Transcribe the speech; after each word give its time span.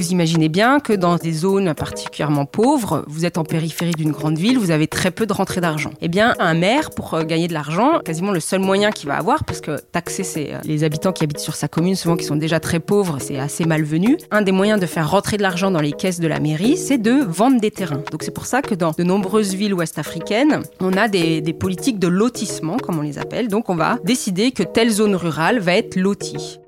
Vous 0.00 0.12
imaginez 0.12 0.48
bien 0.48 0.80
que 0.80 0.94
dans 0.94 1.16
des 1.16 1.34
zones 1.34 1.74
particulièrement 1.74 2.46
pauvres, 2.46 3.04
vous 3.06 3.26
êtes 3.26 3.36
en 3.36 3.44
périphérie 3.44 3.92
d'une 3.92 4.12
grande 4.12 4.38
ville, 4.38 4.58
vous 4.58 4.70
avez 4.70 4.86
très 4.86 5.10
peu 5.10 5.26
de 5.26 5.32
rentrée 5.34 5.60
d'argent. 5.60 5.90
Eh 6.00 6.08
bien, 6.08 6.34
un 6.38 6.54
maire, 6.54 6.88
pour 6.88 7.12
euh, 7.12 7.22
gagner 7.22 7.48
de 7.48 7.52
l'argent, 7.52 8.00
quasiment 8.02 8.32
le 8.32 8.40
seul 8.40 8.60
moyen 8.60 8.92
qu'il 8.92 9.10
va 9.10 9.18
avoir, 9.18 9.44
parce 9.44 9.60
que 9.60 9.78
taxer 9.92 10.24
c'est 10.24 10.54
euh, 10.54 10.58
les 10.64 10.84
habitants 10.84 11.12
qui 11.12 11.22
habitent 11.22 11.38
sur 11.38 11.54
sa 11.54 11.68
commune, 11.68 11.96
souvent 11.96 12.16
qui 12.16 12.24
sont 12.24 12.36
déjà 12.36 12.60
très 12.60 12.80
pauvres, 12.80 13.18
c'est 13.20 13.38
assez 13.38 13.66
malvenu. 13.66 14.16
Un 14.30 14.40
des 14.40 14.52
moyens 14.52 14.80
de 14.80 14.86
faire 14.86 15.10
rentrer 15.10 15.36
de 15.36 15.42
l'argent 15.42 15.70
dans 15.70 15.82
les 15.82 15.92
caisses 15.92 16.18
de 16.18 16.28
la 16.28 16.40
mairie, 16.40 16.78
c'est 16.78 16.96
de 16.96 17.22
vendre 17.22 17.60
des 17.60 17.70
terrains. 17.70 18.02
Donc 18.10 18.22
c'est 18.22 18.32
pour 18.32 18.46
ça 18.46 18.62
que 18.62 18.74
dans 18.74 18.92
de 18.92 19.02
nombreuses 19.02 19.52
villes 19.52 19.74
ouest-africaines, 19.74 20.62
on 20.80 20.94
a 20.94 21.08
des, 21.08 21.42
des 21.42 21.52
politiques 21.52 21.98
de 21.98 22.08
lotissement, 22.08 22.78
comme 22.78 22.98
on 22.98 23.02
les 23.02 23.18
appelle. 23.18 23.48
Donc 23.48 23.68
on 23.68 23.76
va 23.76 23.98
décider 24.02 24.52
que 24.52 24.62
telle 24.62 24.88
zone 24.88 25.14
rurale 25.14 25.58
va 25.58 25.74
être 25.74 25.96
lotie. 25.96 26.58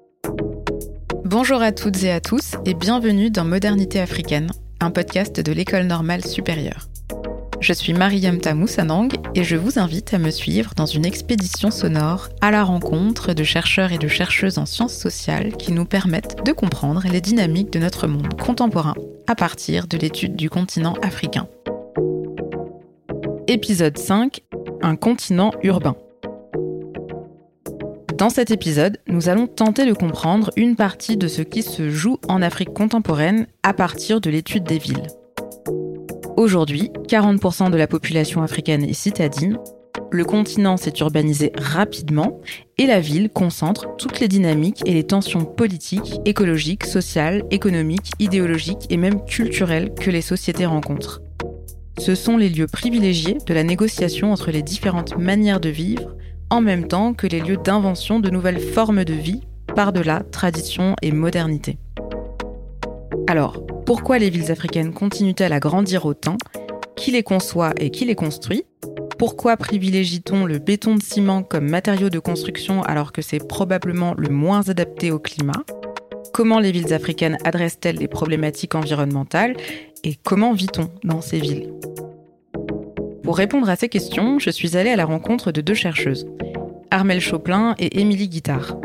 Bonjour 1.32 1.62
à 1.62 1.72
toutes 1.72 2.02
et 2.02 2.12
à 2.12 2.20
tous 2.20 2.56
et 2.66 2.74
bienvenue 2.74 3.30
dans 3.30 3.46
Modernité 3.46 3.98
africaine, 4.00 4.50
un 4.80 4.90
podcast 4.90 5.40
de 5.40 5.50
l'École 5.50 5.86
normale 5.86 6.22
supérieure. 6.22 6.90
Je 7.58 7.72
suis 7.72 7.94
Mariam 7.94 8.36
Tamou 8.36 8.66
Sanang 8.66 9.08
et 9.34 9.42
je 9.42 9.56
vous 9.56 9.78
invite 9.78 10.12
à 10.12 10.18
me 10.18 10.30
suivre 10.30 10.74
dans 10.76 10.84
une 10.84 11.06
expédition 11.06 11.70
sonore 11.70 12.28
à 12.42 12.50
la 12.50 12.62
rencontre 12.62 13.32
de 13.32 13.44
chercheurs 13.44 13.92
et 13.92 13.98
de 13.98 14.08
chercheuses 14.08 14.58
en 14.58 14.66
sciences 14.66 14.94
sociales 14.94 15.56
qui 15.56 15.72
nous 15.72 15.86
permettent 15.86 16.44
de 16.44 16.52
comprendre 16.52 17.02
les 17.10 17.22
dynamiques 17.22 17.72
de 17.72 17.78
notre 17.78 18.06
monde 18.06 18.38
contemporain 18.38 18.94
à 19.26 19.34
partir 19.34 19.86
de 19.86 19.96
l'étude 19.96 20.36
du 20.36 20.50
continent 20.50 20.96
africain. 21.00 21.48
Épisode 23.48 23.96
5 23.96 24.42
Un 24.82 24.96
continent 24.96 25.52
urbain. 25.62 25.96
Dans 28.22 28.30
cet 28.30 28.52
épisode, 28.52 28.98
nous 29.08 29.28
allons 29.28 29.48
tenter 29.48 29.84
de 29.84 29.92
comprendre 29.92 30.52
une 30.54 30.76
partie 30.76 31.16
de 31.16 31.26
ce 31.26 31.42
qui 31.42 31.60
se 31.60 31.90
joue 31.90 32.18
en 32.28 32.40
Afrique 32.40 32.72
contemporaine 32.72 33.48
à 33.64 33.72
partir 33.72 34.20
de 34.20 34.30
l'étude 34.30 34.62
des 34.62 34.78
villes. 34.78 35.08
Aujourd'hui, 36.36 36.92
40% 37.08 37.72
de 37.72 37.76
la 37.76 37.88
population 37.88 38.40
africaine 38.44 38.84
est 38.84 38.92
citadine, 38.92 39.58
le 40.12 40.24
continent 40.24 40.76
s'est 40.76 40.92
urbanisé 41.00 41.50
rapidement 41.58 42.40
et 42.78 42.86
la 42.86 43.00
ville 43.00 43.28
concentre 43.28 43.96
toutes 43.96 44.20
les 44.20 44.28
dynamiques 44.28 44.84
et 44.86 44.94
les 44.94 45.04
tensions 45.04 45.44
politiques, 45.44 46.20
écologiques, 46.24 46.84
sociales, 46.84 47.42
économiques, 47.50 48.12
idéologiques 48.20 48.86
et 48.88 48.98
même 48.98 49.24
culturelles 49.24 49.92
que 49.94 50.12
les 50.12 50.22
sociétés 50.22 50.66
rencontrent. 50.66 51.22
Ce 51.98 52.14
sont 52.14 52.36
les 52.36 52.50
lieux 52.50 52.68
privilégiés 52.68 53.38
de 53.44 53.52
la 53.52 53.64
négociation 53.64 54.32
entre 54.32 54.52
les 54.52 54.62
différentes 54.62 55.18
manières 55.18 55.60
de 55.60 55.70
vivre, 55.70 56.14
en 56.52 56.60
même 56.60 56.86
temps 56.86 57.14
que 57.14 57.26
les 57.26 57.40
lieux 57.40 57.56
d'invention 57.56 58.20
de 58.20 58.28
nouvelles 58.28 58.60
formes 58.60 59.04
de 59.04 59.14
vie 59.14 59.40
par-delà 59.74 60.22
tradition 60.30 60.94
et 61.00 61.10
modernité. 61.10 61.78
Alors, 63.26 63.64
pourquoi 63.86 64.18
les 64.18 64.28
villes 64.28 64.52
africaines 64.52 64.92
continuent-elles 64.92 65.54
à 65.54 65.60
grandir 65.60 66.04
autant? 66.04 66.36
Qui 66.94 67.10
les 67.10 67.22
conçoit 67.22 67.72
et 67.78 67.88
qui 67.88 68.04
les 68.04 68.14
construit? 68.14 68.66
Pourquoi 69.18 69.56
privilégie-t-on 69.56 70.44
le 70.44 70.58
béton 70.58 70.96
de 70.96 71.02
ciment 71.02 71.42
comme 71.42 71.70
matériau 71.70 72.10
de 72.10 72.18
construction 72.18 72.82
alors 72.82 73.12
que 73.12 73.22
c'est 73.22 73.48
probablement 73.48 74.12
le 74.18 74.28
moins 74.28 74.68
adapté 74.68 75.10
au 75.10 75.18
climat? 75.18 75.64
Comment 76.34 76.58
les 76.58 76.70
villes 76.70 76.92
africaines 76.92 77.38
adressent-elles 77.44 77.96
les 77.96 78.08
problématiques 78.08 78.74
environnementales? 78.74 79.56
Et 80.04 80.16
comment 80.16 80.52
vit-on 80.52 80.90
dans 81.02 81.22
ces 81.22 81.38
villes? 81.38 81.72
Pour 83.22 83.36
répondre 83.36 83.68
à 83.68 83.76
ces 83.76 83.88
questions, 83.88 84.38
je 84.38 84.50
suis 84.50 84.76
allée 84.76 84.90
à 84.90 84.96
la 84.96 85.04
rencontre 85.04 85.52
de 85.52 85.60
deux 85.60 85.74
chercheuses, 85.74 86.26
Armel 86.90 87.20
Choplin 87.20 87.74
et 87.78 88.00
Émilie 88.00 88.28
Guittard. 88.28 88.76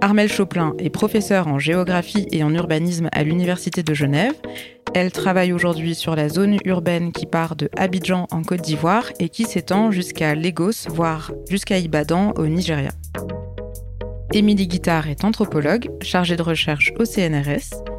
Armel 0.00 0.30
Choplin 0.30 0.74
est 0.78 0.90
professeure 0.90 1.48
en 1.48 1.58
géographie 1.58 2.28
et 2.30 2.44
en 2.44 2.54
urbanisme 2.54 3.08
à 3.12 3.24
l'Université 3.24 3.82
de 3.82 3.94
Genève. 3.94 4.34
Elle 4.94 5.10
travaille 5.10 5.52
aujourd'hui 5.52 5.94
sur 5.94 6.14
la 6.14 6.28
zone 6.28 6.58
urbaine 6.64 7.12
qui 7.12 7.26
part 7.26 7.56
de 7.56 7.68
Abidjan 7.76 8.28
en 8.30 8.42
Côte 8.42 8.62
d'Ivoire 8.62 9.10
et 9.18 9.28
qui 9.28 9.44
s'étend 9.44 9.90
jusqu'à 9.90 10.34
Lagos, 10.34 10.88
voire 10.88 11.32
jusqu'à 11.48 11.78
Ibadan 11.78 12.32
au 12.36 12.46
Nigeria. 12.46 12.90
Émilie 14.32 14.68
Guittard 14.68 15.08
est 15.08 15.24
anthropologue, 15.24 15.88
chargée 16.02 16.36
de 16.36 16.42
recherche 16.42 16.92
au 16.98 17.04
CNRS. 17.04 17.95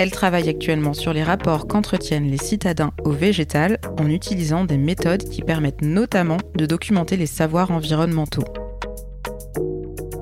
Elle 0.00 0.10
travaille 0.10 0.48
actuellement 0.48 0.94
sur 0.94 1.12
les 1.12 1.22
rapports 1.22 1.66
qu'entretiennent 1.66 2.30
les 2.30 2.38
citadins 2.38 2.92
au 3.04 3.10
végétal 3.10 3.78
en 3.98 4.08
utilisant 4.08 4.64
des 4.64 4.78
méthodes 4.78 5.28
qui 5.28 5.42
permettent 5.42 5.82
notamment 5.82 6.38
de 6.54 6.64
documenter 6.64 7.18
les 7.18 7.26
savoirs 7.26 7.70
environnementaux. 7.70 8.46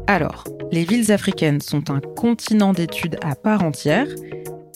Alors, 0.08 0.42
les 0.72 0.82
villes 0.82 1.12
africaines 1.12 1.60
sont 1.60 1.92
un 1.92 2.00
continent 2.00 2.72
d'études 2.72 3.18
à 3.22 3.36
part 3.36 3.62
entière. 3.62 4.08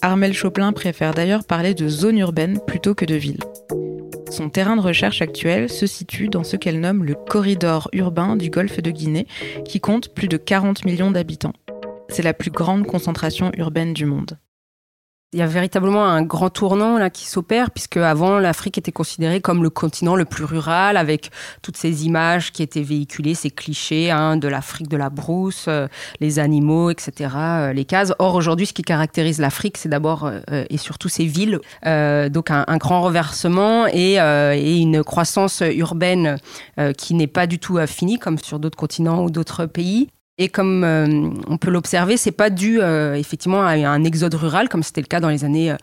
Armel 0.02 0.34
Choplin 0.34 0.72
préfère 0.72 1.14
d'ailleurs 1.14 1.42
parler 1.42 1.74
de 1.74 1.88
zones 1.88 2.18
urbaines 2.18 2.60
plutôt 2.64 2.94
que 2.94 3.04
de 3.04 3.16
villes. 3.16 3.42
Son 4.30 4.50
terrain 4.50 4.76
de 4.76 4.82
recherche 4.82 5.20
actuel 5.20 5.68
se 5.68 5.88
situe 5.88 6.28
dans 6.28 6.44
ce 6.44 6.54
qu'elle 6.54 6.78
nomme 6.78 7.02
le 7.02 7.16
corridor 7.16 7.88
urbain 7.92 8.36
du 8.36 8.50
golfe 8.50 8.80
de 8.80 8.92
Guinée, 8.92 9.26
qui 9.64 9.80
compte 9.80 10.14
plus 10.14 10.28
de 10.28 10.36
40 10.36 10.84
millions 10.84 11.10
d'habitants. 11.10 11.54
C'est 12.08 12.22
la 12.22 12.34
plus 12.34 12.52
grande 12.52 12.86
concentration 12.86 13.50
urbaine 13.56 13.94
du 13.94 14.06
monde. 14.06 14.38
Il 15.34 15.38
y 15.38 15.42
a 15.42 15.46
véritablement 15.46 16.04
un 16.04 16.20
grand 16.20 16.50
tournant 16.50 16.98
là 16.98 17.08
qui 17.08 17.24
s'opère 17.26 17.70
puisque 17.70 17.96
avant 17.96 18.38
l'Afrique 18.38 18.76
était 18.76 18.92
considérée 18.92 19.40
comme 19.40 19.62
le 19.62 19.70
continent 19.70 20.14
le 20.14 20.26
plus 20.26 20.44
rural 20.44 20.98
avec 20.98 21.30
toutes 21.62 21.78
ces 21.78 22.04
images 22.04 22.52
qui 22.52 22.62
étaient 22.62 22.82
véhiculées, 22.82 23.32
ces 23.32 23.50
clichés 23.50 24.10
hein, 24.10 24.36
de 24.36 24.46
l'Afrique 24.46 24.88
de 24.88 24.98
la 24.98 25.08
brousse, 25.08 25.64
euh, 25.68 25.88
les 26.20 26.38
animaux, 26.38 26.90
etc., 26.90 27.30
euh, 27.34 27.72
les 27.72 27.86
cases. 27.86 28.12
Or 28.18 28.34
aujourd'hui, 28.34 28.66
ce 28.66 28.74
qui 28.74 28.82
caractérise 28.82 29.40
l'Afrique, 29.40 29.78
c'est 29.78 29.88
d'abord 29.88 30.26
euh, 30.26 30.66
et 30.68 30.76
surtout 30.76 31.08
ses 31.08 31.24
villes. 31.24 31.60
donc 31.82 32.50
un, 32.50 32.76
grand 32.76 33.00
reversement 33.00 33.86
et, 33.86 34.16
et 34.16 34.76
une 34.76 35.02
croissance 35.02 35.62
urbaine 35.62 36.36
qui 36.98 37.14
n'est 37.14 37.26
pas 37.26 37.46
du 37.46 37.58
tout 37.58 37.78
finie 37.86 38.18
comme 38.18 38.38
sur 38.38 38.58
d'autres 38.58 38.76
continents 38.76 39.24
ou 39.24 39.30
d'autres 39.30 39.64
pays. 39.64 40.08
Et 40.38 40.48
comme 40.48 40.82
euh, 40.82 41.30
on 41.46 41.58
peut 41.58 41.70
l'observer, 41.70 42.16
c'est 42.16 42.32
pas 42.32 42.48
dû 42.48 42.80
euh, 42.80 43.14
effectivement 43.14 43.62
à 43.62 43.72
un 43.72 44.02
exode 44.02 44.34
rural 44.34 44.70
comme 44.70 44.82
c'était 44.82 45.02
le 45.02 45.06
cas 45.06 45.20
dans 45.20 45.28
les 45.28 45.44
années 45.44 45.74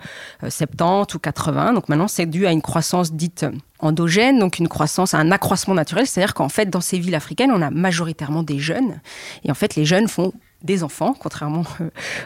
70 0.42 0.82
euh, 0.82 1.16
ou 1.16 1.20
80. 1.20 1.74
Donc 1.74 1.88
maintenant, 1.88 2.08
c'est 2.08 2.26
dû 2.26 2.48
à 2.48 2.52
une 2.52 2.64
croissance 2.64 3.14
dite 3.14 3.46
endogène, 3.78 4.40
donc 4.40 4.58
une 4.58 4.68
croissance, 4.68 5.14
un 5.14 5.32
accroissement 5.32 5.76
naturel. 5.76 6.08
C'est-à-dire 6.08 6.34
qu'en 6.34 6.50
fait, 6.50 6.68
dans 6.68 6.82
ces 6.82 6.98
villes 6.98 7.14
africaines, 7.14 7.52
on 7.52 7.62
a 7.62 7.70
majoritairement 7.70 8.42
des 8.42 8.58
jeunes. 8.58 9.00
Et 9.44 9.52
en 9.52 9.56
fait, 9.56 9.76
les 9.76 9.86
jeunes 9.86 10.08
font 10.08 10.34
des 10.64 10.84
enfants, 10.84 11.16
contrairement 11.18 11.64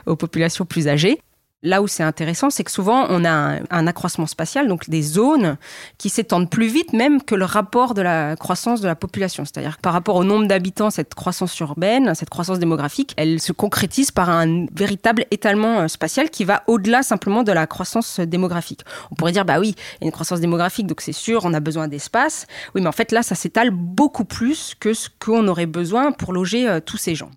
aux 0.06 0.16
populations 0.16 0.66
plus 0.66 0.88
âgées. 0.88 1.20
Là 1.66 1.82
où 1.82 1.88
c'est 1.88 2.04
intéressant, 2.04 2.50
c'est 2.50 2.66
que 2.66 2.72
souvent 2.72 3.06
on 3.08 3.24
a 3.24 3.60
un, 3.70 3.88
accroissement 3.88 4.28
spatial, 4.28 4.68
donc 4.68 4.90
des 4.90 5.02
zones 5.02 5.56
qui 5.98 6.10
s'étendent 6.10 6.50
plus 6.50 6.68
vite 6.68 6.92
même 6.92 7.24
que 7.24 7.36
le 7.36 7.46
rapport 7.46 7.94
de 7.94 8.02
la 8.02 8.36
croissance 8.36 8.82
de 8.82 8.88
la 8.88 8.96
population. 8.96 9.46
C'est-à-dire 9.46 9.78
que 9.78 9.82
par 9.82 9.94
rapport 9.94 10.18
au 10.18 10.26
nombre 10.26 10.46
d'habitants, 10.46 10.90
cette 10.90 11.16
croissance 11.16 11.58
urbaine, 11.60 12.16
cette 12.16 12.30
croissance 12.30 12.60
démographique, 12.60 13.14
elle 13.16 13.40
se 13.40 13.54
concrétise 13.54 14.12
par 14.12 14.30
un 14.30 14.66
véritable 14.74 15.26
étalement 15.32 15.80
euh, 15.80 15.88
spatial 15.88 16.30
qui 16.30 16.44
va 16.44 16.64
au-delà 16.68 17.02
simplement 17.02 17.44
de 17.44 17.54
la 17.54 17.66
croissance 17.66 18.20
démographique. 18.20 18.82
On 19.12 19.16
pourrait 19.16 19.32
dire, 19.32 19.46
bah 19.46 19.62
oui, 19.62 19.76
il 19.78 20.04
y 20.04 20.04
a 20.04 20.08
une 20.08 20.12
croissance 20.12 20.42
démographique, 20.42 20.88
donc 20.88 21.00
c'est 21.00 21.14
sûr, 21.14 21.46
on 21.46 21.54
a 21.54 21.62
besoin 21.62 21.88
d'espace. 21.88 22.46
Oui, 22.76 22.82
mais 22.82 22.88
en 22.88 22.94
fait 22.94 23.14
là, 23.14 23.24
ça 23.24 23.36
s'étale 23.36 23.72
beaucoup 23.72 24.26
plus 24.26 24.76
que 24.78 24.94
ce 24.94 25.08
qu'on 25.18 25.48
aurait 25.48 25.66
besoin 25.66 26.12
pour 26.12 26.34
loger 26.34 26.68
euh, 26.68 26.82
tous 26.82 26.98
ces 26.98 27.16
gens. 27.16 27.32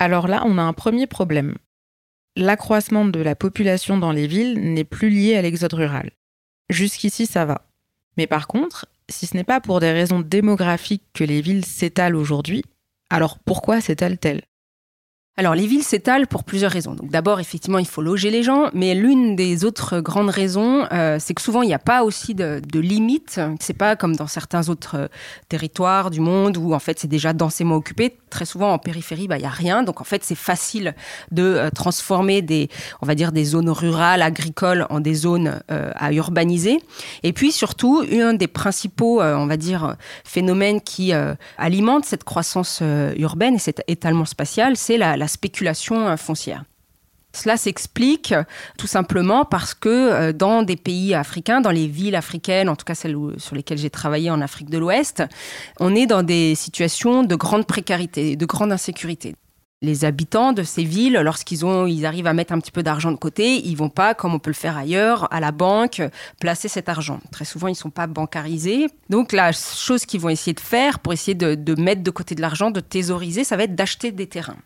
Alors 0.00 0.26
là, 0.26 0.42
on 0.44 0.58
a 0.58 0.62
un 0.62 0.72
premier 0.72 1.06
problème 1.06 1.54
l'accroissement 2.36 3.04
de 3.04 3.20
la 3.20 3.34
population 3.34 3.98
dans 3.98 4.12
les 4.12 4.26
villes 4.26 4.72
n'est 4.72 4.84
plus 4.84 5.10
lié 5.10 5.36
à 5.36 5.42
l'exode 5.42 5.74
rural. 5.74 6.10
Jusqu'ici, 6.68 7.26
ça 7.26 7.44
va. 7.44 7.66
Mais 8.16 8.26
par 8.26 8.46
contre, 8.46 8.86
si 9.08 9.26
ce 9.26 9.36
n'est 9.36 9.44
pas 9.44 9.60
pour 9.60 9.80
des 9.80 9.92
raisons 9.92 10.20
démographiques 10.20 11.04
que 11.12 11.24
les 11.24 11.40
villes 11.40 11.64
s'étalent 11.64 12.16
aujourd'hui, 12.16 12.64
alors 13.10 13.38
pourquoi 13.38 13.80
s'étalent-elles? 13.80 14.42
Alors 15.36 15.56
les 15.56 15.66
villes 15.66 15.82
s'étalent 15.82 16.28
pour 16.28 16.44
plusieurs 16.44 16.70
raisons. 16.70 16.94
Donc 16.94 17.10
d'abord 17.10 17.40
effectivement 17.40 17.80
il 17.80 17.88
faut 17.88 18.02
loger 18.02 18.30
les 18.30 18.44
gens, 18.44 18.70
mais 18.72 18.94
l'une 18.94 19.34
des 19.34 19.64
autres 19.64 19.98
grandes 19.98 20.30
raisons, 20.30 20.86
euh, 20.92 21.16
c'est 21.18 21.34
que 21.34 21.42
souvent 21.42 21.62
il 21.62 21.66
n'y 21.66 21.74
a 21.74 21.80
pas 21.80 22.04
aussi 22.04 22.36
de, 22.36 22.62
de 22.64 22.78
limites. 22.78 23.40
C'est 23.58 23.76
pas 23.76 23.96
comme 23.96 24.14
dans 24.14 24.28
certains 24.28 24.68
autres 24.68 24.96
euh, 24.96 25.08
territoires 25.48 26.10
du 26.10 26.20
monde 26.20 26.56
où 26.56 26.72
en 26.72 26.78
fait 26.78 27.00
c'est 27.00 27.08
déjà 27.08 27.32
densément 27.32 27.74
occupé. 27.74 28.16
Très 28.30 28.44
souvent 28.44 28.72
en 28.72 28.78
périphérie 28.78 29.26
bah 29.26 29.36
il 29.36 29.42
y 29.42 29.46
a 29.46 29.50
rien, 29.50 29.82
donc 29.82 30.00
en 30.00 30.04
fait 30.04 30.22
c'est 30.22 30.36
facile 30.36 30.94
de 31.32 31.42
euh, 31.42 31.70
transformer 31.70 32.40
des, 32.40 32.68
on 33.02 33.06
va 33.06 33.16
dire 33.16 33.32
des 33.32 33.44
zones 33.44 33.70
rurales 33.70 34.22
agricoles 34.22 34.86
en 34.88 35.00
des 35.00 35.14
zones 35.14 35.60
à 35.68 36.12
urbaniser. 36.12 36.78
Et 37.22 37.32
puis 37.32 37.50
surtout 37.50 38.04
un 38.12 38.34
des 38.34 38.46
principaux, 38.46 39.20
on 39.20 39.46
va 39.46 39.56
dire 39.56 39.96
phénomènes 40.24 40.80
qui 40.80 41.12
alimentent 41.58 42.04
cette 42.04 42.24
croissance 42.24 42.82
urbaine 43.16 43.56
et 43.56 43.58
cet 43.58 43.82
étalement 43.88 44.24
spatial, 44.24 44.76
c'est 44.76 44.96
la 44.98 45.23
spéculation 45.28 46.08
euh, 46.08 46.16
foncière. 46.16 46.64
Cela 47.32 47.56
s'explique 47.56 48.32
euh, 48.32 48.44
tout 48.78 48.86
simplement 48.86 49.44
parce 49.44 49.74
que 49.74 49.88
euh, 49.88 50.32
dans 50.32 50.62
des 50.62 50.76
pays 50.76 51.14
africains, 51.14 51.60
dans 51.60 51.70
les 51.70 51.86
villes 51.86 52.14
africaines, 52.14 52.68
en 52.68 52.76
tout 52.76 52.84
cas 52.84 52.94
celles 52.94 53.16
sur 53.38 53.56
lesquelles 53.56 53.78
j'ai 53.78 53.90
travaillé 53.90 54.30
en 54.30 54.40
Afrique 54.40 54.70
de 54.70 54.78
l'Ouest, 54.78 55.22
on 55.80 55.94
est 55.94 56.06
dans 56.06 56.22
des 56.22 56.54
situations 56.54 57.24
de 57.24 57.34
grande 57.34 57.66
précarité, 57.66 58.36
de 58.36 58.46
grande 58.46 58.72
insécurité. 58.72 59.34
Les 59.84 60.04
habitants 60.04 60.52
de 60.52 60.62
ces 60.62 60.84
villes, 60.84 61.20
lorsqu'ils 61.22 61.64
ont, 61.64 61.86
ils 61.86 62.06
arrivent 62.06 62.26
à 62.26 62.32
mettre 62.32 62.52
un 62.52 62.58
petit 62.58 62.72
peu 62.72 62.82
d'argent 62.82 63.12
de 63.12 63.16
côté, 63.16 63.64
ils 63.66 63.76
vont 63.76 63.88
pas, 63.88 64.14
comme 64.14 64.34
on 64.34 64.38
peut 64.38 64.50
le 64.50 64.54
faire 64.54 64.76
ailleurs, 64.76 65.32
à 65.32 65.40
la 65.40 65.52
banque, 65.52 66.02
placer 66.40 66.68
cet 66.68 66.88
argent. 66.88 67.20
Très 67.30 67.44
souvent, 67.44 67.68
ils 67.68 67.74
sont 67.74 67.90
pas 67.90 68.06
bancarisés. 68.06 68.88
Donc, 69.10 69.32
la 69.32 69.52
chose 69.52 70.06
qu'ils 70.06 70.20
vont 70.20 70.28
essayer 70.28 70.54
de 70.54 70.60
faire 70.60 70.98
pour 70.98 71.12
essayer 71.12 71.34
de, 71.34 71.54
de 71.54 71.80
mettre 71.80 72.02
de 72.02 72.10
côté 72.10 72.34
de 72.34 72.40
l'argent, 72.40 72.70
de 72.70 72.80
thésauriser, 72.80 73.44
ça 73.44 73.56
va 73.56 73.64
être 73.64 73.74
d'acheter 73.74 74.10
des 74.10 74.26
terrains. 74.26 74.56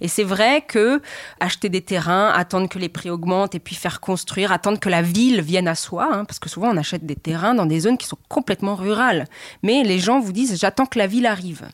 Et 0.00 0.08
c'est 0.08 0.24
vrai 0.24 0.62
que 0.66 1.00
acheter 1.40 1.68
des 1.68 1.80
terrains, 1.80 2.28
attendre 2.28 2.68
que 2.68 2.78
les 2.78 2.88
prix 2.88 3.10
augmentent 3.10 3.54
et 3.54 3.60
puis 3.60 3.74
faire 3.74 4.00
construire, 4.00 4.52
attendre 4.52 4.78
que 4.78 4.88
la 4.88 5.02
ville 5.02 5.40
vienne 5.40 5.68
à 5.68 5.74
soi, 5.74 6.08
hein, 6.12 6.24
parce 6.24 6.38
que 6.38 6.48
souvent 6.48 6.70
on 6.70 6.76
achète 6.76 7.06
des 7.06 7.16
terrains 7.16 7.54
dans 7.54 7.66
des 7.66 7.80
zones 7.80 7.98
qui 7.98 8.06
sont 8.06 8.18
complètement 8.28 8.74
rurales. 8.74 9.24
Mais 9.62 9.82
les 9.82 9.98
gens 9.98 10.20
vous 10.20 10.32
disent 10.32 10.58
j'attends 10.58 10.86
que 10.86 10.98
la 10.98 11.06
ville 11.06 11.26
arrive. 11.26 11.66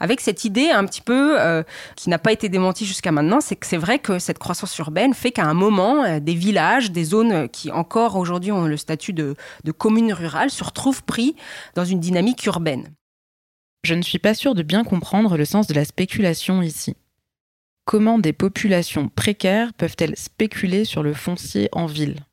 Avec 0.00 0.20
cette 0.20 0.44
idée 0.44 0.70
un 0.70 0.84
petit 0.84 1.00
peu 1.00 1.40
euh, 1.40 1.62
qui 1.96 2.10
n'a 2.10 2.18
pas 2.18 2.32
été 2.32 2.47
démentie 2.48 2.86
jusqu'à 2.86 3.12
maintenant, 3.12 3.40
c'est 3.40 3.56
que 3.56 3.66
c'est 3.66 3.76
vrai 3.76 3.98
que 3.98 4.18
cette 4.18 4.38
croissance 4.38 4.76
urbaine 4.78 5.14
fait 5.14 5.30
qu'à 5.30 5.44
un 5.44 5.54
moment, 5.54 6.04
euh, 6.04 6.20
des 6.20 6.34
villages, 6.34 6.90
des 6.90 7.04
zones 7.04 7.48
qui 7.48 7.70
encore 7.70 8.16
aujourd'hui 8.16 8.52
ont 8.52 8.66
le 8.66 8.76
statut 8.76 9.12
de, 9.12 9.34
de 9.64 9.72
communes 9.72 10.12
rurales 10.12 10.50
se 10.50 10.64
retrouvent 10.64 11.04
pris 11.04 11.36
dans 11.74 11.84
une 11.84 12.00
dynamique 12.00 12.44
urbaine. 12.46 12.94
Je 13.84 13.94
ne 13.94 14.02
suis 14.02 14.18
pas 14.18 14.34
sûre 14.34 14.54
de 14.54 14.62
bien 14.62 14.84
comprendre 14.84 15.36
le 15.36 15.44
sens 15.44 15.66
de 15.66 15.74
la 15.74 15.84
spéculation 15.84 16.62
ici. 16.62 16.96
Comment 17.84 18.18
des 18.18 18.32
populations 18.32 19.08
précaires 19.08 19.72
peuvent-elles 19.72 20.16
spéculer 20.16 20.84
sur 20.84 21.02
le 21.02 21.14
foncier 21.14 21.68
en 21.72 21.86
ville? 21.86 22.27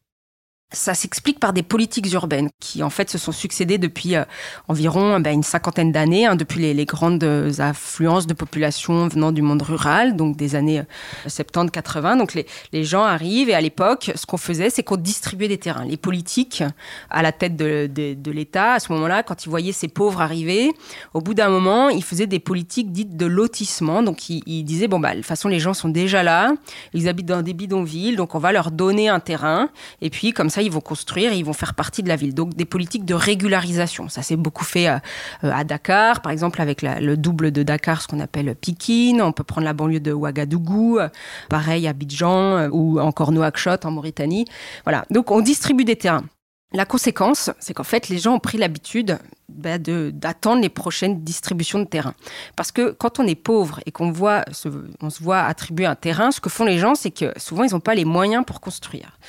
Ça 0.71 0.93
s'explique 0.93 1.39
par 1.39 1.53
des 1.53 1.63
politiques 1.63 2.11
urbaines 2.11 2.49
qui 2.59 2.83
en 2.83 2.89
fait 2.89 3.09
se 3.09 3.17
sont 3.17 3.31
succédées 3.31 3.77
depuis 3.77 4.15
euh, 4.15 4.23
environ 4.67 5.19
ben, 5.19 5.31
une 5.31 5.43
cinquantaine 5.43 5.91
d'années, 5.91 6.25
hein, 6.25 6.35
depuis 6.35 6.73
les, 6.73 6.85
grandes 6.85 7.23
affluences 7.59 8.27
de 8.27 8.33
population 8.33 9.07
venant 9.07 9.31
du 9.31 9.41
monde 9.41 9.61
rural, 9.61 10.15
donc 10.15 10.37
des 10.37 10.55
années 10.55 10.81
70-80. 11.27 12.13
Euh, 12.13 12.17
donc 12.17 12.33
les, 12.33 12.83
gens 12.83 13.03
arrivent 13.03 13.49
et 13.49 13.55
à 13.55 13.61
l'époque, 13.61 14.11
ce 14.15 14.25
qu'on 14.25 14.37
faisait, 14.37 14.69
c'est 14.69 14.83
qu'on 14.83 14.97
distribuait 14.97 15.47
des 15.47 15.57
terrains. 15.57 15.85
Les 15.85 15.97
politiques, 15.97 16.63
à 17.09 17.21
la 17.21 17.31
tête 17.31 17.55
de, 17.55 18.31
l'État, 18.31 18.73
à 18.73 18.79
ce 18.79 18.91
moment-là, 18.91 19.23
quand 19.23 19.45
ils 19.45 19.49
voyaient 19.49 19.71
ces 19.71 19.87
pauvres 19.87 20.21
arriver, 20.21 20.71
au 21.13 21.21
bout 21.21 21.33
d'un 21.33 21.49
moment, 21.49 21.89
ils 21.89 22.03
faisaient 22.03 22.27
des 22.27 22.39
politiques 22.39 22.91
dites 22.91 23.15
de 23.15 23.25
lotissement. 23.25 24.03
Donc 24.03 24.29
ils, 24.29 24.63
disaient, 24.63 24.87
bon, 24.87 24.99
bah, 24.99 25.11
de 25.11 25.17
toute 25.17 25.25
façon, 25.25 25.47
les 25.47 25.59
gens 25.59 25.73
sont 25.73 25.89
déjà 25.89 26.23
là, 26.23 26.53
ils 26.93 27.07
habitent 27.07 27.27
dans 27.27 27.41
des 27.41 27.53
bidonvilles, 27.53 28.15
donc 28.15 28.35
on 28.35 28.39
va 28.39 28.51
leur 28.51 28.71
donner 28.71 29.09
un 29.09 29.19
terrain, 29.19 29.69
et 30.01 30.09
puis 30.09 30.31
comme 30.31 30.49
ils 30.61 30.71
vont 30.71 30.81
construire 30.81 31.33
et 31.33 31.37
ils 31.37 31.45
vont 31.45 31.53
faire 31.53 31.73
partie 31.73 32.03
de 32.03 32.07
la 32.07 32.15
ville. 32.15 32.33
Donc 32.33 32.55
des 32.55 32.65
politiques 32.65 33.05
de 33.05 33.13
régularisation. 33.13 34.09
Ça 34.09 34.21
s'est 34.21 34.35
beaucoup 34.35 34.63
fait 34.63 34.87
à, 34.87 35.01
euh, 35.43 35.51
à, 35.51 35.63
Dakar, 35.63 36.21
par 36.21 36.31
exemple 36.31 36.61
avec 36.61 36.81
le 36.81 37.15
double 37.17 37.51
de 37.51 37.63
Dakar, 37.63 38.01
ce 38.01 38.07
qu'on 38.07 38.19
appelle 38.19 38.55
Pikine. 38.55 39.21
On 39.21 39.31
peut 39.31 39.43
prendre 39.43 39.65
la 39.65 39.73
banlieue 39.73 39.99
de 39.99 40.13
Ouagadougou, 40.13 40.99
pareil 41.49 41.87
à 41.87 41.91
Abidjan 41.91 42.57
euh, 42.57 42.69
ou 42.71 42.99
encore 42.99 43.31
Nouakchott 43.31 43.85
en 43.85 43.91
Mauritanie. 43.91 44.45
Voilà. 44.83 45.05
Donc 45.09 45.31
on 45.31 45.41
distribue 45.41 45.85
des 45.85 45.95
terrains. 45.95 46.25
La 46.73 46.85
conséquence, 46.85 47.51
c'est 47.59 47.73
qu'en 47.73 47.83
fait, 47.83 48.09
les 48.09 48.17
gens 48.17 48.33
ont 48.33 48.39
pris 48.39 48.57
l'habitude 48.57 49.17
bah, 49.47 49.77
d'attendre 49.77 50.61
les 50.61 50.69
prochaines 50.69 51.23
distributions 51.23 51.79
de 51.79 51.85
terrain. 51.85 52.15
Parce 52.55 52.71
que 52.71 52.91
quand 52.91 53.19
on 53.19 53.27
est 53.27 53.35
pauvre 53.35 53.79
et 53.85 53.91
qu'on 53.91 54.11
voit, 54.11 54.43
on 55.01 55.09
se 55.09 55.23
voit 55.23 55.41
attribuer 55.41 55.85
un 55.85 55.95
terrain, 55.95 56.31
ce 56.31 56.41
que 56.41 56.49
font 56.49 56.65
les 56.65 56.79
gens, 56.79 56.95
c'est 56.95 57.11
que 57.11 57.31
souvent, 57.37 57.63
ils 57.63 57.71
n'ont 57.71 57.79
pas 57.79 57.93
les 57.93 58.05
moyens 58.05 58.43
pour 58.45 58.59
construire. 58.59 59.19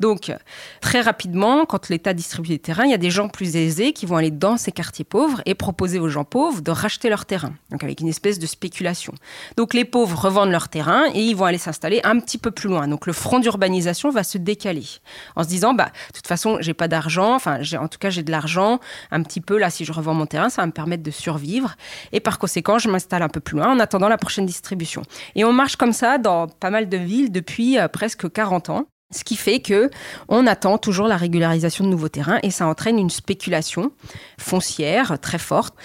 Donc, 0.00 0.32
très 0.80 1.00
rapidement, 1.02 1.66
quand 1.66 1.90
l'État 1.90 2.14
distribue 2.14 2.48
des 2.48 2.58
terrains, 2.58 2.84
il 2.84 2.90
y 2.90 2.94
a 2.94 2.98
des 2.98 3.10
gens 3.10 3.28
plus 3.28 3.56
aisés 3.56 3.92
qui 3.92 4.06
vont 4.06 4.16
aller 4.16 4.30
dans 4.30 4.56
ces 4.56 4.72
quartiers 4.72 5.04
pauvres 5.04 5.42
et 5.44 5.54
proposer 5.54 5.98
aux 5.98 6.08
gens 6.08 6.24
pauvres 6.24 6.62
de 6.62 6.70
racheter 6.70 7.10
leur 7.10 7.26
terrain. 7.26 7.52
Donc, 7.70 7.84
avec 7.84 8.00
une 8.00 8.08
espèce 8.08 8.38
de 8.38 8.46
spéculation. 8.46 9.12
Donc, 9.56 9.74
les 9.74 9.84
pauvres 9.84 10.18
revendent 10.18 10.50
leur 10.50 10.68
terrain 10.68 11.04
et 11.12 11.20
ils 11.20 11.36
vont 11.36 11.44
aller 11.44 11.58
s'installer 11.58 12.00
un 12.04 12.18
petit 12.18 12.38
peu 12.38 12.50
plus 12.50 12.68
loin. 12.68 12.88
Donc, 12.88 13.06
le 13.06 13.12
front 13.12 13.40
d'urbanisation 13.40 14.10
va 14.10 14.24
se 14.24 14.38
décaler 14.38 14.86
en 15.34 15.42
se 15.42 15.48
disant, 15.48 15.74
bah, 15.74 15.90
de 16.08 16.14
toute 16.14 16.26
façon, 16.26 16.58
j'ai 16.60 16.74
pas 16.74 16.88
d'argent. 16.88 17.34
Enfin, 17.34 17.60
en 17.78 17.88
tout 17.88 17.98
cas, 17.98 18.08
j'ai 18.08 18.22
de 18.22 18.30
l'argent 18.30 18.80
un 19.10 19.22
petit 19.22 19.40
peu 19.40 19.58
là. 19.58 19.65
Si 19.70 19.84
je 19.84 19.92
revends 19.92 20.14
mon 20.14 20.26
terrain, 20.26 20.48
ça 20.48 20.62
va 20.62 20.66
me 20.66 20.72
permettre 20.72 21.02
de 21.02 21.10
survivre. 21.10 21.76
Et 22.12 22.20
par 22.20 22.38
conséquent, 22.38 22.78
je 22.78 22.88
m'installe 22.88 23.22
un 23.22 23.28
peu 23.28 23.40
plus 23.40 23.56
loin 23.56 23.70
en 23.70 23.80
attendant 23.80 24.08
la 24.08 24.18
prochaine 24.18 24.46
distribution. 24.46 25.02
Et 25.34 25.44
on 25.44 25.52
marche 25.52 25.76
comme 25.76 25.92
ça 25.92 26.18
dans 26.18 26.48
pas 26.48 26.70
mal 26.70 26.88
de 26.88 26.96
villes 26.96 27.32
depuis 27.32 27.78
euh, 27.78 27.88
presque 27.88 28.30
40 28.30 28.70
ans. 28.70 28.86
Ce 29.14 29.22
qui 29.22 29.36
fait 29.36 29.60
que 29.60 29.88
on 30.28 30.48
attend 30.48 30.78
toujours 30.78 31.06
la 31.06 31.16
régularisation 31.16 31.84
de 31.84 31.90
nouveaux 31.90 32.08
terrains 32.08 32.40
et 32.42 32.50
ça 32.50 32.66
entraîne 32.66 32.98
une 32.98 33.08
spéculation 33.08 33.92
foncière 34.36 35.20
très 35.20 35.38
forte. 35.38 35.76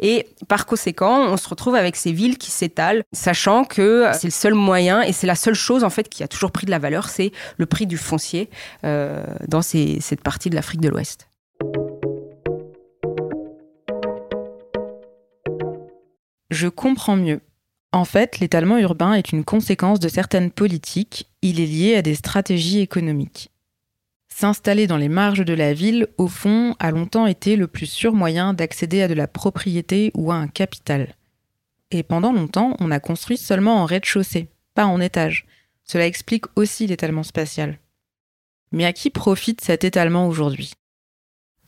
Et 0.00 0.26
par 0.48 0.66
conséquent, 0.66 1.20
on 1.20 1.36
se 1.36 1.48
retrouve 1.48 1.76
avec 1.76 1.94
ces 1.94 2.10
villes 2.10 2.36
qui 2.36 2.50
s'étalent, 2.50 3.04
sachant 3.12 3.62
que 3.62 4.10
c'est 4.14 4.26
le 4.26 4.32
seul 4.32 4.54
moyen 4.54 5.02
et 5.02 5.12
c'est 5.12 5.28
la 5.28 5.36
seule 5.36 5.54
chose 5.54 5.84
en 5.84 5.90
fait 5.90 6.08
qui 6.08 6.24
a 6.24 6.28
toujours 6.28 6.50
pris 6.50 6.66
de 6.66 6.72
la 6.72 6.80
valeur, 6.80 7.08
c'est 7.10 7.30
le 7.58 7.66
prix 7.66 7.86
du 7.86 7.96
foncier 7.96 8.50
euh, 8.82 9.24
dans 9.46 9.62
cette 9.62 10.22
partie 10.22 10.50
de 10.50 10.56
l'Afrique 10.56 10.80
de 10.80 10.88
l'Ouest. 10.88 11.28
Je 16.50 16.68
comprends 16.68 17.16
mieux. 17.16 17.40
En 17.92 18.04
fait, 18.04 18.40
l'étalement 18.40 18.78
urbain 18.78 19.14
est 19.14 19.32
une 19.32 19.44
conséquence 19.44 20.00
de 20.00 20.08
certaines 20.08 20.50
politiques, 20.50 21.28
il 21.42 21.60
est 21.60 21.66
lié 21.66 21.94
à 21.94 22.02
des 22.02 22.14
stratégies 22.14 22.80
économiques. 22.80 23.50
S'installer 24.28 24.88
dans 24.88 24.96
les 24.96 25.08
marges 25.08 25.44
de 25.44 25.54
la 25.54 25.72
ville, 25.72 26.08
au 26.18 26.26
fond, 26.26 26.74
a 26.80 26.90
longtemps 26.90 27.28
été 27.28 27.54
le 27.54 27.68
plus 27.68 27.86
sûr 27.86 28.14
moyen 28.14 28.52
d'accéder 28.52 29.00
à 29.00 29.06
de 29.06 29.14
la 29.14 29.28
propriété 29.28 30.10
ou 30.14 30.32
à 30.32 30.34
un 30.34 30.48
capital. 30.48 31.14
Et 31.92 32.02
pendant 32.02 32.32
longtemps, 32.32 32.76
on 32.80 32.90
a 32.90 32.98
construit 32.98 33.36
seulement 33.36 33.76
en 33.76 33.84
rez-de-chaussée, 33.84 34.48
pas 34.74 34.86
en 34.86 35.00
étage. 35.00 35.46
Cela 35.84 36.06
explique 36.06 36.46
aussi 36.56 36.88
l'étalement 36.88 37.22
spatial. 37.22 37.78
Mais 38.72 38.84
à 38.84 38.92
qui 38.92 39.10
profite 39.10 39.60
cet 39.60 39.84
étalement 39.84 40.26
aujourd'hui? 40.26 40.72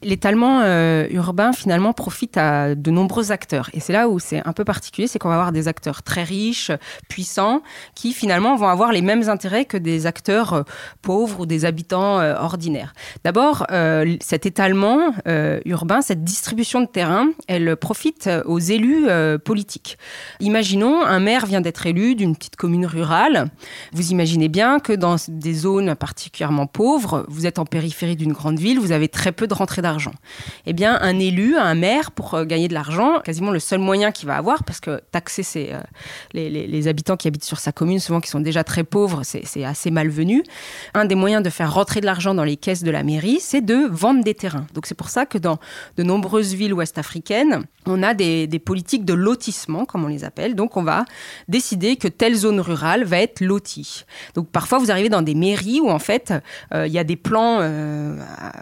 L'étalement 0.02 0.60
euh, 0.62 1.06
urbain, 1.08 1.54
finalement, 1.54 1.94
profite 1.94 2.36
à 2.36 2.74
de 2.74 2.90
nombreux 2.90 3.32
acteurs. 3.32 3.70
Et 3.72 3.80
c'est 3.80 3.94
là 3.94 4.10
où 4.10 4.18
c'est 4.18 4.46
un 4.46 4.52
peu 4.52 4.62
particulier, 4.62 5.06
c'est 5.06 5.18
qu'on 5.18 5.30
va 5.30 5.36
avoir 5.36 5.52
des 5.52 5.68
acteurs 5.68 6.02
très 6.02 6.22
riches, 6.22 6.70
puissants, 7.08 7.62
qui 7.94 8.12
finalement 8.12 8.56
vont 8.56 8.68
avoir 8.68 8.92
les 8.92 9.00
mêmes 9.00 9.30
intérêts 9.30 9.64
que 9.64 9.78
des 9.78 10.04
acteurs 10.04 10.52
euh, 10.52 10.62
pauvres 11.00 11.40
ou 11.40 11.46
des 11.46 11.64
habitants 11.64 12.20
euh, 12.20 12.36
ordinaires. 12.36 12.92
D'abord, 13.24 13.66
cet 14.20 14.46
étalement 14.46 15.12
urbain, 15.64 16.02
cette 16.02 16.24
distribution 16.24 16.80
de 16.80 16.86
terrain, 16.86 17.28
elle 17.48 17.76
profite 17.76 18.28
aux 18.44 18.58
élus 18.58 19.06
politiques. 19.44 19.98
Imaginons, 20.40 21.04
un 21.04 21.20
maire 21.20 21.46
vient 21.46 21.60
d'être 21.60 21.86
élu 21.86 22.14
d'une 22.14 22.36
petite 22.36 22.56
commune 22.56 22.86
rurale. 22.86 23.46
Vous 23.92 24.10
imaginez 24.10 24.48
bien 24.48 24.78
que 24.78 24.92
dans 24.92 25.16
des 25.28 25.54
zones 25.54 25.94
particulièrement 25.94 26.66
pauvres, 26.66 27.24
vous 27.28 27.46
êtes 27.46 27.58
en 27.58 27.64
périphérie 27.64 28.16
d'une 28.16 28.32
grande 28.32 28.58
ville, 28.58 28.78
vous 28.78 28.92
avez 28.92 29.08
très 29.08 29.32
peu 29.32 29.46
de 29.46 29.54
rentrées 29.54 29.82
d'argent. 29.86 30.12
Eh 30.66 30.72
bien, 30.72 30.98
un 31.00 31.18
élu, 31.18 31.56
un 31.56 31.74
maire, 31.74 32.10
pour 32.10 32.34
euh, 32.34 32.44
gagner 32.44 32.66
de 32.66 32.74
l'argent, 32.74 33.20
quasiment 33.20 33.52
le 33.52 33.60
seul 33.60 33.78
moyen 33.78 34.10
qu'il 34.10 34.26
va 34.26 34.36
avoir, 34.36 34.64
parce 34.64 34.80
que 34.80 35.00
taxer 35.12 35.46
euh, 35.72 35.80
les, 36.32 36.88
habitants 36.88 37.16
qui 37.16 37.28
habitent 37.28 37.44
sur 37.44 37.60
sa 37.60 37.70
commune, 37.70 38.00
souvent 38.00 38.20
qui 38.20 38.28
sont 38.28 38.40
déjà 38.40 38.64
très 38.64 38.82
pauvres, 38.84 39.22
c'est 39.22 39.64
assez 39.64 39.90
malvenu. 39.90 40.42
Un 40.94 41.04
des 41.04 41.14
moyens 41.14 41.42
de 41.42 41.50
faire 41.50 41.72
rentrer 41.72 42.00
de 42.00 42.06
l'argent 42.06 42.34
dans 42.34 42.44
les 42.44 42.56
caisses 42.56 42.82
de 42.82 42.90
la 42.90 43.02
mairie, 43.02 43.38
c'est 43.40 43.64
de 43.64 43.88
vendre 43.90 44.24
des 44.24 44.34
terrains. 44.34 44.66
Donc 44.74 44.86
c'est 44.86 44.94
pour 44.96 45.08
ça 45.08 45.24
que 45.24 45.38
dans 45.38 45.58
de 45.96 46.02
nombreuses 46.02 46.54
villes 46.54 46.74
ouest-africaines, 46.74 47.64
on 47.86 48.02
a 48.02 48.14
des, 48.14 48.48
politiques 48.64 49.04
de 49.04 49.14
lotissement, 49.14 49.84
comme 49.84 50.04
on 50.04 50.08
les 50.08 50.24
appelle. 50.24 50.54
Donc 50.54 50.76
on 50.76 50.82
va 50.82 51.04
décider 51.46 51.96
que 51.96 52.08
telle 52.08 52.34
zone 52.34 52.60
rurale 52.60 53.04
va 53.04 53.18
être 53.18 53.40
lotie. 53.40 54.04
Donc 54.34 54.48
parfois 54.50 54.78
vous 54.78 54.90
arrivez 54.90 55.08
dans 55.08 55.22
des 55.22 55.34
mairies 55.34 55.80
où 55.80 55.90
en 55.90 56.00
fait 56.00 56.34
euh, 56.74 56.86
il 56.86 56.92
y 56.92 56.98
a 56.98 57.04
des 57.04 57.16
plans 57.16 57.60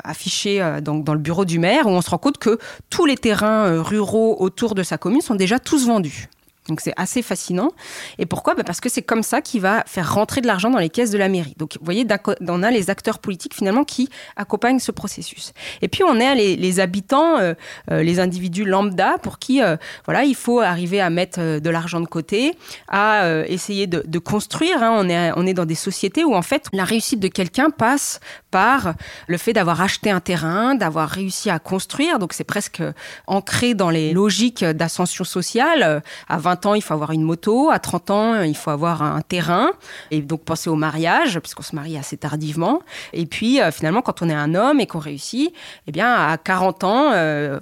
affichés 0.05 0.61
euh, 0.61 0.81
dans, 0.81 1.14
dans 1.15 1.19
le 1.19 1.23
bureau 1.23 1.45
du 1.45 1.61
maire 1.61 1.87
où 1.87 1.91
on 1.91 2.03
se 2.03 2.11
rend 2.11 2.19
compte 2.19 2.39
que 2.39 2.59
tous 2.91 3.07
les 3.07 3.17
terrains 3.17 3.67
euh, 3.67 3.83
ruraux 3.83 4.37
autour 4.41 4.75
de 4.75 4.83
sa 4.83 4.99
commune 4.99 5.21
sont 5.21 5.37
déjà 5.37 5.61
tous 5.61 5.87
vendus. 5.87 6.29
Donc 6.69 6.81
c'est 6.81 6.95
assez 6.97 7.21
fascinant. 7.21 7.73
Et 8.19 8.25
pourquoi? 8.25 8.55
Bah 8.55 8.63
Parce 8.65 8.81
que 8.81 8.89
c'est 8.89 9.03
comme 9.03 9.23
ça 9.23 9.43
qu'il 9.43 9.61
va 9.61 9.85
faire 9.87 10.15
rentrer 10.15 10.41
de 10.41 10.47
l'argent 10.47 10.71
dans 10.71 10.79
les 10.79 10.89
caisses 10.89 11.11
de 11.11 11.19
la 11.19 11.29
mairie. 11.29 11.55
Donc 11.59 11.77
vous 11.79 11.85
voyez, 11.85 12.07
on 12.49 12.63
a 12.63 12.71
les 12.71 12.89
acteurs 12.89 13.19
politiques 13.19 13.55
finalement 13.55 13.85
qui 13.85 14.09
accompagnent 14.37 14.79
ce 14.79 14.91
processus. 14.91 15.53
Et 15.83 15.89
puis 15.89 16.03
on 16.05 16.19
a 16.21 16.35
les, 16.35 16.81
habitants, 16.81 17.37
euh, 17.37 17.53
euh, 17.91 18.03
les 18.03 18.19
individus 18.19 18.65
lambda 18.65 19.19
pour 19.23 19.39
qui 19.39 19.63
euh, 19.63 19.77
voilà, 20.07 20.25
il 20.25 20.35
faut 20.35 20.61
arriver 20.61 21.01
à 21.03 21.11
mettre 21.11 21.61
de 21.61 21.71
l'argent 21.71 22.01
de 22.01 22.07
côté, 22.07 22.55
à 22.89 23.45
essayer 23.47 23.87
de, 23.87 24.03
de 24.07 24.19
construire. 24.19 24.83
Hein. 24.83 24.97
On, 24.99 25.09
est, 25.09 25.33
on 25.37 25.47
est 25.47 25.55
dans 25.55 25.67
des 25.67 25.75
sociétés 25.75 26.25
où 26.25 26.35
en 26.35 26.43
fait 26.43 26.69
la 26.73 26.85
réussite 26.85 27.21
de 27.21 27.29
quelqu'un 27.29 27.69
passe 27.69 28.21
par 28.51 28.95
le 29.27 29.37
fait 29.37 29.53
d'avoir 29.53 29.83
acheté 29.83 30.11
un 30.11 30.21
terrain, 30.21 30.75
d'avoir 30.75 31.11
réussi 31.11 31.51
à 31.51 31.59
construire. 31.59 32.19
Donc 32.19 32.33
c'est 32.33 32.45
presque 32.45 32.83
ancré 33.27 33.75
dans 33.75 33.91
les 33.91 34.15
logiques 34.15 34.65
d'ascension 34.65 35.25
sociale. 35.25 36.03
À 36.29 36.39
20 36.39 36.54
20 36.55 36.67
ans, 36.67 36.75
il 36.75 36.83
faut 36.83 36.95
avoir 36.95 37.11
une 37.11 37.23
moto. 37.23 37.71
À 37.71 37.79
30 37.79 38.11
ans, 38.11 38.43
il 38.43 38.57
faut 38.57 38.71
avoir 38.71 39.03
un 39.03 39.21
terrain. 39.23 39.71
Et 40.11 40.21
donc 40.21 40.43
penser 40.45 40.71
au 40.71 40.77
mariage, 40.77 41.39
puisqu'on 41.41 41.63
se 41.63 41.75
marie 41.75 41.99
assez 41.99 42.17
tardivement. 42.17 42.81
Et 43.13 43.27
puis 43.27 43.59
finalement, 43.73 44.03
quand 44.03 44.23
on 44.23 44.29
est 44.29 44.35
un 44.35 44.55
homme 44.55 44.81
et 44.81 44.87
qu'on 44.87 45.01
réussit, 45.01 45.53
eh 45.87 45.93
bien 45.93 46.13
à 46.13 46.37
40 46.37 46.85
ans, 46.85 47.11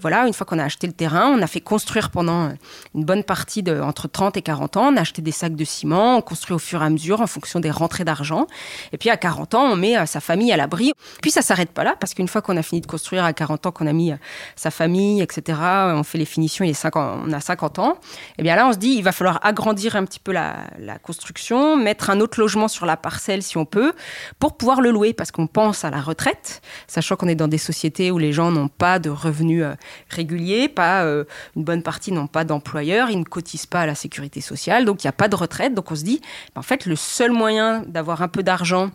voilà, 0.00 0.26
une 0.26 0.34
fois 0.34 0.46
qu'on 0.46 0.58
a 0.58 0.64
acheté 0.64 0.86
le 0.86 0.92
terrain, 0.92 1.28
on 1.28 1.40
a 1.40 1.46
fait 1.46 1.60
construire 1.60 2.10
pendant 2.10 2.52
une 2.94 3.04
bonne 3.04 3.24
partie 3.24 3.62
de 3.62 3.80
entre 3.80 4.08
30 4.08 4.36
et 4.36 4.42
40 4.42 4.76
ans, 4.76 4.92
on 4.92 4.96
a 4.96 5.00
acheté 5.00 5.22
des 5.22 5.32
sacs 5.32 5.56
de 5.56 5.64
ciment, 5.64 6.18
on 6.18 6.20
construit 6.20 6.54
au 6.54 6.58
fur 6.58 6.82
et 6.82 6.86
à 6.86 6.90
mesure 6.90 7.20
en 7.20 7.26
fonction 7.26 7.60
des 7.60 7.70
rentrées 7.70 8.04
d'argent. 8.04 8.46
Et 8.92 8.98
puis 8.98 9.10
à 9.10 9.16
40 9.16 9.54
ans, 9.54 9.64
on 9.72 9.76
met 9.76 10.04
sa 10.06 10.20
famille 10.20 10.52
à 10.52 10.56
l'abri. 10.56 10.92
Puis 11.22 11.30
ça 11.30 11.42
s'arrête 11.42 11.70
pas 11.70 11.84
là, 11.84 11.94
parce 11.98 12.14
qu'une 12.14 12.28
fois 12.28 12.42
qu'on 12.42 12.56
a 12.56 12.62
fini 12.62 12.80
de 12.80 12.86
construire 12.86 13.24
à 13.24 13.32
40 13.32 13.66
ans, 13.66 13.72
qu'on 13.72 13.86
a 13.86 13.92
mis 13.92 14.12
sa 14.56 14.70
famille, 14.70 15.22
etc., 15.22 15.58
on 15.94 16.02
fait 16.02 16.18
les 16.18 16.24
finitions, 16.24 16.64
il 16.64 16.70
est 16.70 16.74
50, 16.74 17.20
on 17.26 17.32
a 17.32 17.40
50 17.40 17.78
ans, 17.78 17.92
et 17.92 18.34
eh 18.38 18.42
bien 18.42 18.56
là, 18.56 18.66
on 18.66 18.72
se 18.72 18.78
il 18.88 19.02
va 19.02 19.12
falloir 19.12 19.40
agrandir 19.42 19.96
un 19.96 20.04
petit 20.04 20.20
peu 20.20 20.32
la, 20.32 20.68
construction, 21.02 21.76
mettre 21.76 22.10
un 22.10 22.20
autre 22.20 22.38
logement 22.40 22.68
sur 22.68 22.86
la 22.86 22.96
parcelle 22.96 23.42
si 23.42 23.56
on 23.56 23.64
peut, 23.64 23.92
pour 24.38 24.56
pouvoir 24.56 24.80
le 24.80 24.90
louer, 24.90 25.12
parce 25.12 25.30
qu'on 25.30 25.46
pense 25.46 25.84
à 25.84 25.90
la 25.90 26.00
retraite, 26.00 26.62
sachant 26.86 27.16
qu'on 27.16 27.28
est 27.28 27.34
dans 27.34 27.48
des 27.48 27.58
sociétés 27.58 28.10
où 28.10 28.18
les 28.18 28.32
gens 28.32 28.50
n'ont 28.50 28.68
pas 28.68 28.98
de 28.98 29.10
revenus 29.10 29.64
euh, 29.64 29.74
réguliers, 30.08 30.68
pas 30.68 31.04
euh, 31.04 31.24
une 31.56 31.64
bonne 31.64 31.82
partie 31.82 32.12
n'ont 32.12 32.26
pas 32.26 32.44
d'employeur, 32.44 33.10
ils 33.10 33.18
ne 33.18 33.24
cotisent 33.24 33.66
pas 33.66 33.80
à 33.80 33.86
la 33.86 33.94
sécurité 33.94 34.40
sociale, 34.40 34.84
donc 34.84 35.02
il 35.02 35.06
n'y 35.06 35.10
a 35.10 35.12
pas 35.12 35.28
de 35.28 35.36
retraite. 35.36 35.74
Donc 35.74 35.90
on 35.90 35.96
se 35.96 36.04
dit, 36.04 36.20
en 36.56 36.62
fait, 36.62 36.86
le 36.86 36.96
seul 36.96 37.32
moyen 37.32 37.82
d'avoir 37.86 38.22
un 38.22 38.28
peu 38.28 38.42
d'argent 38.42 38.90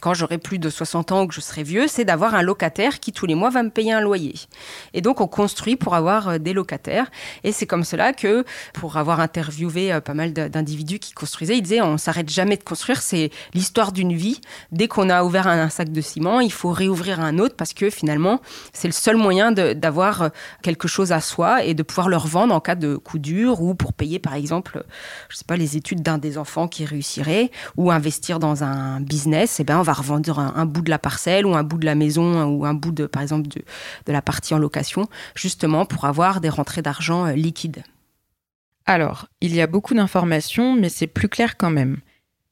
quand 0.00 0.14
j'aurai 0.14 0.38
plus 0.38 0.58
de 0.58 0.70
60 0.70 1.12
ans 1.12 1.22
ou 1.22 1.26
que 1.26 1.34
je 1.34 1.40
serai 1.40 1.62
vieux, 1.62 1.86
c'est 1.88 2.04
d'avoir 2.04 2.34
un 2.34 2.42
locataire 2.42 3.00
qui 3.00 3.12
tous 3.12 3.26
les 3.26 3.34
mois 3.34 3.50
va 3.50 3.62
me 3.62 3.70
payer 3.70 3.92
un 3.92 4.00
loyer. 4.00 4.34
Et 4.94 5.00
donc 5.00 5.20
on 5.20 5.26
construit 5.26 5.76
pour 5.76 5.94
avoir 5.94 6.28
euh, 6.28 6.38
des 6.38 6.52
locataires. 6.52 7.10
Et 7.44 7.52
c'est 7.52 7.66
comme 7.66 7.84
cela 7.84 8.12
que, 8.12 8.44
pour 8.74 8.96
avoir 8.96 9.20
interviewé 9.20 9.92
euh, 9.92 10.00
pas 10.00 10.14
mal 10.14 10.32
d'individus 10.32 10.98
qui 10.98 11.12
construisaient, 11.12 11.56
ils 11.56 11.62
disaient 11.62 11.80
on 11.80 11.98
s'arrête 11.98 12.30
jamais 12.30 12.56
de 12.56 12.62
construire, 12.62 13.02
c'est 13.02 13.30
l'histoire 13.54 13.92
d'une 13.92 14.14
vie. 14.14 14.40
Dès 14.72 14.88
qu'on 14.88 15.10
a 15.10 15.24
ouvert 15.24 15.46
un, 15.46 15.68
sac 15.68 15.90
de 15.90 16.00
ciment, 16.00 16.40
il 16.40 16.52
faut 16.52 16.70
réouvrir 16.70 17.20
un 17.20 17.38
autre 17.38 17.56
parce 17.56 17.74
que 17.74 17.90
finalement 17.90 18.40
c'est 18.72 18.88
le 18.88 18.92
seul 18.92 19.16
moyen 19.16 19.52
d'avoir 19.52 20.22
euh, 20.22 20.28
quelque 20.62 20.88
chose 20.88 21.12
à 21.12 21.20
soi 21.20 21.64
et 21.64 21.74
de 21.74 21.82
pouvoir 21.82 22.08
le 22.08 22.16
revendre 22.16 22.54
en 22.54 22.60
cas 22.60 22.74
de 22.74 22.96
coup 22.96 23.18
dur 23.18 23.60
ou 23.60 23.74
pour 23.74 23.92
payer 23.92 24.18
par 24.18 24.34
exemple, 24.34 24.84
je 25.28 25.36
sais 25.36 25.44
pas, 25.44 25.56
les 25.56 25.76
études 25.76 26.02
d'un 26.02 26.18
des 26.18 26.38
enfants 26.38 26.68
qui 26.68 26.84
réussirait 26.84 27.50
ou 27.76 27.90
investir 27.90 28.38
dans 28.38 28.64
un 28.64 29.00
business. 29.00 29.58
Et 29.58 29.62
eh 29.62 29.64
ben 29.64 29.78
va 29.88 29.94
revendre 29.94 30.38
un, 30.38 30.66
bout 30.66 30.82
de 30.82 30.90
la 30.90 30.98
parcelle 30.98 31.46
ou 31.46 31.54
un 31.54 31.62
bout 31.62 31.78
de 31.78 31.86
la 31.86 31.94
maison 31.94 32.44
ou 32.44 32.66
un 32.66 32.74
bout 32.74 32.92
de, 32.92 33.06
par 33.06 33.22
exemple, 33.22 33.48
de, 33.48 33.62
de 34.06 34.12
la 34.12 34.20
partie 34.20 34.52
en 34.52 34.58
location, 34.58 35.08
justement 35.34 35.86
pour 35.86 36.04
avoir 36.04 36.42
des 36.42 36.50
rentrées 36.50 36.82
d'argent 36.82 37.24
euh, 37.26 37.32
liquides. 37.32 37.82
Alors, 38.84 39.28
il 39.40 39.54
y 39.54 39.62
a 39.62 39.66
beaucoup 39.66 39.94
d'informations, 39.94 40.74
mais 40.74 40.90
c'est 40.90 41.06
plus 41.06 41.28
clair 41.28 41.56
quand 41.56 41.70
même. 41.70 41.98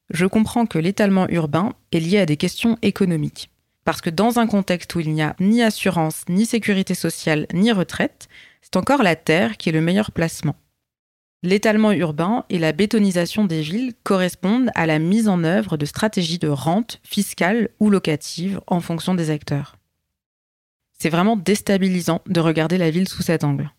Je 0.09 0.25
comprends 0.25 0.65
que 0.65 0.79
l'étalement 0.79 1.27
urbain 1.29 1.73
est 1.91 1.99
lié 1.99 2.19
à 2.19 2.25
des 2.25 2.37
questions 2.37 2.77
économiques. 2.81 3.51
Parce 3.83 4.01
que 4.01 4.09
dans 4.09 4.39
un 4.39 4.47
contexte 4.47 4.93
où 4.95 4.99
il 4.99 5.13
n'y 5.13 5.21
a 5.21 5.35
ni 5.39 5.61
assurance, 5.61 6.23
ni 6.27 6.45
sécurité 6.45 6.95
sociale, 6.95 7.45
ni 7.53 7.71
retraite, 7.71 8.29
c'est 8.61 8.75
encore 8.77 9.03
la 9.03 9.15
terre 9.15 9.57
qui 9.57 9.69
est 9.69 9.73
le 9.73 9.81
meilleur 9.81 10.11
placement. 10.11 10.55
L'étalement 11.43 11.91
urbain 11.91 12.45
et 12.49 12.57
la 12.57 12.71
bétonisation 12.71 13.45
des 13.45 13.61
villes 13.61 13.93
correspondent 14.03 14.71
à 14.73 14.87
la 14.87 14.97
mise 14.97 15.27
en 15.27 15.43
œuvre 15.43 15.77
de 15.77 15.85
stratégies 15.85 16.39
de 16.39 16.47
rente 16.47 16.99
fiscale 17.03 17.69
ou 17.79 17.89
locative 17.89 18.59
en 18.65 18.81
fonction 18.81 19.13
des 19.13 19.29
acteurs. 19.29 19.77
C'est 20.97 21.09
vraiment 21.09 21.37
déstabilisant 21.37 22.21
de 22.25 22.39
regarder 22.39 22.79
la 22.79 22.89
ville 22.89 23.07
sous 23.07 23.21
cet 23.21 23.43
angle. 23.43 23.71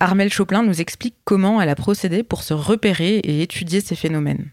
Armel 0.00 0.32
Choplin 0.32 0.62
nous 0.62 0.80
explique 0.80 1.14
comment 1.24 1.60
elle 1.62 1.68
a 1.68 1.76
procédé 1.76 2.24
pour 2.24 2.42
se 2.42 2.52
repérer 2.52 3.18
et 3.18 3.42
étudier 3.42 3.80
ces 3.80 3.94
phénomènes. 3.94 4.50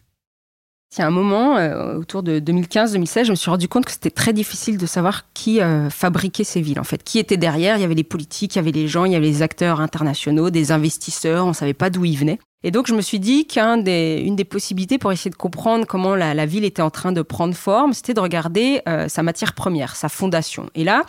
Il 0.96 1.00
y 1.00 1.04
a 1.04 1.08
un 1.08 1.12
moment, 1.12 1.58
euh, 1.58 1.98
autour 1.98 2.22
de 2.22 2.40
2015-2016, 2.40 3.26
je 3.26 3.32
me 3.32 3.36
suis 3.36 3.50
rendu 3.50 3.68
compte 3.68 3.86
que 3.86 3.92
c'était 3.92 4.12
très 4.12 4.32
difficile 4.32 4.78
de 4.78 4.86
savoir 4.86 5.24
qui 5.34 5.60
euh, 5.60 5.90
fabriquait 5.90 6.44
ces 6.44 6.62
villes. 6.62 6.80
En 6.80 6.84
fait, 6.84 7.04
qui 7.04 7.18
était 7.18 7.38
derrière? 7.38 7.78
Il 7.78 7.82
y 7.82 7.84
avait 7.84 7.96
les 7.96 8.04
politiques, 8.04 8.54
il 8.54 8.58
y 8.58 8.60
avait 8.60 8.72
les 8.72 8.88
gens, 8.88 9.06
il 9.06 9.14
y 9.14 9.16
avait 9.16 9.26
les 9.26 9.42
acteurs 9.42 9.82
internationaux, 9.82 10.52
des 10.52 10.72
investisseurs. 10.72 11.46
On 11.46 11.50
ne 11.50 11.54
savait 11.54 11.74
pas 11.74 11.90
d'où 11.90 12.06
ils 12.06 12.16
venaient. 12.16 12.38
Et 12.62 12.70
donc, 12.70 12.86
je 12.86 12.94
me 12.94 13.02
suis 13.02 13.20
dit 13.20 13.48
qu'une 13.48 13.84
des, 13.84 14.48
possibilités 14.48 15.00
pour 15.00 15.12
essayer 15.12 15.32
de 15.32 15.36
comprendre 15.36 15.88
comment 15.88 16.16
la, 16.16 16.46
ville 16.46 16.64
était 16.64 16.84
en 16.84 16.92
train 16.92 17.12
de 17.12 17.24
prendre 17.24 17.56
forme, 17.56 17.94
c'était 17.94 18.14
de 18.14 18.20
regarder 18.20 18.82
euh, 18.88 19.10
sa 19.10 19.24
matière 19.24 19.54
première, 19.54 19.96
sa 19.96 20.10
fondation. 20.10 20.70
Et 20.76 20.84
là, 20.84 21.02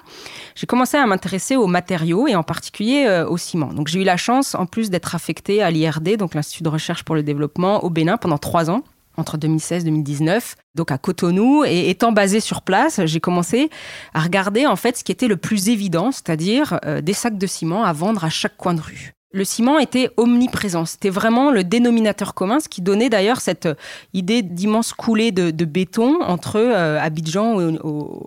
j'ai 0.55 0.67
commencé 0.67 0.97
à 0.97 1.07
m'intéresser 1.07 1.57
aux 1.57 1.67
matériaux 1.67 2.27
et 2.27 2.35
en 2.35 2.43
particulier 2.43 3.25
au 3.29 3.37
ciment. 3.37 3.73
Donc, 3.73 3.89
j'ai 3.89 4.01
eu 4.01 4.05
la 4.05 4.17
chance, 4.17 4.55
en 4.55 4.65
plus 4.65 4.89
d'être 4.89 5.15
affectée 5.15 5.63
à 5.63 5.71
l'IRD, 5.71 6.17
donc 6.17 6.35
l'Institut 6.35 6.63
de 6.63 6.71
recherche 6.71 7.05
pour 7.05 7.15
le 7.15 7.23
développement, 7.23 7.85
au 7.85 7.91
Bénin 7.91 8.17
pendant 8.17 8.39
trois 8.39 8.71
ans 8.71 8.83
entre 9.17 9.37
2016 9.37 9.83
et 9.83 9.85
2019, 9.87 10.57
donc 10.75 10.91
à 10.91 10.99
Cotonou. 10.99 11.65
Et 11.65 11.91
étant 11.91 12.13
basé 12.13 12.41
sur 12.41 12.63
place, 12.63 13.01
j'ai 13.05 13.21
commencé 13.21 13.71
à 14.13 14.21
regarder 14.21 14.67
en 14.67 14.77
fait 14.77 14.97
ce 14.97 15.05
qui 15.05 15.13
était 15.13 15.29
le 15.29 15.37
plus 15.37 15.69
évident, 15.69 16.13
c'est-à-dire 16.13 16.79
euh, 16.85 17.01
des 17.01 17.15
sacs 17.15 17.39
de 17.39 17.47
ciment 17.47 17.85
à 17.85 17.93
vendre 17.93 18.25
à 18.25 18.31
chaque 18.31 18.57
coin 18.57 18.75
de 18.75 18.81
rue 18.81 19.15
le 19.35 19.45
ciment 19.45 19.79
était 19.81 20.11
omniprésent. 20.17 20.87
C'était 20.87 21.11
vraiment 21.11 21.51
le 21.51 21.65
dénominateur 21.65 22.35
commun, 22.35 22.61
ce 22.61 22.69
qui 22.69 22.81
donnait 22.81 23.11
d'ailleurs 23.11 23.41
cette 23.41 23.69
idée 24.15 24.43
d'immense 24.43 24.93
coulée 24.93 25.33
de, 25.33 25.65
béton 25.65 26.23
entre 26.23 26.57
euh, 26.57 27.01
Abidjan 27.01 27.59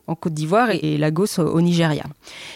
en 0.07 0.15
Côte 0.15 0.33
d'Ivoire 0.33 0.69
et, 0.71 0.97
Lagos 0.97 1.39
au, 1.39 1.61
Nigeria. 1.61 2.03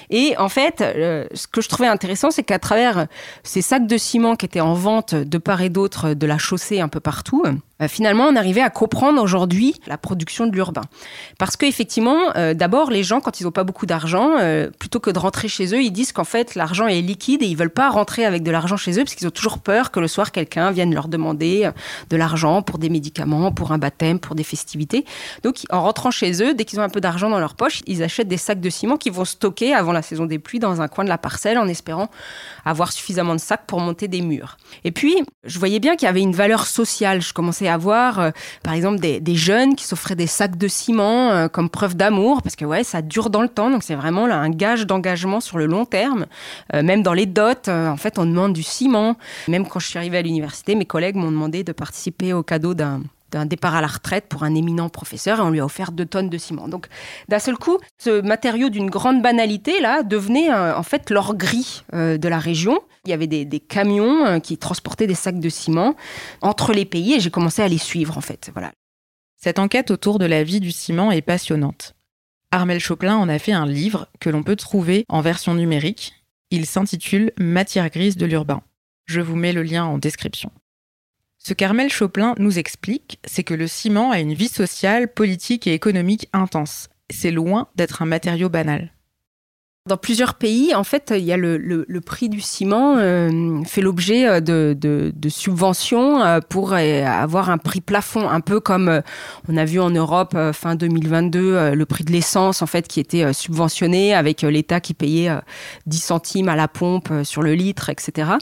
Et 0.10 0.36
en 0.38 0.50
fait, 0.50 0.82
euh, 0.82 1.26
ce 1.34 1.48
que 1.48 1.62
je 1.62 1.70
trouvais 1.70 1.88
intéressant, 1.88 2.30
c'est 2.30 2.44
qu'à 2.44 2.60
travers 2.60 3.08
ces 3.44 3.62
sacs 3.62 3.88
de 3.88 3.98
ciment 3.98 4.36
qui 4.36 4.46
étaient 4.46 4.60
en 4.60 4.74
vente 4.74 5.16
de 5.16 5.38
part 5.38 5.62
et 5.62 5.70
d'autre 5.70 6.14
de 6.14 6.28
la 6.28 6.38
chaussée 6.38 6.82
un 6.82 6.90
peu 6.90 7.00
partout, 7.00 7.44
euh, 7.82 7.88
finalement, 7.88 8.26
on 8.26 8.36
arrivait 8.36 8.62
à 8.62 8.70
comprendre 8.70 9.22
aujourd'hui 9.22 9.76
la 9.88 9.98
production 9.98 10.48
de 10.48 10.54
l'urbain. 10.54 10.84
Parce 11.38 11.58
qu'effectivement, 11.58 12.18
d'abord, 12.54 12.92
les 12.92 13.04
gens, 13.04 13.20
quand 13.20 13.40
ils 13.40 13.44
n'ont 13.44 13.52
pas 13.52 13.64
beaucoup 13.64 13.86
d'argent, 13.86 14.36
plutôt 14.80 15.00
que 15.00 15.10
de 15.10 15.20
rentrer 15.20 15.48
chez 15.48 15.74
eux, 15.74 15.82
ils 15.82 15.92
disent 15.92 16.12
qu'en 16.12 16.24
fait, 16.24 16.56
l'argent 16.56 16.88
est 16.88 17.02
liquide 17.02 17.42
et 17.44 17.46
ils 17.46 17.58
veulent 17.58 17.70
pas 17.70 17.90
rentrer 17.90 18.26
avec 18.26 18.44
de 18.44 18.52
l'argent 18.52 18.78
chez 18.78 18.94
eux 18.94 19.04
parce 19.04 19.16
qu'ils 19.16 19.28
ont 19.28 19.32
toujours 19.32 19.60
peur 19.60 19.92
que 19.92 20.00
le 20.00 20.08
soir 20.08 20.32
quelqu'un 20.32 20.72
vienne 20.72 20.94
leur 20.94 21.08
demander 21.08 21.66
euh, 21.66 21.72
de 22.10 22.18
l'argent 22.18 22.62
pour 22.62 22.78
des 22.78 22.90
médicaments, 22.90 23.52
pour 23.52 23.72
un 23.72 23.78
baptême, 23.78 24.20
pour 24.20 24.36
des 24.36 24.44
festivités. 24.44 25.06
Donc 25.44 25.58
en 25.70 25.82
rentrant 25.82 26.12
chez 26.12 26.44
eux, 26.44 26.54
dès 26.54 26.66
qu'ils 26.66 26.80
ont 26.80 26.84
un 26.84 26.90
peu 26.90 27.02
d'argent 27.02 27.30
dans 27.30 27.40
leur 27.40 27.56
poche, 27.56 27.82
ils 27.88 28.04
achètent 28.04 28.28
des 28.28 28.38
sacs 28.38 28.60
de 28.60 28.70
ciment 28.70 28.98
qu'ils 28.98 29.14
vont 29.14 29.26
stocker 29.26 29.74
avant 29.74 29.92
la 29.92 30.02
saison 30.02 30.26
des 30.26 30.40
pluies 30.40 30.60
dans 30.60 30.82
un 30.82 30.88
coin 30.88 31.04
de 31.04 31.10
la 31.10 31.18
parcelle 31.18 31.58
en 31.58 31.68
espérant 31.68 32.10
avoir 32.66 32.92
suffisamment 32.92 33.36
de 33.36 33.40
sacs 33.40 33.66
pour 33.68 33.80
monter 33.80 34.08
des 34.08 34.22
murs. 34.22 34.58
Et 34.84 34.92
puis, 34.92 35.16
je 35.44 35.60
voyais 35.60 35.80
bien 35.80 35.96
qu'il 35.96 36.06
y 36.06 36.10
avait 36.10 36.22
une 36.22 36.36
valeur 36.36 36.66
sociale. 36.66 37.22
Je 37.22 37.34
commençais 37.34 37.68
à 37.68 37.71
voir, 37.78 38.20
euh, 38.20 38.32
par 38.64 38.74
exemple, 38.74 39.00
des, 39.00 39.36
jeunes 39.36 39.76
qui 39.76 39.86
s'offraient 39.86 40.16
des 40.16 40.28
sacs 40.28 40.58
de 40.58 40.68
ciment 40.68 41.32
euh, 41.32 41.48
comme 41.48 41.70
preuve 41.70 41.96
d'amour, 41.96 42.42
parce 42.42 42.56
que 42.56 42.66
ouais, 42.66 42.84
ça 42.84 43.02
dure 43.02 43.30
dans 43.30 43.42
le 43.42 43.48
temps, 43.48 43.70
donc 43.70 43.84
c'est 43.84 43.96
vraiment 43.96 44.28
là 44.28 44.38
un 44.38 44.50
gage 44.50 44.86
d'engagement 44.86 45.40
sur 45.40 45.58
le 45.58 45.66
long 45.66 45.86
terme. 45.86 46.26
même 46.74 47.02
dans 47.02 47.14
les 47.14 47.26
dots, 47.26 47.68
en 47.68 47.98
fait, 47.98 48.20
on 48.20 48.26
demande 48.26 48.54
du 48.54 48.64
ciment. 48.64 49.16
Même 49.48 49.68
quand 49.68 49.80
je 49.80 49.88
suis 49.88 49.98
arrivée 49.98 50.18
à 50.18 50.22
l'université, 50.22 50.76
mes 50.76 50.86
collègues 50.86 51.16
m'ont 51.16 51.32
demandé 51.32 51.64
de 51.64 51.72
participer 51.72 52.34
au 52.34 52.44
cadeau 52.44 52.74
d'un 52.74 53.02
d'un 53.32 53.46
départ 53.46 53.76
à 53.76 53.82
la 53.82 53.88
retraite 53.88 54.28
pour 54.28 54.44
un 54.44 54.56
éminent 54.56 54.90
professeur 54.90 55.40
et 55.40 55.42
on 55.42 55.50
lui 55.50 55.60
a 55.60 55.66
offert 55.66 55.92
deux 55.92 56.06
tonnes 56.06 56.30
de 56.30 56.38
ciment. 56.38 56.68
Donc 56.68 56.88
d'un 57.30 57.40
seul 57.40 57.58
coup, 57.58 57.78
ce 57.98 58.22
matériau 58.22 58.70
d'une 58.70 58.90
grande 58.90 59.22
banalité 59.22 59.80
là 59.80 60.04
devenait 60.04 60.52
euh, 60.52 60.78
en 60.78 60.84
fait 60.84 61.10
l'or 61.10 61.36
gris 61.36 61.84
euh, 61.94 62.18
de 62.18 62.28
la 62.28 62.40
région. 62.40 62.80
Il 63.06 63.10
y 63.10 63.14
avait 63.14 63.28
des, 63.28 63.60
camions 63.60 64.26
euh, 64.26 64.40
qui 64.40 64.58
transportaient 64.58 65.08
des 65.08 65.16
sacs 65.16 65.40
de 65.40 65.50
ciment 65.50 65.96
entre 66.42 66.74
les 66.74 66.86
pays 66.86 67.14
et 67.14 67.20
j'ai 67.20 67.32
commencé 67.32 67.62
à 67.62 67.68
les 67.68 67.78
suivre 67.78 68.18
en 68.18 68.22
fait. 68.22 68.52
Voilà. 68.54 68.72
Cette 69.38 69.60
enquête 69.60 69.90
autour 69.90 70.20
de 70.20 70.26
la 70.26 70.44
vie 70.44 70.60
du 70.60 70.72
ciment 70.72 71.12
est 71.12 71.22
passionnante. 71.22 71.96
Armel 72.52 72.80
Choplin 72.80 73.16
en 73.16 73.30
a 73.30 73.40
fait 73.40 73.54
un 73.54 73.66
livre 73.66 74.08
que 74.20 74.30
l'on 74.30 74.44
peut 74.44 74.58
trouver 74.58 75.06
en 75.08 75.22
version 75.22 75.56
numérique 75.56 76.14
il 76.52 76.66
s'intitule 76.66 77.32
Matière 77.40 77.90
grise 77.90 78.18
de 78.18 78.26
l'urbain. 78.26 78.62
Je 79.06 79.22
vous 79.22 79.38
mets 79.38 79.54
le 79.54 79.64
lien 79.64 79.86
en 79.86 79.98
description. 79.98 80.52
Ce 81.44 81.56
qu'Armel 81.56 81.90
Choplin 81.90 82.36
nous 82.38 82.60
explique, 82.60 83.18
c'est 83.26 83.44
que 83.44 83.56
le 83.56 83.66
ciment 83.66 84.12
a 84.12 84.20
une 84.20 84.36
vie 84.36 84.48
sociale, 84.48 85.12
politique 85.12 85.66
et 85.66 85.74
économique 85.74 86.30
intense. 86.34 86.88
C'est 87.10 87.32
loin 87.32 87.68
d'être 87.76 88.04
un 88.04 88.06
matériau 88.06 88.48
banal. 88.48 88.94
Dans 89.88 89.98
plusieurs 89.98 90.36
pays, 90.36 90.76
en 90.76 90.84
fait, 90.84 91.12
il 91.18 91.24
y 91.24 91.34
a 91.34 91.38
le, 91.38 92.02
prix 92.06 92.30
du 92.30 92.40
ciment 92.40 92.98
euh, 92.98 93.64
fait 93.64 93.82
l'objet 93.82 94.28
euh, 94.28 94.40
de, 94.40 94.78
de, 94.80 95.12
de, 95.16 95.30
subventions 95.30 96.22
euh, 96.22 96.40
pour 96.40 96.74
avoir 96.74 97.50
un 97.50 97.58
prix 97.58 97.82
plafond, 97.82 98.30
un 98.30 98.42
peu 98.42 98.60
comme 98.60 99.02
on 99.50 99.58
a 99.58 99.66
vu 99.66 99.80
en 99.80 99.90
Europe 99.90 100.38
fin 100.54 100.76
2022 100.76 101.72
le 101.74 101.86
prix 101.86 102.04
de 102.04 102.12
l'essence 102.12 102.62
en 102.62 102.68
fait 102.68 102.88
qui 102.88 103.00
était 103.00 103.34
subventionné 103.34 104.14
avec 104.14 104.44
l'État 104.44 104.82
qui 104.82 104.94
payait 104.94 105.32
10 105.88 105.98
centimes 105.98 106.50
à 106.50 106.56
la 106.56 106.68
pompe 106.68 107.10
sur 107.24 107.42
le 107.42 107.56
litre, 107.56 107.90
etc. 107.90 108.34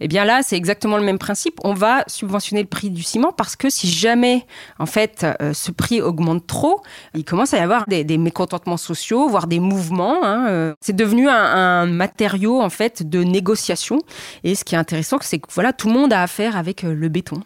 Et 0.00 0.04
eh 0.04 0.08
bien 0.08 0.26
là, 0.26 0.42
c'est 0.42 0.56
exactement 0.56 0.98
le 0.98 1.04
même 1.04 1.18
principe. 1.18 1.58
On 1.64 1.72
va 1.72 2.04
subventionner 2.06 2.60
le 2.60 2.68
prix 2.68 2.90
du 2.90 3.02
ciment 3.02 3.32
parce 3.32 3.56
que 3.56 3.70
si 3.70 3.88
jamais 3.88 4.44
en 4.78 4.86
fait 4.86 5.26
ce 5.54 5.70
prix 5.70 6.02
augmente 6.02 6.46
trop, 6.46 6.82
il 7.14 7.24
commence 7.24 7.54
à 7.54 7.56
y 7.56 7.60
avoir 7.60 7.86
des, 7.86 8.04
des 8.04 8.18
mécontentements 8.18 8.76
sociaux, 8.76 9.26
voire 9.30 9.46
des 9.46 9.60
mouvements. 9.60 10.22
Hein, 10.22 10.74
C'est 10.82 10.96
devenu 10.96 11.28
un, 11.28 11.86
matériau 11.86 12.60
en 12.60 12.68
fait 12.68 13.08
de 13.08 13.22
négociation. 13.22 14.00
Et 14.44 14.54
ce 14.54 14.64
qui 14.64 14.74
est 14.74 14.78
intéressant, 14.78 15.18
c'est 15.22 15.38
que 15.38 15.46
voilà, 15.50 15.72
tout 15.72 15.86
le 15.86 15.94
monde 15.94 16.12
a 16.12 16.22
affaire 16.22 16.56
avec 16.56 16.82
le 16.82 17.08
béton. 17.08 17.40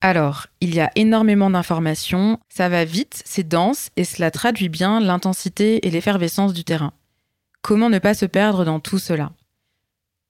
Alors, 0.00 0.48
il 0.60 0.74
y 0.74 0.80
a 0.80 0.90
énormément 0.96 1.48
d'informations, 1.48 2.38
ça 2.50 2.68
va 2.68 2.84
vite, 2.84 3.22
c'est 3.24 3.48
dense 3.48 3.88
et 3.96 4.04
cela 4.04 4.30
traduit 4.30 4.68
bien 4.68 5.00
l'intensité 5.00 5.86
et 5.86 5.90
l'effervescence 5.90 6.52
du 6.52 6.62
terrain. 6.62 6.92
Comment 7.62 7.88
ne 7.88 7.98
pas 7.98 8.12
se 8.12 8.26
perdre 8.26 8.66
dans 8.66 8.80
tout 8.80 8.98
cela? 8.98 9.32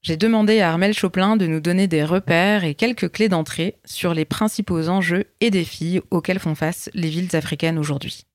J'ai 0.03 0.17
demandé 0.17 0.61
à 0.61 0.71
Armel 0.71 0.95
Choplin 0.95 1.37
de 1.37 1.47
nous 1.47 1.61
donner 1.61 1.89
des 1.89 2.05
repères 2.05 2.63
et 2.63 2.75
quelques 2.75 3.11
clés 3.11 3.29
d'entrée 3.29 3.77
sur 3.85 4.15
les 4.15 4.25
principaux 4.25 4.89
enjeux 4.89 5.25
et 5.41 5.51
défis 5.51 6.01
auxquels 6.13 6.39
font 6.39 6.55
face 6.55 6.89
les 6.95 7.09
villes 7.09 7.35
africaines 7.35 7.79
aujourd'hui. 7.79 8.27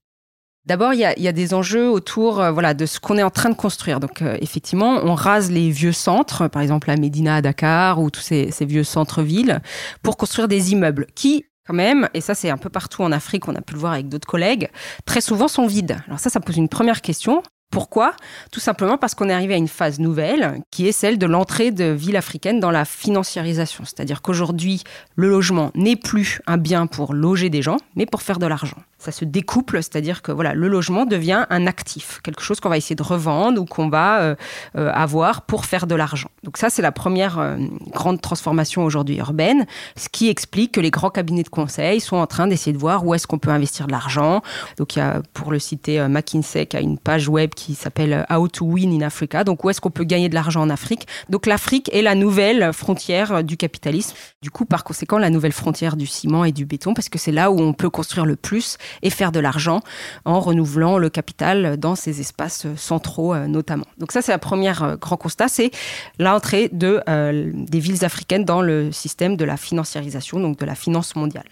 D'abord, 0.69 0.93
il 0.93 0.99
y, 0.99 1.27
a, 1.27 1.31
des 1.31 1.55
enjeux 1.55 1.89
autour 1.89 2.39
euh, 2.39 2.73
de 2.73 2.85
ce 2.85 2.99
qu'on 2.99 3.17
est 3.17 3.23
en 3.23 3.31
train 3.31 3.49
de 3.49 3.55
construire. 3.55 3.99
Donc, 3.99 4.21
euh, 4.21 4.37
effectivement, 4.39 4.99
on 5.03 5.15
rase 5.15 5.49
les 5.49 5.71
vieux 5.71 5.91
centres, 5.91 6.47
par 6.47 6.61
exemple 6.61 6.89
la 6.89 6.95
Médina 6.95 7.37
à 7.37 7.41
Dakar 7.41 7.99
ou 7.99 8.11
tous 8.11 8.21
ces, 8.21 8.51
vieux 8.61 8.83
centres-villes, 8.83 9.61
pour 10.03 10.15
construire 10.15 10.47
des 10.47 10.71
immeubles 10.71 11.07
qui, 11.15 11.45
quand 11.65 11.73
même, 11.73 12.07
et 12.13 12.21
ça 12.21 12.35
c'est 12.35 12.51
un 12.51 12.57
peu 12.57 12.69
partout 12.69 13.01
en 13.01 13.11
Afrique, 13.11 13.47
on 13.47 13.55
a 13.55 13.61
pu 13.61 13.73
le 13.73 13.79
voir 13.79 13.93
avec 13.93 14.09
d'autres 14.09 14.27
collègues, 14.27 14.69
très 15.05 15.21
souvent 15.21 15.47
sont 15.47 15.65
vides. 15.65 15.97
Alors 16.05 16.19
ça, 16.19 16.29
ça 16.29 16.39
pose 16.39 16.57
une 16.57 16.69
première 16.69 17.01
question. 17.01 17.41
Pourquoi? 17.71 18.13
Tout 18.51 18.59
simplement 18.59 18.99
parce 18.99 19.15
qu'on 19.15 19.27
est 19.27 19.33
arrivé 19.33 19.55
à 19.55 19.57
une 19.57 19.67
phase 19.67 19.97
nouvelle 19.97 20.61
qui 20.69 20.87
est 20.87 20.91
celle 20.91 21.17
de 21.17 21.25
l'entrée 21.25 21.71
de 21.71 21.85
villes 21.85 22.17
africaines 22.17 22.59
dans 22.59 22.71
la 22.71 22.85
financiarisation. 22.85 23.85
C'est-à-dire 23.85 24.21
qu'aujourd'hui, 24.21 24.83
le 25.15 25.29
logement 25.29 25.71
n'est 25.73 25.95
plus 25.95 26.41
un 26.45 26.57
bien 26.57 26.85
pour 26.85 27.15
loger 27.15 27.49
des 27.49 27.63
gens, 27.63 27.77
mais 27.95 28.05
pour 28.05 28.21
faire 28.21 28.37
de 28.37 28.45
l'argent 28.45 28.77
ça 28.99 29.13
se 29.13 29.23
découple, 29.23 29.77
c'est-à-dire 29.77 30.21
que 30.21 30.31
voilà, 30.31 30.53
le 30.53 30.67
logement 30.67 31.05
devient 31.05 31.45
un 31.49 31.67
actif, 31.67 32.19
quelque 32.21 32.41
chose 32.41 32.59
qu'on 32.59 32.69
va 32.69 32.77
essayer 32.77 32.97
de 32.97 33.03
revendre 33.03 33.61
ou 33.61 33.65
qu'on 33.65 33.87
va 33.87 34.19
euh, 34.19 34.35
euh, 34.77 34.91
avoir 34.93 35.43
pour 35.43 35.65
faire 35.65 35.87
de 35.87 35.95
l'argent. 35.95 36.29
Donc 36.43 36.57
ça, 36.57 36.69
c'est 36.69 36.81
la 36.81 36.91
première 36.91 37.39
euh, 37.39 37.57
grande 37.91 38.19
transformation 38.19 38.83
aujourd'hui 38.83 39.17
urbaine, 39.17 39.65
ce 39.95 40.09
qui 40.09 40.29
explique 40.29 40.73
que 40.73 40.81
les 40.81 40.91
grands 40.91 41.09
cabinets 41.09 41.43
de 41.43 41.49
conseil 41.49 42.01
sont 42.01 42.17
en 42.17 42.27
train 42.27 42.47
d'essayer 42.47 42.73
de 42.73 42.77
voir 42.77 43.05
où 43.05 43.13
est-ce 43.13 43.25
qu'on 43.25 43.39
peut 43.39 43.51
investir 43.51 43.87
de 43.87 43.93
l'argent. 43.93 44.41
Donc 44.77 44.97
il 44.97 44.99
y 44.99 45.01
a, 45.01 45.21
pour 45.33 45.51
le 45.51 45.59
citer, 45.59 46.05
McKinsey 46.09 46.65
qui 46.65 46.75
a 46.75 46.81
une 46.81 46.97
page 46.97 47.29
web 47.29 47.51
qui 47.51 47.75
s'appelle 47.75 48.25
How 48.29 48.49
to 48.49 48.65
Win 48.65 49.01
in 49.01 49.05
Africa, 49.05 49.45
donc 49.45 49.63
où 49.63 49.69
est-ce 49.69 49.79
qu'on 49.79 49.91
peut 49.91 50.03
gagner 50.03 50.27
de 50.27 50.35
l'argent 50.35 50.61
en 50.61 50.69
Afrique? 50.69 51.07
Donc 51.29 51.45
l'Afrique 51.45 51.89
est 51.93 52.01
la 52.01 52.15
nouvelle 52.15 52.73
frontière 52.73 53.45
du 53.45 53.55
capitalisme. 53.55 54.15
Du 54.41 54.51
coup, 54.51 54.65
par 54.65 54.83
conséquent, 54.83 55.17
la 55.17 55.29
nouvelle 55.29 55.53
frontière 55.53 55.95
du 55.95 56.05
ciment 56.05 56.43
et 56.43 56.51
du 56.51 56.65
béton, 56.65 56.93
parce 56.93 57.07
que 57.07 57.17
c'est 57.17 57.31
là 57.31 57.51
où 57.51 57.59
on 57.59 57.73
peut 57.73 57.89
construire 57.89 58.25
le 58.25 58.35
plus 58.35 58.77
et 59.01 59.09
faire 59.09 59.31
de 59.31 59.39
l'argent 59.39 59.81
en 60.25 60.39
renouvelant 60.39 60.97
le 60.97 61.09
capital 61.09 61.77
dans 61.77 61.95
ces 61.95 62.21
espaces 62.21 62.67
centraux 62.75 63.33
euh, 63.33 63.47
notamment. 63.47 63.85
Donc 63.97 64.11
ça, 64.11 64.21
c'est 64.21 64.31
la 64.31 64.39
première 64.39 64.83
euh, 64.83 64.95
grand 64.95 65.17
constat, 65.17 65.47
c'est 65.47 65.71
l'entrée 66.19 66.69
de, 66.71 67.01
euh, 67.09 67.51
des 67.53 67.79
villes 67.79 68.05
africaines 68.05 68.45
dans 68.45 68.61
le 68.61 68.91
système 68.91 69.35
de 69.35 69.45
la 69.45 69.57
financiarisation, 69.57 70.39
donc 70.39 70.57
de 70.59 70.65
la 70.65 70.75
finance 70.75 71.15
mondiale. 71.15 71.45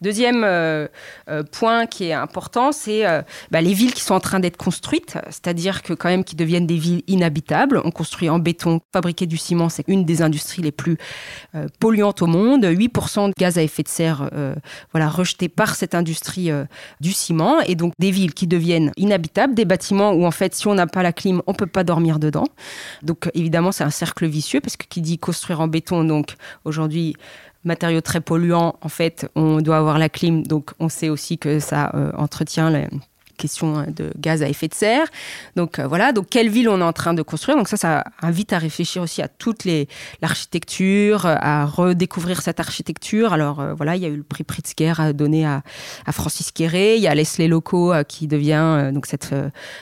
Deuxième 0.00 0.44
euh, 0.44 0.86
euh, 1.28 1.42
point 1.42 1.86
qui 1.86 2.04
est 2.04 2.12
important, 2.12 2.72
c'est 2.72 3.06
euh, 3.06 3.22
bah, 3.50 3.60
les 3.60 3.72
villes 3.72 3.94
qui 3.94 4.02
sont 4.02 4.14
en 4.14 4.20
train 4.20 4.40
d'être 4.40 4.56
construites, 4.56 5.18
c'est-à-dire 5.26 5.82
que 5.82 5.92
quand 5.92 6.08
même 6.08 6.24
qui 6.24 6.36
deviennent 6.36 6.66
des 6.66 6.76
villes 6.76 7.02
inhabitables. 7.06 7.80
On 7.84 7.90
construit 7.90 8.28
en 8.28 8.38
béton, 8.38 8.80
fabriquer 8.92 9.26
du 9.26 9.36
ciment, 9.36 9.68
c'est 9.68 9.84
une 9.88 10.04
des 10.04 10.22
industries 10.22 10.62
les 10.62 10.72
plus 10.72 10.96
polluantes 11.80 12.22
au 12.22 12.26
monde. 12.26 12.64
8% 12.64 13.28
de 13.28 13.32
gaz 13.38 13.58
à 13.58 13.62
effet 13.62 13.82
de 13.82 13.88
serre, 13.88 14.30
voilà, 14.92 15.08
rejetés 15.08 15.48
par 15.48 15.74
cette 15.74 15.94
industrie 15.94 16.50
du 17.00 17.12
ciment, 17.12 17.60
et 17.60 17.74
donc 17.74 17.92
des 17.98 18.10
villes 18.10 18.34
qui 18.34 18.46
deviennent 18.46 18.92
inhabitables, 18.96 19.54
des 19.54 19.64
bâtiments 19.64 20.12
où 20.12 20.24
en 20.24 20.30
fait, 20.30 20.54
si 20.54 20.66
on 20.66 20.74
n'a 20.74 20.86
pas 20.86 21.02
la 21.02 21.12
clim, 21.12 21.42
on 21.46 21.54
peut 21.54 21.66
pas 21.66 21.84
dormir 21.84 22.18
dedans. 22.18 22.46
Donc 23.02 23.30
évidemment, 23.34 23.72
c'est 23.72 23.84
un 23.84 23.90
cercle 23.90 24.26
vicieux 24.26 24.60
parce 24.60 24.76
que 24.76 24.86
qui 24.86 25.00
dit 25.00 25.18
construire 25.18 25.60
en 25.60 25.68
béton, 25.68 26.04
donc 26.04 26.34
aujourd'hui 26.64 27.16
matériaux 27.64 28.00
très 28.00 28.20
polluants, 28.20 28.76
en 28.80 28.88
fait, 28.88 29.28
on 29.34 29.60
doit 29.60 29.78
avoir 29.78 29.98
la 29.98 30.08
clim, 30.08 30.46
donc 30.46 30.72
on 30.78 30.88
sait 30.88 31.08
aussi 31.08 31.38
que 31.38 31.58
ça 31.58 31.90
euh, 31.94 32.12
entretient 32.16 32.70
les, 32.70 32.86
question 33.36 33.78
hein, 33.78 33.86
de 33.94 34.12
gaz 34.16 34.42
à 34.42 34.48
effet 34.48 34.68
de 34.68 34.74
serre. 34.74 35.06
Donc 35.56 35.78
euh, 35.78 35.86
voilà, 35.86 36.12
donc 36.12 36.26
quelle 36.30 36.48
ville 36.48 36.68
on 36.68 36.80
est 36.80 36.84
en 36.84 36.92
train 36.92 37.14
de 37.14 37.22
construire? 37.22 37.56
Donc 37.56 37.68
ça, 37.68 37.76
ça 37.76 38.04
invite 38.22 38.52
à 38.52 38.58
réfléchir 38.58 39.02
aussi 39.02 39.22
à 39.22 39.28
toute 39.28 39.66
l'architecture, 40.22 41.26
à 41.26 41.66
redécouvrir 41.66 42.42
cette 42.42 42.60
architecture. 42.60 43.32
Alors 43.32 43.60
euh, 43.60 43.74
voilà, 43.74 43.96
il 43.96 44.02
y 44.02 44.06
a 44.06 44.08
eu 44.08 44.16
le 44.16 44.22
prix 44.22 44.44
Pritzker 44.44 45.14
donné 45.14 45.46
à, 45.46 45.62
à 46.06 46.12
Francis 46.12 46.50
Quéré. 46.50 46.96
Il 46.96 47.02
y 47.02 47.06
a 47.06 47.14
Leslie 47.14 47.48
Loco 47.48 47.92
euh, 47.92 48.02
qui 48.02 48.26
devient 48.26 48.90
donc 48.92 49.06
cette 49.06 49.34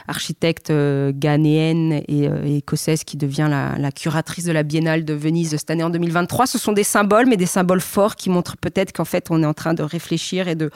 architecte 0.08 0.72
ghanéenne 0.72 2.02
et, 2.08 2.28
écossaise 2.56 3.04
qui 3.04 3.16
devient 3.16 3.48
la, 3.50 3.76
la, 3.78 3.92
curatrice 3.92 4.44
de 4.44 4.52
la 4.52 4.62
Biennale 4.62 5.04
de 5.04 5.14
Venise 5.14 5.56
cette 5.56 5.70
année 5.70 5.82
en 5.82 5.90
2023. 5.90 6.46
Ce 6.46 6.58
sont 6.58 6.72
des 6.72 6.84
symboles, 6.84 7.26
mais 7.26 7.36
des 7.36 7.46
symboles 7.46 7.80
forts 7.80 8.16
qui 8.16 8.30
montrent 8.30 8.56
peut-être 8.56 8.92
qu'en 8.92 9.04
fait 9.04 9.26
on 9.30 9.42
est 9.42 9.46
en 9.46 9.54
train 9.54 9.74
de 9.74 9.82
réfléchir 9.82 10.48
et 10.48 10.54
de 10.54 10.70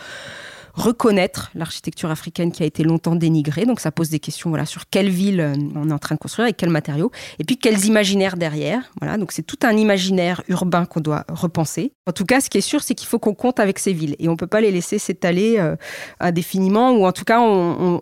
reconnaître 0.76 1.50
l'architecture 1.54 2.10
africaine 2.10 2.52
qui 2.52 2.62
a 2.62 2.66
été 2.66 2.84
longtemps 2.84 3.16
dénigrée. 3.16 3.64
Donc 3.64 3.80
ça 3.80 3.90
pose 3.90 4.10
des 4.10 4.20
questions 4.20 4.50
voilà, 4.50 4.66
sur 4.66 4.88
quelle 4.88 5.08
ville 5.08 5.40
euh, 5.40 5.54
on 5.74 5.90
est 5.90 5.92
en 5.92 5.98
train 5.98 6.14
de 6.14 6.20
construire, 6.20 6.44
avec 6.44 6.56
quels 6.56 6.70
matériaux, 6.70 7.10
et 7.38 7.44
puis 7.44 7.56
quels 7.56 7.86
imaginaires 7.86 8.36
derrière. 8.36 8.82
Voilà, 9.00 9.16
donc 9.16 9.32
c'est 9.32 9.42
tout 9.42 9.58
un 9.62 9.76
imaginaire 9.76 10.42
urbain 10.48 10.84
qu'on 10.84 11.00
doit 11.00 11.24
repenser. 11.28 11.92
En 12.06 12.12
tout 12.12 12.24
cas, 12.24 12.40
ce 12.40 12.50
qui 12.50 12.58
est 12.58 12.62
sûr, 12.62 12.82
c'est 12.82 12.94
qu'il 12.94 13.08
faut 13.08 13.18
qu'on 13.18 13.34
compte 13.34 13.58
avec 13.58 13.78
ces 13.78 13.92
villes, 13.92 14.16
et 14.18 14.28
on 14.28 14.32
ne 14.32 14.36
peut 14.36 14.46
pas 14.46 14.60
les 14.60 14.70
laisser 14.70 14.98
s'étaler 14.98 15.56
euh, 15.58 15.76
indéfiniment, 16.20 16.92
ou 16.92 17.06
en 17.06 17.12
tout 17.12 17.24
cas, 17.24 17.40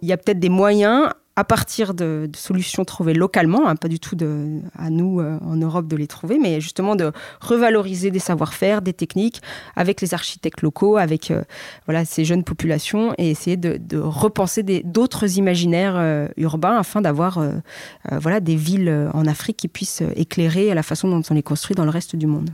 il 0.03 0.09
y 0.09 0.13
a 0.13 0.17
peut-être 0.17 0.41
des 0.41 0.49
moyens 0.49 1.09
à 1.37 1.45
partir 1.45 1.95
de, 1.95 2.31
solutions 2.37 2.85
trouvées 2.85 3.15
localement, 3.15 3.69
hein, 3.69 3.77
pas 3.77 3.89
du 3.89 3.99
tout 3.99 4.17
à 4.79 4.91
nous 4.91 5.21
euh, 5.21 5.39
en 5.45 5.57
Europe 5.57 5.89
de 5.89 5.97
les 5.97 6.07
trouver, 6.07 6.39
mais 6.39 6.61
justement 6.61 6.95
de 6.95 7.13
revaloriser 7.41 8.11
des 8.11 8.19
savoir-faire, 8.19 8.83
des 8.83 8.93
techniques 8.93 9.43
avec 9.75 10.01
les 10.01 10.15
architectes 10.15 10.63
locaux, 10.63 10.97
avec 10.97 11.31
euh, 11.31 11.43
voilà 11.87 12.05
ces 12.05 12.25
jeunes 12.25 12.45
populations 12.45 13.15
et 13.19 13.31
essayer 13.31 13.57
de, 13.57 13.99
repenser 13.99 14.63
d'autres 14.85 15.39
imaginaires 15.39 15.97
euh, 15.97 16.29
urbains 16.37 16.77
afin 16.77 17.01
d'avoir 17.01 17.43
voilà 18.11 18.41
des 18.41 18.57
villes 18.57 19.09
en 19.13 19.27
Afrique 19.27 19.57
qui 19.57 19.69
puissent 19.69 20.03
éclairer 20.17 20.71
à 20.71 20.75
la 20.75 20.83
façon 20.83 21.09
dont 21.09 21.23
on 21.31 21.35
les 21.35 21.43
construit 21.43 21.75
dans 21.75 21.85
le 21.85 21.91
reste 21.91 22.17
du 22.17 22.27
monde. 22.27 22.51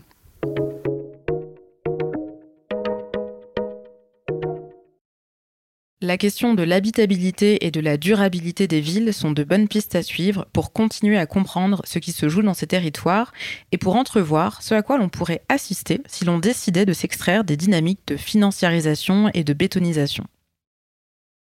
La 6.03 6.17
question 6.17 6.55
de 6.55 6.63
l'habitabilité 6.63 7.67
et 7.67 7.71
de 7.71 7.81
la 7.81 7.99
durabilité 7.99 8.67
des 8.67 8.81
villes 8.81 9.13
sont 9.13 9.33
de 9.33 9.45
bonnes 9.45 9.69
pistes 9.69 9.95
à 9.95 10.03
suivre 10.03 10.47
pour 10.55 10.73
continuer 10.73 11.19
à 11.19 11.27
comprendre 11.27 11.83
ce 11.85 11.99
qui 11.99 12.13
se 12.13 12.31
joue 12.31 12.41
dans 12.41 12.55
ces 12.55 12.67
territoires 12.67 13.35
et 13.71 13.77
pour 13.77 13.97
entrevoir 13.97 14.63
ce 14.63 14.73
à 14.73 14.81
quoi 14.81 14.97
l'on 14.97 15.11
pourrait 15.11 15.43
assister 15.51 16.01
si 16.07 16.25
l'on 16.25 16.39
décidait 16.39 16.87
de 16.87 16.95
s'extraire 16.95 17.45
des 17.45 17.59
dynamiques 17.59 18.07
de 18.07 18.17
financiarisation 18.17 19.29
et 19.35 19.45
de 19.45 19.53
bétonisation. 19.53 20.25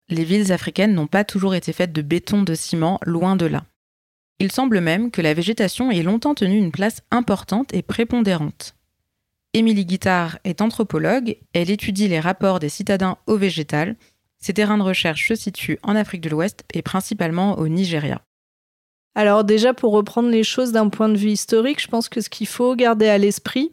Les 0.07 0.23
villes 0.23 0.53
africaines 0.53 0.93
n'ont 0.93 1.07
pas 1.07 1.25
toujours 1.25 1.53
été 1.53 1.73
faites 1.73 1.91
de 1.91 2.01
béton, 2.01 2.43
de 2.43 2.55
ciment, 2.55 3.01
loin 3.05 3.35
de 3.35 3.47
là. 3.47 3.65
Il 4.39 4.53
semble 4.53 4.79
même 4.79 5.11
que 5.11 5.21
la 5.21 5.33
végétation 5.33 5.91
ait 5.91 6.01
longtemps 6.01 6.35
tenu 6.35 6.57
une 6.57 6.71
place 6.71 7.01
importante 7.11 7.73
et 7.73 7.81
prépondérante. 7.81 8.73
Émilie 9.53 9.85
Guittard 9.85 10.39
est 10.45 10.61
anthropologue, 10.61 11.37
elle 11.51 11.71
étudie 11.71 12.07
les 12.07 12.21
rapports 12.21 12.59
des 12.59 12.69
citadins 12.69 13.17
au 13.27 13.35
végétal 13.35 13.97
ces 14.45 14.53
terrains 14.53 14.77
de 14.77 14.83
recherche 14.83 15.27
se 15.27 15.33
situent 15.33 15.79
en 15.81 15.95
Afrique 15.95 16.21
de 16.21 16.29
l'Ouest 16.29 16.65
et 16.71 16.83
principalement 16.83 17.57
au 17.57 17.67
Nigeria. 17.67 18.21
Alors 19.15 19.43
déjà, 19.43 19.73
pour 19.73 19.91
reprendre 19.91 20.29
les 20.29 20.43
choses 20.43 20.71
d'un 20.71 20.89
point 20.89 21.09
de 21.09 21.17
vue 21.17 21.31
historique, 21.31 21.81
je 21.81 21.87
pense 21.87 22.09
que 22.09 22.21
ce 22.21 22.29
qu'il 22.29 22.45
faut 22.45 22.75
garder 22.75 23.07
à 23.07 23.17
l'esprit, 23.17 23.71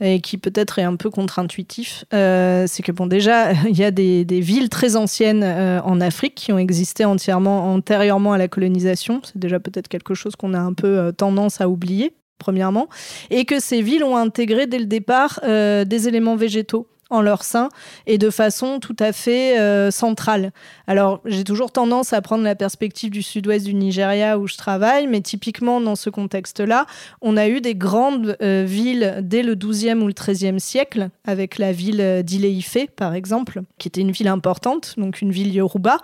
et 0.00 0.20
qui 0.20 0.36
peut-être 0.36 0.80
est 0.80 0.82
un 0.82 0.96
peu 0.96 1.08
contre-intuitif, 1.08 2.04
euh, 2.12 2.64
c'est 2.66 2.82
que 2.82 2.90
bon 2.90 3.06
déjà, 3.06 3.52
il 3.68 3.78
y 3.78 3.84
a 3.84 3.92
des, 3.92 4.24
villes 4.40 4.70
très 4.70 4.96
anciennes 4.96 5.44
euh, 5.44 5.80
en 5.82 6.00
Afrique 6.00 6.34
qui 6.34 6.52
ont 6.52 6.58
existé 6.58 7.04
entièrement 7.04 7.72
antérieurement 7.72 8.32
à 8.32 8.38
la 8.38 8.48
colonisation. 8.48 9.20
C'est 9.22 9.38
déjà 9.38 9.60
peut-être 9.60 9.86
quelque 9.86 10.14
chose 10.14 10.34
qu'on 10.34 10.52
a 10.52 10.58
un 10.58 10.72
peu 10.72 10.98
euh, 10.98 11.12
tendance 11.12 11.60
à 11.60 11.68
oublier 11.68 12.12
premièrement, 12.38 12.88
et 13.30 13.44
que 13.44 13.60
ces 13.60 13.82
villes 13.82 14.02
ont 14.02 14.16
intégré 14.16 14.66
dès 14.66 14.78
le 14.78 14.86
départ 14.86 15.40
des 15.44 16.08
éléments 16.08 16.36
végétaux 16.36 16.86
en 17.10 17.22
leur 17.22 17.42
sein 17.42 17.68
et 18.06 18.18
de 18.18 18.30
façon 18.30 18.80
tout 18.80 18.96
à 18.98 19.12
fait 19.12 19.58
euh, 19.58 19.90
centrale. 19.90 20.52
Alors, 20.86 21.20
j'ai 21.24 21.44
toujours 21.44 21.72
tendance 21.72 22.12
à 22.12 22.20
prendre 22.20 22.44
la 22.44 22.54
perspective 22.54 23.10
du 23.10 23.22
sud-ouest 23.22 23.64
du 23.64 23.74
Nigeria 23.74 24.38
où 24.38 24.46
je 24.46 24.56
travaille, 24.56 25.06
mais 25.06 25.20
typiquement 25.20 25.80
dans 25.80 25.96
ce 25.96 26.10
contexte-là, 26.10 26.86
on 27.22 27.36
a 27.36 27.48
eu 27.48 27.60
des 27.60 27.74
grandes 27.74 28.36
euh, 28.42 28.64
villes 28.66 29.20
dès 29.22 29.42
le 29.42 29.54
12e 29.54 30.00
ou 30.00 30.06
le 30.06 30.12
13e 30.12 30.58
siècle, 30.58 31.08
avec 31.24 31.58
la 31.58 31.72
ville 31.72 32.22
d'Ile-Ife, 32.24 32.78
par 32.96 33.14
exemple, 33.14 33.62
qui 33.78 33.88
était 33.88 34.02
une 34.02 34.10
ville 34.12 34.28
importante, 34.28 34.94
donc 34.98 35.22
une 35.22 35.30
ville 35.30 35.54
Yoruba. 35.54 35.98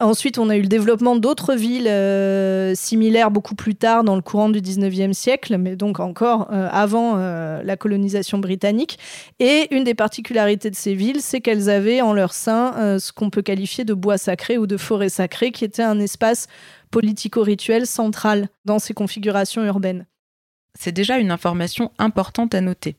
Ensuite, 0.00 0.38
on 0.38 0.50
a 0.50 0.56
eu 0.56 0.62
le 0.62 0.68
développement 0.68 1.16
d'autres 1.16 1.54
villes 1.54 1.88
euh, 1.88 2.74
similaires 2.74 3.30
beaucoup 3.30 3.54
plus 3.54 3.74
tard 3.74 4.04
dans 4.04 4.16
le 4.16 4.22
courant 4.22 4.50
du 4.50 4.60
19e 4.60 5.12
siècle, 5.14 5.56
mais 5.56 5.76
donc 5.76 6.00
encore 6.00 6.48
avant 6.50 7.16
la 7.16 7.76
colonisation 7.76 8.38
britannique. 8.38 8.98
Et 9.38 9.68
une 9.74 9.84
des 9.84 9.94
particularités 9.94 10.41
de 10.46 10.74
ces 10.74 10.94
villes, 10.94 11.20
c'est 11.20 11.40
qu'elles 11.40 11.70
avaient 11.70 12.00
en 12.00 12.12
leur 12.12 12.32
sein 12.32 12.74
euh, 12.76 12.98
ce 12.98 13.12
qu'on 13.12 13.30
peut 13.30 13.42
qualifier 13.42 13.84
de 13.84 13.94
bois 13.94 14.18
sacré 14.18 14.58
ou 14.58 14.66
de 14.66 14.76
forêt 14.76 15.08
sacrée, 15.08 15.52
qui 15.52 15.64
était 15.64 15.82
un 15.82 16.00
espace 16.00 16.48
politico-rituel 16.90 17.86
central 17.86 18.48
dans 18.64 18.78
ces 18.78 18.94
configurations 18.94 19.64
urbaines. 19.64 20.06
C'est 20.78 20.92
déjà 20.92 21.18
une 21.18 21.30
information 21.30 21.92
importante 21.98 22.54
à 22.54 22.60
noter. 22.60 22.96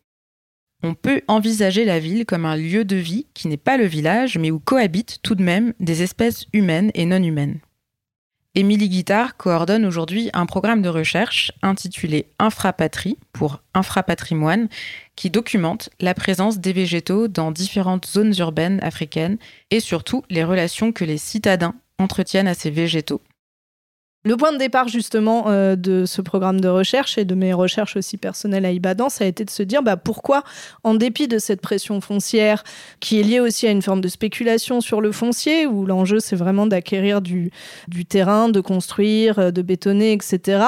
On 0.83 0.95
peut 0.95 1.21
envisager 1.27 1.85
la 1.85 1.99
ville 1.99 2.25
comme 2.25 2.45
un 2.45 2.57
lieu 2.57 2.83
de 2.85 2.97
vie 2.97 3.27
qui 3.33 3.47
n'est 3.47 3.57
pas 3.57 3.77
le 3.77 3.85
village, 3.85 4.37
mais 4.37 4.51
où 4.51 4.59
cohabitent 4.59 5.19
tout 5.23 5.35
de 5.35 5.43
même 5.43 5.73
des 5.79 6.01
espèces 6.01 6.45
humaines 6.51 6.91
et 6.93 7.05
non 7.05 7.23
humaines. 7.23 7.59
Émilie 8.55 8.87
Guittard 8.87 9.35
coordonne 9.35 9.83
aujourd'hui 9.83 10.29
un 10.33 10.45
programme 10.45 10.83
de 10.83 10.89
recherche 10.89 11.51
intitulé 11.63 12.27
Infrapatrie 12.37 13.17
pour 13.31 13.63
Infrapatrimoine 13.73 14.69
qui 15.15 15.31
documente 15.31 15.89
la 15.99 16.13
présence 16.13 16.59
des 16.59 16.71
végétaux 16.71 17.27
dans 17.27 17.49
différentes 17.49 18.05
zones 18.05 18.35
urbaines 18.37 18.79
africaines 18.83 19.39
et 19.71 19.79
surtout 19.79 20.23
les 20.29 20.43
relations 20.43 20.91
que 20.91 21.03
les 21.03 21.17
citadins 21.17 21.73
entretiennent 21.97 22.47
à 22.47 22.53
ces 22.53 22.69
végétaux. 22.69 23.21
Le 24.25 24.37
point 24.37 24.53
de 24.53 24.57
départ 24.57 24.87
justement 24.87 25.49
euh, 25.49 25.75
de 25.75 26.05
ce 26.05 26.21
programme 26.21 26.61
de 26.61 26.69
recherche 26.69 27.17
et 27.17 27.25
de 27.25 27.35
mes 27.35 27.51
recherches 27.51 27.97
aussi 27.97 28.15
personnelles 28.15 28.63
à 28.63 28.71
Ibadan, 28.71 29.09
ça 29.09 29.25
a 29.25 29.27
été 29.27 29.43
de 29.43 29.49
se 29.49 29.63
dire 29.63 29.83
bah, 29.83 29.97
pourquoi, 29.97 30.43
en 30.85 30.93
dépit 30.93 31.27
de 31.27 31.39
cette 31.39 31.59
pression 31.59 31.99
foncière 31.99 32.63
qui 33.01 33.19
est 33.19 33.23
liée 33.23 33.41
aussi 33.41 33.67
à 33.67 33.71
une 33.71 33.81
forme 33.81 33.99
de 33.99 34.07
spéculation 34.07 34.79
sur 34.79 35.01
le 35.01 35.11
foncier, 35.11 35.67
où 35.67 35.85
l'enjeu 35.85 36.21
c'est 36.21 36.37
vraiment 36.37 36.67
d'acquérir 36.67 37.21
du, 37.21 37.51
du 37.89 38.05
terrain, 38.05 38.47
de 38.47 38.61
construire, 38.61 39.39
euh, 39.39 39.51
de 39.51 39.61
bétonner, 39.61 40.13
etc. 40.13 40.67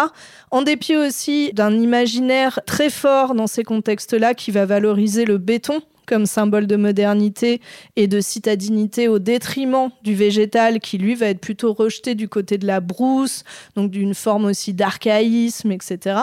En 0.51 0.61
dépit 0.61 0.97
aussi 0.97 1.53
d'un 1.53 1.79
imaginaire 1.79 2.59
très 2.65 2.89
fort 2.89 3.35
dans 3.35 3.47
ces 3.47 3.63
contextes-là 3.63 4.33
qui 4.33 4.51
va 4.51 4.65
valoriser 4.65 5.23
le 5.23 5.37
béton 5.37 5.81
comme 6.05 6.25
symbole 6.25 6.67
de 6.67 6.75
modernité 6.75 7.61
et 7.95 8.07
de 8.07 8.21
citadinité 8.21 9.07
au 9.07 9.19
détriment 9.19 9.89
du 10.03 10.15
végétal 10.15 10.79
qui 10.79 10.97
lui 10.97 11.15
va 11.15 11.27
être 11.27 11.39
plutôt 11.39 11.73
rejeté 11.73 12.15
du 12.15 12.29
côté 12.29 12.57
de 12.57 12.67
la 12.67 12.79
brousse, 12.79 13.43
donc 13.75 13.91
d'une 13.91 14.13
forme 14.13 14.45
aussi 14.45 14.73
d'archaïsme, 14.73 15.71
etc. 15.71 16.17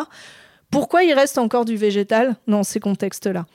Pourquoi 0.70 1.04
il 1.04 1.12
reste 1.12 1.38
encore 1.38 1.64
du 1.64 1.76
végétal 1.76 2.36
dans 2.46 2.62
ces 2.62 2.80
contextes-là? 2.80 3.46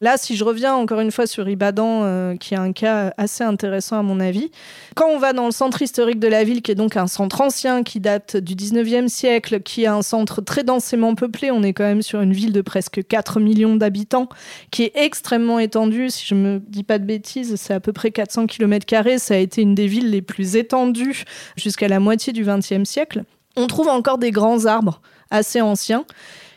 Là, 0.00 0.16
si 0.16 0.36
je 0.36 0.42
reviens 0.42 0.74
encore 0.74 0.98
une 0.98 1.12
fois 1.12 1.26
sur 1.26 1.48
Ibadan, 1.48 2.02
euh, 2.02 2.36
qui 2.36 2.54
est 2.54 2.58
un 2.58 2.72
cas 2.72 3.14
assez 3.16 3.44
intéressant 3.44 3.98
à 3.98 4.02
mon 4.02 4.18
avis, 4.18 4.50
quand 4.96 5.08
on 5.08 5.18
va 5.18 5.32
dans 5.32 5.46
le 5.46 5.52
centre 5.52 5.82
historique 5.82 6.18
de 6.18 6.26
la 6.26 6.42
ville, 6.42 6.62
qui 6.62 6.72
est 6.72 6.74
donc 6.74 6.96
un 6.96 7.06
centre 7.06 7.40
ancien 7.40 7.84
qui 7.84 8.00
date 8.00 8.36
du 8.36 8.56
19e 8.56 9.06
siècle, 9.06 9.60
qui 9.60 9.84
est 9.84 9.88
un 9.88 10.02
centre 10.02 10.40
très 10.40 10.64
densément 10.64 11.14
peuplé, 11.14 11.52
on 11.52 11.62
est 11.62 11.72
quand 11.72 11.84
même 11.84 12.02
sur 12.02 12.20
une 12.20 12.32
ville 12.32 12.52
de 12.52 12.60
presque 12.60 13.06
4 13.06 13.38
millions 13.38 13.76
d'habitants, 13.76 14.28
qui 14.72 14.82
est 14.82 14.92
extrêmement 14.96 15.60
étendue, 15.60 16.10
si 16.10 16.26
je 16.26 16.34
me 16.34 16.58
dis 16.58 16.82
pas 16.82 16.98
de 16.98 17.04
bêtises, 17.04 17.54
c'est 17.54 17.74
à 17.74 17.80
peu 17.80 17.92
près 17.92 18.10
400 18.10 18.46
km, 18.46 18.84
ça 19.18 19.34
a 19.34 19.38
été 19.38 19.62
une 19.62 19.76
des 19.76 19.86
villes 19.86 20.10
les 20.10 20.22
plus 20.22 20.56
étendues 20.56 21.24
jusqu'à 21.56 21.86
la 21.86 22.00
moitié 22.00 22.32
du 22.32 22.44
20e 22.44 22.84
siècle. 22.84 23.22
On 23.56 23.68
trouve 23.68 23.88
encore 23.88 24.18
des 24.18 24.32
grands 24.32 24.66
arbres 24.66 25.00
assez 25.30 25.60
anciens 25.60 26.04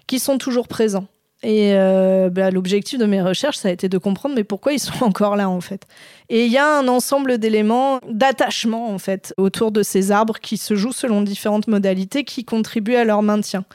qui 0.08 0.18
sont 0.20 0.40
toujours 0.40 0.68
présents. 0.68 1.08
Et 1.44 1.74
euh, 1.74 2.30
bah, 2.32 2.50
l'objectif 2.50 2.98
de 2.98 3.06
mes 3.06 3.22
recherches, 3.22 3.58
ça 3.58 3.70
a 3.70 3.72
été 3.72 3.90
de 3.90 3.98
comprendre 4.00 4.34
mais 4.36 4.44
pourquoi 4.44 4.74
ils 4.74 4.80
sont 4.80 5.02
encore 5.04 5.36
là 5.36 5.50
en 5.50 5.62
fait. 5.62 5.84
Et 6.30 6.46
il 6.46 6.52
y 6.52 6.58
a 6.58 6.80
un 6.80 6.88
ensemble 6.88 7.38
d'éléments 7.38 8.00
d'attachement 8.10 8.90
en 8.92 8.98
fait 8.98 9.34
autour 9.38 9.72
de 9.72 9.84
ces 9.84 10.12
arbres 10.12 10.40
qui 10.40 10.58
se 10.58 10.76
jouent 10.76 10.92
selon 10.92 11.22
différentes 11.22 11.68
modalités 11.68 12.24
qui 12.24 12.44
contribuent 12.44 12.96
à 12.96 13.04
leur 13.04 13.22
maintien. 13.22 13.66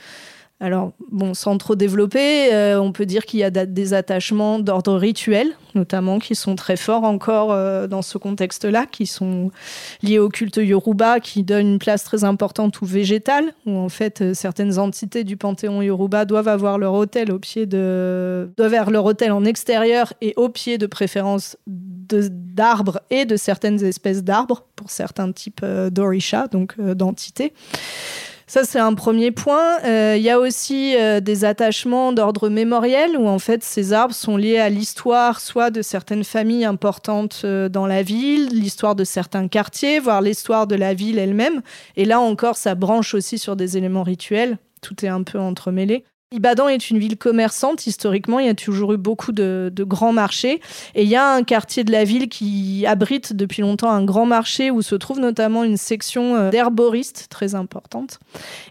Alors, 0.62 0.92
bon, 1.10 1.34
sans 1.34 1.58
trop 1.58 1.74
développer, 1.74 2.54
euh, 2.54 2.80
on 2.80 2.92
peut 2.92 3.04
dire 3.04 3.24
qu'il 3.26 3.40
y 3.40 3.42
a 3.42 3.50
des 3.50 3.94
attachements 3.94 4.60
d'ordre 4.60 4.94
rituel, 4.94 5.48
notamment, 5.74 6.20
qui 6.20 6.36
sont 6.36 6.54
très 6.54 6.76
forts 6.76 7.02
encore 7.02 7.50
euh, 7.50 7.88
dans 7.88 8.00
ce 8.00 8.16
contexte-là, 8.16 8.86
qui 8.86 9.06
sont 9.06 9.50
liés 10.04 10.20
au 10.20 10.28
culte 10.28 10.58
Yoruba, 10.58 11.18
qui 11.18 11.42
donne 11.42 11.66
une 11.66 11.78
place 11.80 12.04
très 12.04 12.22
importante 12.22 12.80
au 12.80 12.86
végétal, 12.86 13.52
où 13.66 13.76
en 13.76 13.88
fait, 13.88 14.20
euh, 14.20 14.34
certaines 14.34 14.78
entités 14.78 15.24
du 15.24 15.36
panthéon 15.36 15.82
Yoruba 15.82 16.26
doivent 16.26 16.46
avoir 16.46 16.78
leur 16.78 16.94
hôtel 16.94 17.32
au 17.32 17.40
pied 17.40 17.66
de. 17.66 18.48
doivent 18.56 18.74
avoir 18.74 18.90
leur 18.90 19.04
hôtel 19.04 19.32
en 19.32 19.44
extérieur 19.44 20.12
et 20.20 20.32
au 20.36 20.48
pied 20.48 20.78
de 20.78 20.86
préférence 20.86 21.56
d'arbres 21.66 23.00
et 23.10 23.24
de 23.24 23.34
certaines 23.34 23.82
espèces 23.82 24.22
d'arbres, 24.22 24.64
pour 24.76 24.90
certains 24.90 25.32
types 25.32 25.66
d'orisha, 25.90 26.46
donc 26.46 26.80
d'entités. 26.80 27.52
Ça, 28.52 28.64
c'est 28.64 28.78
un 28.78 28.92
premier 28.92 29.30
point. 29.30 29.82
Euh, 29.86 30.14
il 30.18 30.22
y 30.22 30.28
a 30.28 30.38
aussi 30.38 30.94
euh, 30.94 31.20
des 31.20 31.46
attachements 31.46 32.12
d'ordre 32.12 32.50
mémoriel 32.50 33.16
où 33.16 33.26
en 33.26 33.38
fait 33.38 33.64
ces 33.64 33.94
arbres 33.94 34.14
sont 34.14 34.36
liés 34.36 34.58
à 34.58 34.68
l'histoire, 34.68 35.40
soit 35.40 35.70
de 35.70 35.80
certaines 35.80 36.22
familles 36.22 36.66
importantes 36.66 37.40
euh, 37.44 37.70
dans 37.70 37.86
la 37.86 38.02
ville, 38.02 38.50
l'histoire 38.50 38.94
de 38.94 39.04
certains 39.04 39.48
quartiers, 39.48 40.00
voire 40.00 40.20
l'histoire 40.20 40.66
de 40.66 40.74
la 40.74 40.92
ville 40.92 41.18
elle-même. 41.18 41.62
Et 41.96 42.04
là 42.04 42.20
encore, 42.20 42.56
ça 42.56 42.74
branche 42.74 43.14
aussi 43.14 43.38
sur 43.38 43.56
des 43.56 43.78
éléments 43.78 44.02
rituels. 44.02 44.58
Tout 44.82 45.02
est 45.02 45.08
un 45.08 45.22
peu 45.22 45.38
entremêlé. 45.38 46.04
Ibadan 46.32 46.68
est 46.68 46.90
une 46.90 46.98
ville 46.98 47.16
commerçante. 47.16 47.86
Historiquement, 47.86 48.38
il 48.38 48.46
y 48.46 48.48
a 48.48 48.54
toujours 48.54 48.92
eu 48.94 48.96
beaucoup 48.96 49.32
de, 49.32 49.72
grands 49.80 50.12
marchés. 50.12 50.60
Et 50.94 51.02
il 51.02 51.08
y 51.08 51.16
a 51.16 51.32
un 51.32 51.42
quartier 51.42 51.84
de 51.84 51.92
la 51.92 52.04
ville 52.04 52.28
qui 52.28 52.84
abrite 52.86 53.34
depuis 53.34 53.62
longtemps 53.62 53.90
un 53.90 54.04
grand 54.04 54.26
marché 54.26 54.70
où 54.70 54.82
se 54.82 54.94
trouve 54.94 55.20
notamment 55.20 55.64
une 55.64 55.76
section 55.76 56.36
euh, 56.36 56.50
d'herboristes 56.50 57.26
très 57.28 57.54
importante. 57.54 58.18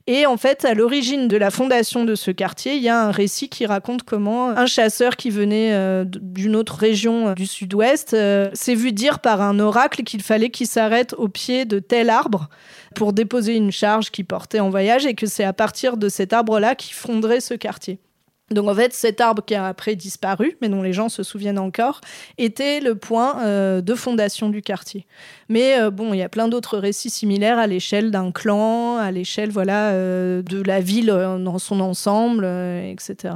Et 0.08 0.26
en 0.26 0.38
fait, 0.38 0.66
à 0.66 0.74
l'origine 0.74 1.28
de 1.28 1.38
la 1.38 1.52
fondation 1.52 2.04
de 2.04 2.16
ce 2.16 2.32
quartier, 2.32 2.76
il 2.76 2.82
y 2.82 2.90
a 2.90 3.00
un 3.00 3.12
récit 3.12 3.50
qui 3.50 3.66
raconte 3.66 4.04
comment 4.04 4.50
un 4.50 4.66
chasseur 4.66 5.16
qui 5.16 5.30
venait 5.30 5.74
euh, 5.74 6.04
d'une 6.06 6.56
autre 6.56 6.76
région 6.76 7.30
euh, 7.30 7.34
du 7.34 7.46
sud-ouest 7.46 8.16
s'est 8.54 8.76
vu 8.76 8.92
dire 8.92 9.20
par 9.20 9.42
un 9.42 9.60
oracle 9.60 10.04
qu'il 10.04 10.24
fallait 10.24 10.50
qu'il 10.50 10.68
s'arrête 10.68 11.14
au 11.14 11.28
pied 11.28 11.66
de 11.66 11.80
tel 11.80 12.10
arbre 12.10 12.50
pour 12.96 13.14
déposer 13.14 13.56
une 13.56 13.72
charge 13.72 14.12
qu'il 14.12 14.26
portait 14.26 14.60
en 14.60 14.70
voyage 14.70 15.06
et 15.06 15.14
que 15.14 15.26
c'est 15.26 15.44
à 15.44 15.54
partir 15.54 15.98
de 15.98 16.10
cet 16.10 16.34
arbre-là 16.34 16.76
qu'il 16.76 16.94
fonderait 16.94 17.42
ce 17.42 17.54
quartier. 17.54 18.00
Donc 18.52 18.68
en 18.68 18.76
fait, 18.76 18.94
cet 18.94 19.22
arbre 19.22 19.44
qui 19.46 19.56
a 19.56 19.68
après 19.68 19.96
disparu, 19.96 20.58
mais 20.62 20.70
dont 20.70 20.82
les 20.82 20.94
gens 20.94 21.10
se 21.10 21.24
souviennent 21.24 21.60
encore, 21.60 22.02
était 22.38 22.80
le 22.80 22.96
point 22.96 23.40
euh, 23.42 23.82
de 23.82 23.96
fondation 23.96 24.50
du 24.50 24.62
quartier. 24.62 25.06
Mais 25.50 25.80
euh, 25.80 25.90
bon, 25.90 26.14
il 26.14 26.18
y 26.18 26.24
a 26.24 26.30
plein 26.30 26.48
d'autres 26.48 26.78
récits 26.78 27.10
similaires 27.10 27.60
à 27.60 27.68
l'échelle 27.68 28.12
d'un 28.12 28.32
clan, 28.32 28.98
à 28.98 29.12
l'échelle 29.12 29.52
voilà 29.52 29.92
euh, 29.92 30.42
de 30.42 30.62
la 30.62 30.82
ville 30.82 31.08
dans 31.08 31.60
son 31.60 31.80
ensemble, 31.80 32.46
etc. 32.46 33.36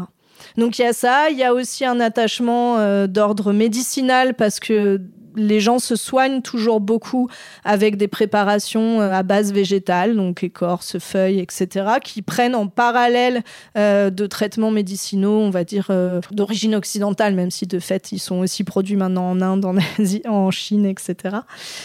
Donc 0.57 0.79
il 0.79 0.81
y 0.81 0.85
a 0.85 0.93
ça, 0.93 1.29
il 1.29 1.37
y 1.37 1.43
a 1.43 1.53
aussi 1.53 1.85
un 1.85 1.99
attachement 1.99 3.07
d'ordre 3.07 3.53
médicinal 3.53 4.33
parce 4.33 4.59
que 4.59 5.01
les 5.35 5.59
gens 5.59 5.79
se 5.79 5.95
soignent 5.95 6.41
toujours 6.41 6.79
beaucoup 6.79 7.29
avec 7.63 7.97
des 7.97 8.07
préparations 8.07 9.01
euh, 9.01 9.11
à 9.11 9.23
base 9.23 9.53
végétale, 9.53 10.15
donc 10.15 10.43
écorce, 10.43 10.97
feuilles, 10.99 11.39
etc., 11.39 11.85
qui 12.03 12.21
prennent 12.21 12.55
en 12.55 12.67
parallèle 12.67 13.43
euh, 13.77 14.09
de 14.09 14.25
traitements 14.27 14.71
médicinaux, 14.71 15.39
on 15.39 15.49
va 15.49 15.63
dire, 15.63 15.87
euh, 15.89 16.21
d'origine 16.31 16.75
occidentale, 16.75 17.35
même 17.35 17.51
si 17.51 17.67
de 17.67 17.79
fait, 17.79 18.11
ils 18.11 18.19
sont 18.19 18.37
aussi 18.37 18.63
produits 18.63 18.95
maintenant 18.95 19.29
en 19.29 19.41
Inde, 19.41 19.65
en 19.65 19.75
Asie, 19.99 20.21
en 20.27 20.51
Chine, 20.51 20.85
etc. 20.85 21.37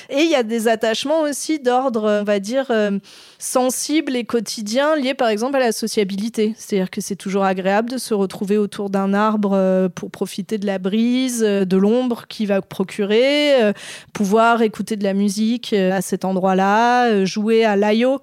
Et 0.09 0.23
il 0.23 0.31
y 0.31 0.35
a 0.35 0.43
des 0.43 0.69
attachements 0.69 1.23
aussi 1.23 1.59
d'ordre, 1.59 2.21
on 2.21 2.25
va 2.25 2.39
dire, 2.39 2.73
sensible 3.39 4.17
et 4.17 4.25
quotidien, 4.25 4.97
liés 4.97 5.15
par 5.15 5.29
exemple 5.29 5.57
à 5.57 5.61
la 5.61 5.73
sociabilité. 5.73 6.55
C'est-à-dire 6.57 6.91
que 6.91 7.01
c'est 7.01 7.17
toujours 7.17 7.45
agréable 7.45 7.91
de 7.91 7.99
se 7.99 8.15
retrouver 8.15 8.59
autour 8.59 8.91
d'un 8.91 9.15
arbre 9.15 9.89
pour 9.95 10.11
profiter 10.11 10.59
de 10.59 10.67
la 10.67 10.79
brise, 10.79 11.41
de 11.41 11.77
l'ombre 11.77 12.27
qui 12.29 12.47
va 12.47 12.63
procurer 12.63 13.40
euh, 13.61 13.73
pouvoir 14.13 14.63
écouter 14.63 14.97
de 14.97 15.05
la 15.05 15.15
musique 15.15 15.73
euh, 15.73 15.93
à 15.93 16.01
cet 16.01 16.25
endroit-là, 16.25 17.07
euh, 17.09 17.25
jouer 17.25 17.65
à 17.65 17.77
l'ayo. 17.77 18.21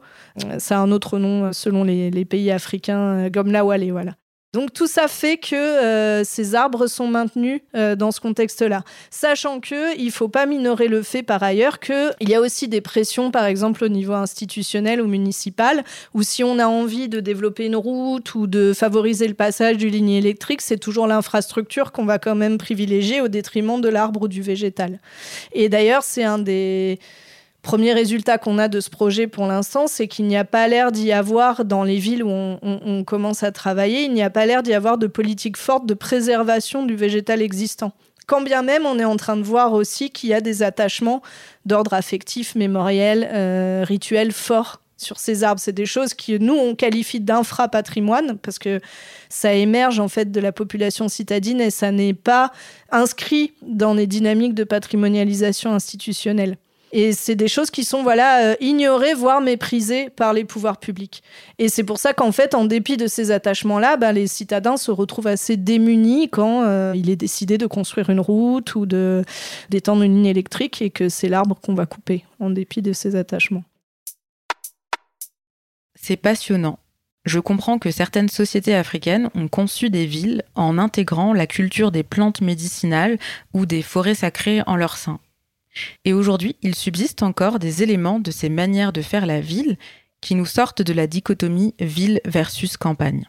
C'est 0.59 0.75
un 0.75 0.91
autre 0.91 1.17
nom 1.17 1.51
selon 1.51 1.83
les, 1.83 2.25
pays 2.25 2.51
africains, 2.51 3.27
la 3.51 3.63
voilà. 3.89 4.13
Donc 4.53 4.73
tout 4.73 4.87
ça 4.87 5.07
fait 5.07 5.37
que 5.37 6.23
ces 6.23 6.55
arbres 6.55 6.87
sont 6.87 7.07
maintenus 7.07 7.61
dans 7.73 8.11
ce 8.11 8.19
contexte-là, 8.19 8.83
sachant 9.11 9.59
que 9.59 9.97
il 9.99 10.09
faut 10.09 10.29
pas 10.29 10.45
minorer 10.45 10.87
le 10.87 11.03
fait 11.03 11.21
par 11.21 11.43
ailleurs 11.43 11.79
que 11.79 12.11
il 12.21 12.29
y 12.29 12.33
a 12.33 12.41
aussi 12.41 12.67
des 12.67 12.81
pressions, 12.81 13.29
par 13.29 13.45
exemple 13.45 13.83
au 13.83 13.89
niveau 13.89 14.13
institutionnel 14.13 15.01
ou 15.01 15.07
municipal, 15.07 15.83
où 16.13 16.23
si 16.23 16.43
on 16.43 16.59
a 16.59 16.65
envie 16.65 17.09
de 17.09 17.19
développer 17.19 17.65
une 17.65 17.75
route 17.75 18.33
ou 18.35 18.47
de 18.47 18.73
favoriser 18.73 19.27
le 19.27 19.33
passage 19.33 19.77
du 19.77 19.89
ligne 19.89 20.11
électrique, 20.11 20.61
c'est 20.61 20.79
toujours 20.79 21.07
l'infrastructure 21.07 21.91
qu'on 21.91 22.05
va 22.05 22.17
quand 22.17 22.35
même 22.35 22.57
privilégier 22.57 23.21
au 23.21 23.27
détriment 23.27 23.81
de 23.81 23.89
l'arbre 23.89 24.23
ou 24.23 24.27
du 24.27 24.41
végétal. 24.41 24.99
Et 25.51 25.69
d'ailleurs, 25.69 26.03
c'est 26.03 26.23
un 26.23 26.39
des 26.39 26.99
premier 27.67 27.91
résultat 27.91 28.37
qu'on 28.37 28.59
a 28.59 28.69
de 28.69 28.79
ce 28.79 28.89
projet 28.89 29.27
pour 29.27 29.45
l'instant, 29.45 29.87
c'est 29.87 30.07
qu'il 30.07 30.25
n'y 30.27 30.37
a 30.37 30.45
pas 30.45 30.69
l'air 30.69 30.93
d'y 30.93 31.11
avoir, 31.11 31.65
dans 31.65 31.83
les 31.83 31.97
villes 31.97 32.23
où 32.23 32.29
on, 32.29 33.03
commence 33.03 33.43
à 33.43 33.51
travailler, 33.51 34.03
il 34.03 34.13
n'y 34.13 34.23
a 34.23 34.29
pas 34.29 34.45
l'air 34.45 34.63
d'y 34.63 34.73
avoir 34.73 34.97
de 34.97 35.05
politique 35.05 35.57
forte 35.57 35.85
de 35.85 35.93
préservation 35.93 36.85
du 36.85 36.95
végétal 36.95 37.41
existant. 37.41 37.91
Quand 38.25 38.39
bien 38.39 38.61
même, 38.61 38.85
on 38.85 38.97
est 38.99 39.03
en 39.03 39.17
train 39.17 39.35
de 39.35 39.41
voir 39.41 39.73
aussi 39.73 40.11
qu'il 40.11 40.29
y 40.29 40.33
a 40.33 40.39
des 40.39 40.63
attachements 40.63 41.21
d'ordre 41.65 41.93
affectif, 41.93 42.55
mémoriel, 42.55 43.29
euh, 43.33 43.83
rituel 43.85 44.31
forts 44.31 44.79
sur 44.95 45.19
ces 45.19 45.43
arbres. 45.43 45.59
C'est 45.59 45.73
des 45.73 45.85
choses 45.85 46.13
qui, 46.13 46.39
nous, 46.39 46.55
on 46.55 46.73
qualifie 46.73 47.19
d'infra-patrimoine 47.19 48.37
parce 48.37 48.59
que 48.59 48.79
ça 49.27 49.51
émerge 49.51 49.99
en 49.99 50.07
fait 50.07 50.31
de 50.31 50.39
la 50.39 50.53
population 50.53 51.09
citadine 51.09 51.59
et 51.59 51.69
ça 51.69 51.91
n'est 51.91 52.13
pas 52.13 52.53
inscrit 52.91 53.51
dans 53.61 53.93
les 53.93 54.07
dynamiques 54.07 54.55
de 54.55 54.63
patrimonialisation 54.63 55.73
institutionnelle. 55.73 56.55
Et 56.91 57.11
c'est 57.11 57.35
des 57.35 57.47
choses 57.47 57.69
qui 57.69 57.83
sont 57.83 58.01
voilà 58.01 58.51
euh, 58.51 58.55
ignorées, 58.61 59.13
voire 59.13 59.41
méprisées 59.41 60.09
par 60.09 60.33
les 60.33 60.45
pouvoirs 60.45 60.77
publics. 60.77 61.21
Et 61.59 61.67
c'est 61.69 61.83
pour 61.83 61.97
ça 61.97 62.13
qu'en 62.13 62.31
fait, 62.31 62.55
en 62.55 62.65
dépit 62.65 62.97
de 62.97 63.07
ces 63.07 63.31
attachements-là, 63.31 63.97
ben, 63.97 64.13
les 64.13 64.27
citadins 64.27 64.77
se 64.77 64.91
retrouvent 64.91 65.27
assez 65.27 65.57
démunis 65.57 66.29
quand 66.29 66.63
euh, 66.63 66.93
il 66.95 67.09
est 67.09 67.15
décidé 67.15 67.57
de 67.57 67.67
construire 67.67 68.09
une 68.09 68.21
route 68.21 68.75
ou 68.75 68.85
d'étendre 68.85 70.03
une 70.03 70.15
ligne 70.15 70.25
électrique 70.27 70.81
et 70.81 70.89
que 70.89 71.09
c'est 71.09 71.29
l'arbre 71.29 71.59
qu'on 71.61 71.73
va 71.73 71.85
couper, 71.85 72.23
en 72.39 72.49
dépit 72.49 72.81
de 72.81 72.93
ces 72.93 73.15
attachements. 73.15 73.63
C'est 75.95 76.17
passionnant. 76.17 76.79
Je 77.25 77.39
comprends 77.39 77.77
que 77.77 77.91
certaines 77.91 78.29
sociétés 78.29 78.73
africaines 78.73 79.29
ont 79.35 79.49
conçu 79.49 79.89
des 79.89 80.05
villes 80.05 80.43
en 80.55 80.77
intégrant 80.77 81.33
la 81.33 81.45
culture 81.45 81.91
des 81.91 82.03
plantes 82.03 82.39
médicinales 82.39 83.17
ou 83.53 83.65
des 83.65 83.81
forêts 83.81 84.15
sacrées 84.15 84.61
en 84.65 84.77
leur 84.77 84.95
sein. 84.95 85.19
Et 86.05 86.13
aujourd'hui, 86.13 86.55
il 86.61 86.75
subsiste 86.75 87.23
encore 87.23 87.59
des 87.59 87.83
éléments 87.83 88.19
de 88.19 88.31
ces 88.31 88.49
manières 88.49 88.93
de 88.93 89.01
faire 89.01 89.25
la 89.25 89.41
ville 89.41 89.77
qui 90.21 90.35
nous 90.35 90.45
sortent 90.45 90.81
de 90.81 90.93
la 90.93 91.07
dichotomie 91.07 91.75
ville 91.79 92.21
versus 92.25 92.77
campagne. 92.77 93.27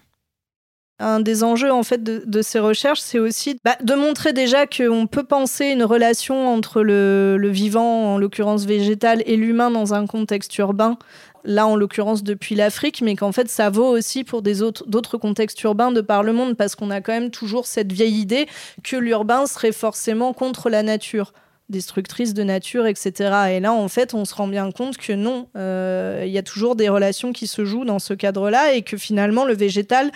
Un 1.01 1.21
des 1.21 1.45
enjeux 1.45 1.73
en 1.73 1.85
fait 1.85 2.03
de, 2.03 2.43
ces 2.43 2.59
recherches, 2.59 2.99
c'est 2.99 3.21
aussi 3.21 3.57
bah, 3.65 3.77
de 3.85 3.95
montrer 3.95 4.33
déjà 4.33 4.67
qu'on 4.67 5.07
peut 5.07 5.23
penser 5.23 5.67
une 5.67 5.85
relation 5.85 6.53
entre 6.53 6.83
le, 6.83 7.39
vivant, 7.51 8.15
en 8.15 8.19
l'occurrence 8.19 8.65
végétal, 8.65 9.23
et 9.25 9.37
l'humain 9.37 9.71
dans 9.71 9.95
un 9.95 10.07
contexte 10.07 10.59
urbain. 10.59 10.99
Là, 11.45 11.69
en 11.69 11.77
l'occurrence, 11.77 12.25
depuis 12.25 12.57
l'Afrique, 12.57 13.01
mais 13.01 13.15
qu'en 13.15 13.31
fait, 13.31 13.49
ça 13.49 13.71
vaut 13.71 13.87
aussi 13.87 14.25
pour 14.25 14.43
d'autres 14.43 15.19
contextes 15.19 15.63
urbains 15.63 15.93
de 15.93 16.01
par 16.01 16.25
le 16.25 16.33
monde, 16.33 16.57
parce 16.57 16.75
qu'on 16.75 16.91
a 16.91 17.01
quand 17.01 17.13
même 17.13 17.31
toujours 17.31 17.67
cette 17.67 17.93
vieille 17.93 18.19
idée 18.19 18.49
que 18.83 18.97
l'urbain 18.97 19.47
serait 19.47 19.71
forcément 19.71 20.33
contre 20.33 20.69
la 20.69 20.83
nature 20.83 21.33
destructrice 21.69 22.35
de 22.35 22.43
nature, 22.43 22.87
etc. 22.87 23.13
Et 23.51 23.61
là, 23.61 23.73
en 23.73 23.89
fait, 23.89 24.15
on 24.15 24.25
se 24.25 24.35
rend 24.35 24.49
bien 24.49 24.71
compte 24.71 24.97
que 24.97 25.13
non, 25.13 25.49
euh, 25.57 26.23
il 26.27 26.33
y 26.33 26.39
a 26.39 26.43
toujours 26.43 26.77
des 26.77 26.89
relations 26.89 27.33
qui 27.33 27.47
se 27.47 27.65
jouent 27.65 27.85
dans 27.85 27.99
ce 27.99 28.15
cadre-là 28.15 28.75
et 28.75 28.83
que 28.83 28.97
finalement, 28.97 29.45
le 29.45 29.55
végétal 29.55 30.11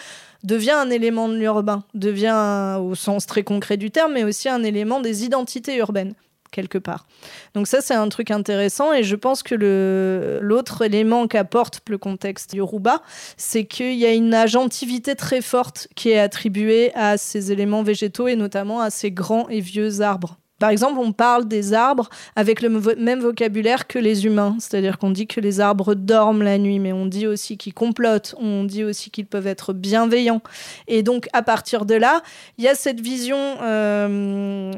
devient 0.44 0.72
un 0.72 0.90
élément 0.90 1.28
de 1.28 1.36
l'urbain, 1.36 1.84
devient 1.94 2.78
au 2.80 2.94
sens 2.94 3.26
très 3.26 3.44
concret 3.44 3.76
du 3.76 3.90
terme, 3.90 4.14
mais 4.14 4.24
aussi 4.24 4.48
un 4.48 4.62
élément 4.62 5.00
des 5.00 5.24
identités 5.24 5.76
urbaines 5.76 6.14
quelque 6.52 6.78
part. 6.78 7.06
Donc 7.54 7.66
ça, 7.66 7.80
c'est 7.80 7.94
un 7.94 8.08
truc 8.08 8.30
intéressant 8.30 8.92
et 8.92 9.02
je 9.02 9.16
pense 9.16 9.42
que 9.42 9.54
l'autre 10.40 10.82
élément 10.82 11.26
qu'apporte 11.26 11.80
le 11.88 11.98
contexte 11.98 12.52
Yoruba, 12.52 13.02
c'est 13.36 13.64
qu'il 13.64 13.94
y 13.94 14.06
a 14.06 14.12
une 14.12 14.34
agentivité 14.34 15.16
très 15.16 15.40
forte 15.40 15.88
qui 15.96 16.10
est 16.10 16.18
attribuée 16.18 16.92
à 16.94 17.16
ces 17.16 17.50
éléments 17.50 17.82
végétaux 17.82 18.28
et 18.28 18.36
notamment 18.36 18.80
à 18.80 18.90
ces 18.90 19.10
grands 19.10 19.48
et 19.48 19.60
vieux 19.60 20.02
arbres. 20.02 20.36
Par 20.62 20.70
exemple, 20.70 21.00
on 21.00 21.10
parle 21.10 21.48
des 21.48 21.74
arbres 21.74 22.08
avec 22.36 22.62
le 22.62 22.68
même 22.96 23.18
vocabulaire 23.18 23.88
que 23.88 23.98
les 23.98 24.26
humains, 24.26 24.54
c'est-à-dire 24.60 24.96
qu'on 24.96 25.10
dit 25.10 25.26
que 25.26 25.40
les 25.40 25.58
arbres 25.58 25.96
dorment 25.96 26.44
la 26.44 26.56
nuit, 26.56 26.78
mais 26.78 26.92
on 26.92 27.06
dit 27.06 27.26
aussi 27.26 27.58
qu'ils 27.58 27.74
complotent, 27.74 28.36
on 28.38 28.62
dit 28.62 28.84
aussi 28.84 29.10
qu'ils 29.10 29.26
peuvent 29.26 29.48
être 29.48 29.72
bienveillants. 29.72 30.40
Et 30.86 31.02
donc, 31.02 31.28
à 31.32 31.42
partir 31.42 31.84
de 31.84 31.96
là, 31.96 32.22
il 32.58 32.64
y 32.64 32.68
a 32.68 32.76
cette 32.76 33.00
vision 33.00 33.36
euh, 33.60 34.72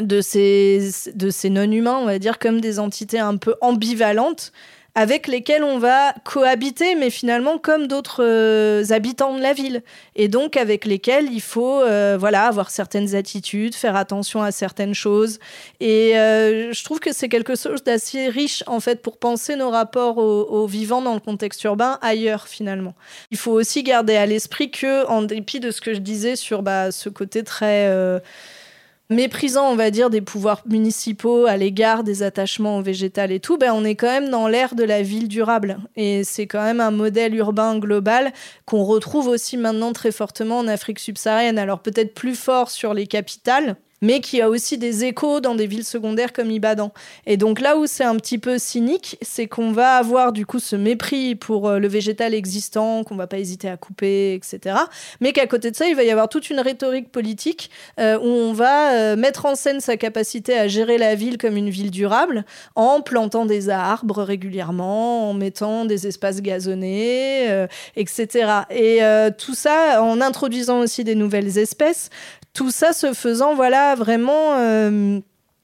de 0.00 0.20
ces, 0.20 1.10
de 1.16 1.30
ces 1.30 1.50
non-humains, 1.50 1.98
on 2.00 2.06
va 2.06 2.20
dire, 2.20 2.38
comme 2.38 2.60
des 2.60 2.78
entités 2.78 3.18
un 3.18 3.38
peu 3.38 3.56
ambivalentes 3.60 4.52
avec 4.94 5.26
lesquels 5.26 5.64
on 5.64 5.78
va 5.78 6.12
cohabiter, 6.24 6.94
mais 6.94 7.08
finalement 7.08 7.56
comme 7.56 7.86
d'autres 7.86 8.22
euh, 8.22 8.84
habitants 8.90 9.34
de 9.36 9.40
la 9.40 9.54
ville. 9.54 9.82
Et 10.16 10.28
donc 10.28 10.56
avec 10.56 10.84
lesquels 10.84 11.32
il 11.32 11.40
faut 11.40 11.80
euh, 11.80 12.16
voilà, 12.20 12.44
avoir 12.44 12.70
certaines 12.70 13.14
attitudes, 13.14 13.74
faire 13.74 13.96
attention 13.96 14.42
à 14.42 14.52
certaines 14.52 14.94
choses. 14.94 15.38
Et 15.80 16.18
euh, 16.18 16.72
je 16.72 16.84
trouve 16.84 17.00
que 17.00 17.12
c'est 17.12 17.30
quelque 17.30 17.54
chose 17.54 17.82
d'assez 17.84 18.28
riche, 18.28 18.62
en 18.66 18.80
fait, 18.80 19.00
pour 19.00 19.16
penser 19.16 19.56
nos 19.56 19.70
rapports 19.70 20.18
aux, 20.18 20.66
vivants 20.66 21.02
dans 21.02 21.14
le 21.14 21.20
contexte 21.20 21.64
urbain 21.64 21.98
ailleurs, 22.02 22.46
finalement. 22.46 22.94
Il 23.30 23.38
faut 23.38 23.52
aussi 23.52 23.82
garder 23.82 24.16
à 24.16 24.26
l'esprit 24.26 24.70
que, 24.70 25.06
en 25.06 25.22
dépit 25.22 25.60
de 25.60 25.70
ce 25.70 25.80
que 25.80 25.94
je 25.94 26.00
disais 26.00 26.36
sur 26.36 26.62
bah, 26.62 26.92
ce 26.92 27.08
côté 27.08 27.42
très 27.42 27.88
méprisant, 29.12 29.70
on 29.70 29.76
va 29.76 29.90
dire, 29.90 30.10
des 30.10 30.20
pouvoirs 30.20 30.62
municipaux 30.66 31.46
à 31.46 31.56
l'égard 31.56 32.04
des 32.04 32.22
attachements 32.22 32.78
au 32.78 32.82
et 32.82 33.40
tout, 33.40 33.58
ben, 33.58 33.72
on 33.74 33.84
est 33.84 33.94
quand 33.94 34.08
même 34.08 34.28
dans 34.28 34.48
l'ère 34.48 34.74
de 34.74 34.84
la 34.84 35.02
ville 35.02 35.28
durable. 35.28 35.78
Et 35.96 36.24
c'est 36.24 36.46
quand 36.46 36.62
même 36.62 36.80
un 36.80 36.90
modèle 36.90 37.34
urbain 37.34 37.78
global 37.78 38.32
qu'on 38.66 38.82
retrouve 38.82 39.28
aussi 39.28 39.56
maintenant 39.56 39.92
très 39.92 40.12
fortement 40.12 40.58
en 40.58 40.68
Afrique 40.68 40.98
subsaharienne. 40.98 41.58
Alors 41.58 41.80
peut-être 41.80 42.14
plus 42.14 42.34
fort 42.34 42.70
sur 42.70 42.94
les 42.94 43.06
capitales, 43.06 43.76
mais 44.02 44.20
qui 44.20 44.42
a 44.42 44.50
aussi 44.50 44.76
des 44.76 45.04
échos 45.04 45.40
dans 45.40 45.54
des 45.54 45.66
villes 45.66 45.84
secondaires 45.84 46.34
comme 46.34 46.50
Ibadan. 46.50 46.92
Et 47.24 47.38
donc 47.38 47.60
là 47.60 47.78
où 47.78 47.86
c'est 47.86 48.04
un 48.04 48.16
petit 48.16 48.36
peu 48.36 48.58
cynique, 48.58 49.16
c'est 49.22 49.46
qu'on 49.46 49.72
va 49.72 49.94
avoir 49.94 50.32
du 50.32 50.44
coup 50.44 50.58
ce 50.58 50.76
mépris 50.76 51.34
pour 51.36 51.68
euh, 51.68 51.78
le 51.78 51.88
végétal 51.88 52.34
existant, 52.34 53.04
qu'on 53.04 53.16
va 53.16 53.28
pas 53.28 53.38
hésiter 53.38 53.68
à 53.68 53.76
couper, 53.76 54.34
etc. 54.34 54.76
Mais 55.20 55.32
qu'à 55.32 55.46
côté 55.46 55.70
de 55.70 55.76
ça, 55.76 55.86
il 55.86 55.94
va 55.94 56.02
y 56.02 56.10
avoir 56.10 56.28
toute 56.28 56.50
une 56.50 56.60
rhétorique 56.60 57.10
politique 57.10 57.70
euh, 58.00 58.18
où 58.18 58.26
on 58.26 58.52
va 58.52 58.92
euh, 58.92 59.16
mettre 59.16 59.46
en 59.46 59.54
scène 59.54 59.80
sa 59.80 59.96
capacité 59.96 60.58
à 60.58 60.66
gérer 60.66 60.98
la 60.98 61.14
ville 61.14 61.38
comme 61.38 61.56
une 61.56 61.70
ville 61.70 61.92
durable 61.92 62.44
en 62.74 63.00
plantant 63.00 63.46
des 63.46 63.70
arbres 63.70 64.22
régulièrement, 64.22 65.30
en 65.30 65.34
mettant 65.34 65.84
des 65.84 66.08
espaces 66.08 66.42
gazonnés, 66.42 67.66
etc. 67.96 68.62
Et 68.70 69.00
tout 69.38 69.54
ça 69.54 70.02
en 70.02 70.20
introduisant 70.20 70.80
aussi 70.80 71.04
des 71.04 71.14
nouvelles 71.14 71.58
espèces 71.58 72.10
tout 72.54 72.70
ça 72.70 72.92
se 72.92 73.14
faisant, 73.14 73.54
voilà, 73.54 73.94
vraiment 73.94 74.56
euh, 74.56 75.20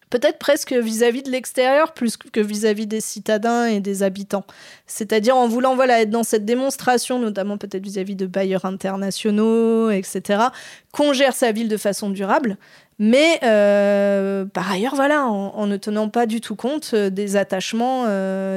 peut-être 0.09 0.39
presque 0.39 0.73
vis-à-vis 0.73 1.23
de 1.23 1.31
l'extérieur 1.31 1.93
plus 1.93 2.17
que 2.17 2.41
vis-à-vis 2.41 2.87
des 2.87 3.03
citadins 3.03 3.67
et 3.67 3.81
des 3.81 4.03
habitants. 4.03 4.45
C'est-à-dire 4.87 5.37
en 5.37 5.49
voulant 5.49 5.75
voilà 5.75 6.01
être 6.01 6.11
dans 6.11 6.23
cette 6.23 6.47
démonstration, 6.47 7.19
notamment 7.19 7.59
peut-être 7.59 7.83
vis-à-vis 7.83 8.17
de 8.17 8.27
bailleurs 8.27 8.65
internationaux, 8.65 9.91
etc., 9.91 10.45
qu'on 10.93 11.13
gère 11.13 11.35
sa 11.35 11.53
ville 11.53 11.69
de 11.69 11.77
façon 11.77 12.09
durable, 12.09 12.57
mais 12.99 13.39
euh, 13.43 14.47
par 14.47 14.73
ailleurs 14.73 14.95
voilà 14.95 15.27
en, 15.27 15.67
ne 15.67 15.77
tenant 15.77 16.09
pas 16.09 16.25
du 16.25 16.41
tout 16.41 16.57
compte 16.57 16.93
euh, 16.95 17.11
des 17.11 17.37
attachements, 17.37 18.07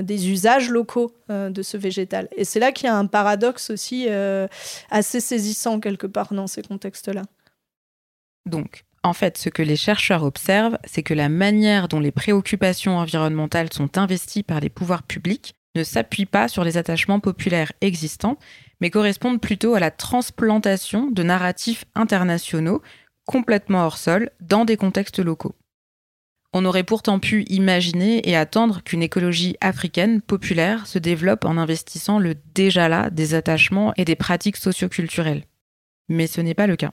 des 0.01 0.29
usages 0.29 0.69
locaux 0.69 1.13
de 1.27 1.61
ce 1.61 1.75
végétal. 1.75 2.29
Et 2.37 2.45
c'est 2.45 2.61
là 2.61 2.71
qu'il 2.71 2.87
y 2.87 2.89
a 2.89 2.95
un 2.95 3.07
paradoxe 3.07 3.71
aussi 3.71 4.07
assez 4.89 5.19
saisissant 5.19 5.81
quelque 5.81 6.07
part 6.07 6.33
dans 6.33 6.47
ces 6.47 6.61
contextes-là. 6.61 7.23
Donc, 8.45 8.83
en 9.03 9.13
fait, 9.13 9.37
ce 9.37 9.49
que 9.49 9.63
les 9.63 9.75
chercheurs 9.75 10.23
observent, 10.23 10.77
c'est 10.83 11.03
que 11.03 11.13
la 11.13 11.29
manière 11.29 11.87
dont 11.87 11.99
les 11.99 12.11
préoccupations 12.11 12.97
environnementales 12.97 13.73
sont 13.73 13.97
investies 13.97 14.43
par 14.43 14.59
les 14.59 14.69
pouvoirs 14.69 15.03
publics 15.03 15.55
ne 15.75 15.83
s'appuie 15.83 16.25
pas 16.25 16.47
sur 16.47 16.63
les 16.63 16.77
attachements 16.77 17.19
populaires 17.19 17.71
existants, 17.81 18.37
mais 18.79 18.89
correspondent 18.89 19.41
plutôt 19.41 19.73
à 19.73 19.79
la 19.79 19.91
transplantation 19.91 21.09
de 21.09 21.23
narratifs 21.23 21.85
internationaux 21.95 22.81
complètement 23.25 23.85
hors 23.85 23.97
sol 23.97 24.29
dans 24.41 24.65
des 24.65 24.77
contextes 24.77 25.19
locaux. 25.19 25.55
On 26.53 26.65
aurait 26.65 26.83
pourtant 26.83 27.19
pu 27.19 27.43
imaginer 27.43 28.27
et 28.29 28.35
attendre 28.35 28.83
qu'une 28.83 29.01
écologie 29.01 29.55
africaine 29.61 30.21
populaire 30.21 30.85
se 30.85 30.99
développe 30.99 31.45
en 31.45 31.57
investissant 31.57 32.19
le 32.19 32.35
déjà 32.53 32.89
là 32.89 33.09
des 33.09 33.33
attachements 33.33 33.93
et 33.95 34.03
des 34.03 34.17
pratiques 34.17 34.57
socioculturelles. 34.57 35.45
Mais 36.09 36.27
ce 36.27 36.41
n'est 36.41 36.53
pas 36.53 36.67
le 36.67 36.75
cas 36.75 36.91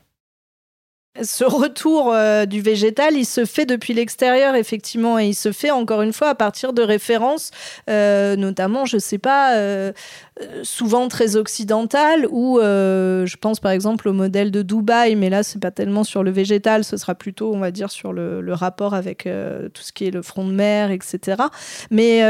ce 1.22 1.44
retour 1.44 2.12
euh, 2.12 2.46
du 2.46 2.60
végétal, 2.60 3.14
il 3.16 3.24
se 3.24 3.44
fait 3.44 3.66
depuis 3.66 3.94
l'extérieur, 3.94 4.54
effectivement, 4.54 5.18
et 5.18 5.26
il 5.26 5.34
se 5.34 5.52
fait 5.52 5.70
encore 5.70 6.02
une 6.02 6.12
fois 6.12 6.28
à 6.28 6.34
partir 6.34 6.72
de 6.72 6.82
références, 6.82 7.50
euh, 7.90 8.36
notamment, 8.36 8.84
je 8.84 8.98
sais 8.98 9.18
pas, 9.18 9.56
euh, 9.56 9.92
souvent 10.62 11.08
très 11.08 11.36
occidentales, 11.36 12.26
ou 12.30 12.58
je 12.60 13.36
pense 13.36 13.58
par 13.58 13.72
exemple 13.72 14.08
au 14.08 14.12
modèle 14.12 14.50
de 14.50 14.62
Dubaï, 14.62 15.16
mais 15.16 15.30
là, 15.30 15.42
c'est 15.42 15.60
pas 15.60 15.70
tellement 15.70 16.04
sur 16.04 16.22
le 16.22 16.30
végétal, 16.30 16.84
ce 16.84 16.96
sera 16.96 17.14
plutôt, 17.14 17.52
on 17.52 17.58
va 17.58 17.70
dire, 17.70 17.90
sur 17.90 18.12
le, 18.12 18.52
rapport 18.52 18.94
avec 18.94 19.28
tout 19.74 19.82
ce 19.82 19.92
qui 19.92 20.06
est 20.06 20.10
le 20.10 20.22
front 20.22 20.46
de 20.46 20.52
mer, 20.52 20.90
etc. 20.90 21.42
Mais 21.90 22.20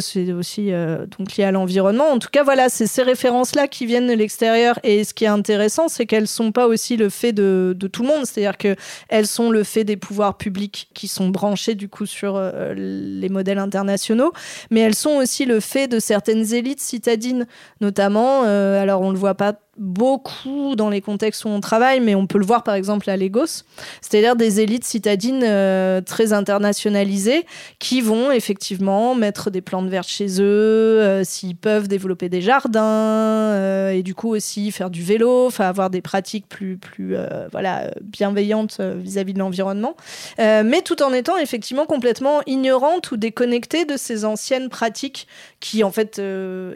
c'est 0.00 0.32
aussi 0.32 0.72
donc 1.16 1.36
lié 1.36 1.44
à 1.44 1.52
l'environnement. 1.52 2.08
En 2.10 2.18
tout 2.18 2.28
cas, 2.30 2.42
voilà, 2.42 2.68
c'est 2.68 2.86
ces 2.86 3.02
références-là 3.02 3.68
qui 3.68 3.86
viennent 3.86 4.08
de 4.08 4.14
l'extérieur, 4.14 4.78
et 4.82 5.04
ce 5.04 5.14
qui 5.14 5.24
est 5.24 5.28
intéressant, 5.28 5.86
c'est 5.86 6.06
qu'elles 6.06 6.28
sont 6.28 6.50
pas 6.50 6.66
aussi 6.66 6.96
le 6.96 7.08
fait 7.08 7.32
de 7.32 7.76
tout 7.92 8.02
le 8.02 8.08
monde 8.08 8.23
c'est-à-dire 8.24 8.56
qu'elles 8.56 9.26
sont 9.26 9.50
le 9.50 9.64
fait 9.64 9.84
des 9.84 9.96
pouvoirs 9.96 10.36
publics 10.36 10.88
qui 10.94 11.08
sont 11.08 11.28
branchés 11.28 11.74
du 11.74 11.88
coup 11.88 12.06
sur 12.06 12.36
euh, 12.36 12.74
les 12.74 13.28
modèles 13.28 13.58
internationaux, 13.58 14.32
mais 14.70 14.80
elles 14.80 14.94
sont 14.94 15.16
aussi 15.16 15.44
le 15.44 15.60
fait 15.60 15.88
de 15.88 15.98
certaines 15.98 16.54
élites 16.54 16.80
citadines, 16.80 17.46
notamment, 17.80 18.44
euh, 18.44 18.80
alors 18.80 19.02
on 19.02 19.10
le 19.10 19.18
voit 19.18 19.34
pas 19.34 19.54
beaucoup 19.76 20.76
dans 20.76 20.88
les 20.88 21.00
contextes 21.00 21.44
où 21.44 21.48
on 21.48 21.60
travaille, 21.60 22.00
mais 22.00 22.14
on 22.14 22.26
peut 22.26 22.38
le 22.38 22.44
voir 22.44 22.62
par 22.62 22.74
exemple 22.74 23.08
à 23.10 23.16
Lagos, 23.16 23.64
c'est-à-dire 24.00 24.36
des 24.36 24.60
élites 24.60 24.84
citadines 24.84 25.42
euh, 25.42 26.00
très 26.00 26.32
internationalisées 26.32 27.44
qui 27.78 28.00
vont 28.00 28.30
effectivement 28.30 29.14
mettre 29.14 29.50
des 29.50 29.60
plantes 29.60 29.88
vertes 29.88 30.08
chez 30.08 30.40
eux, 30.40 31.00
euh, 31.02 31.24
s'ils 31.24 31.56
peuvent 31.56 31.88
développer 31.88 32.28
des 32.28 32.40
jardins 32.40 32.82
euh, 32.84 33.90
et 33.90 34.02
du 34.02 34.14
coup 34.14 34.28
aussi 34.28 34.70
faire 34.70 34.90
du 34.90 35.02
vélo, 35.02 35.50
avoir 35.58 35.90
des 35.90 36.02
pratiques 36.02 36.48
plus 36.48 36.76
plus 36.76 37.16
voilà 37.52 37.90
bienveillantes 38.02 38.80
vis-à-vis 38.80 39.34
de 39.34 39.38
l'environnement, 39.38 39.96
mais 40.38 40.82
tout 40.82 41.02
en 41.02 41.12
étant 41.12 41.36
effectivement 41.38 41.86
complètement 41.86 42.40
ignorantes 42.46 43.10
ou 43.12 43.16
déconnectées 43.16 43.84
de 43.84 43.96
ces 43.96 44.24
anciennes 44.24 44.68
pratiques 44.68 45.26
qui 45.60 45.84
en 45.84 45.90
fait 45.90 46.20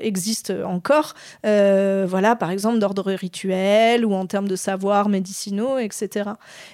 existent 0.00 0.54
encore. 0.64 1.14
voilà 1.42 2.36
par 2.36 2.50
exemple 2.50 2.78
d'ordre 2.94 3.12
rituel 3.12 4.04
ou 4.04 4.14
en 4.14 4.26
termes 4.26 4.48
de 4.48 4.56
savoirs 4.56 5.08
médicinaux, 5.08 5.78
etc. 5.78 6.30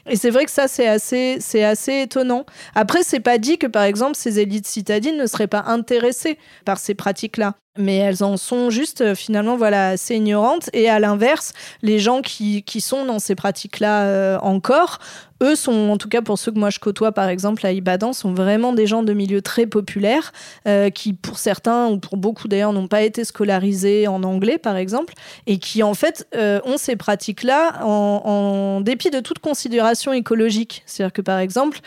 Et 0.07 0.17
c'est 0.17 0.31
vrai 0.31 0.45
que 0.45 0.51
ça, 0.51 0.69
c'est 0.69 0.87
assez, 0.87 1.39
c'est 1.41 1.65
assez 1.65 2.03
étonnant. 2.03 2.45
Après, 2.75 3.03
c'est 3.03 3.21
pas 3.21 3.39
dit 3.39 3.59
que, 3.59 3.67
par 3.67 3.85
exemple, 3.85 4.17
ces 4.17 4.41
élites 4.41 4.67
citadines 4.67 5.17
ne 5.17 5.27
seraient 5.27 5.47
pas 5.47 5.65
intéressées 5.67 6.39
par 6.65 6.79
ces 6.79 6.95
pratiques-là 6.95 7.55
mais 7.77 7.97
elles 7.97 8.23
en 8.23 8.37
sont 8.37 8.71
juste 8.71 9.01
euh, 9.01 9.15
finalement 9.15 9.57
voilà 9.57 9.89
assez 9.91 10.17
ignorantes. 10.17 10.71
Et 10.73 10.89
à 10.89 10.99
l'inverse 10.99 11.53
les 11.83 11.99
gens 11.99 12.23
qui, 12.23 12.63
qui 12.63 12.81
sont 12.81 13.05
dans 13.05 13.19
ces 13.19 13.35
pratiques 13.35 13.81
là 13.81 14.05
euh, 14.05 14.39
encore 14.41 15.01
eux 15.43 15.57
sont 15.57 15.91
en 15.91 15.99
tout 15.99 16.09
cas 16.09 16.23
pour 16.23 16.39
ceux 16.39 16.53
que 16.53 16.59
moi 16.59 16.71
je 16.71 16.79
côtoie 16.79 17.11
par 17.11 17.29
exemple 17.29 17.67
à 17.67 17.73
Ibadan 17.73 18.13
sont 18.13 18.33
vraiment 18.33 18.73
des 18.73 18.87
gens 18.87 19.03
de 19.03 19.13
milieux 19.13 19.43
très 19.43 19.67
populaires 19.67 20.33
euh, 20.69 20.91
qui 20.91 21.13
pour 21.13 21.39
certains 21.39 21.89
ou 21.89 21.99
pour 21.99 22.17
beaucoup 22.17 22.47
d'ailleurs 22.47 22.73
n'ont 22.73 22.87
pas 22.87 23.03
été 23.03 23.25
scolarisés 23.25 24.07
en 24.07 24.23
anglais 24.23 24.59
par 24.59 24.77
exemple 24.77 25.13
et 25.49 25.59
qui 25.59 25.83
en 25.83 25.95
fait 25.95 26.29
ont 26.35 26.77
ces 26.77 26.95
pratiques 26.95 27.43
là 27.43 27.81
en, 27.85 28.23
en, 28.25 28.81
dépit 28.81 29.11
de 29.11 29.21
toute 29.21 29.41
considération 29.41 30.13
écologique. 30.13 30.83
C'est 30.87 31.03
à 31.03 31.07
dire 31.07 31.13
que 31.13 31.23
par 31.23 31.41
exemple 31.41 31.81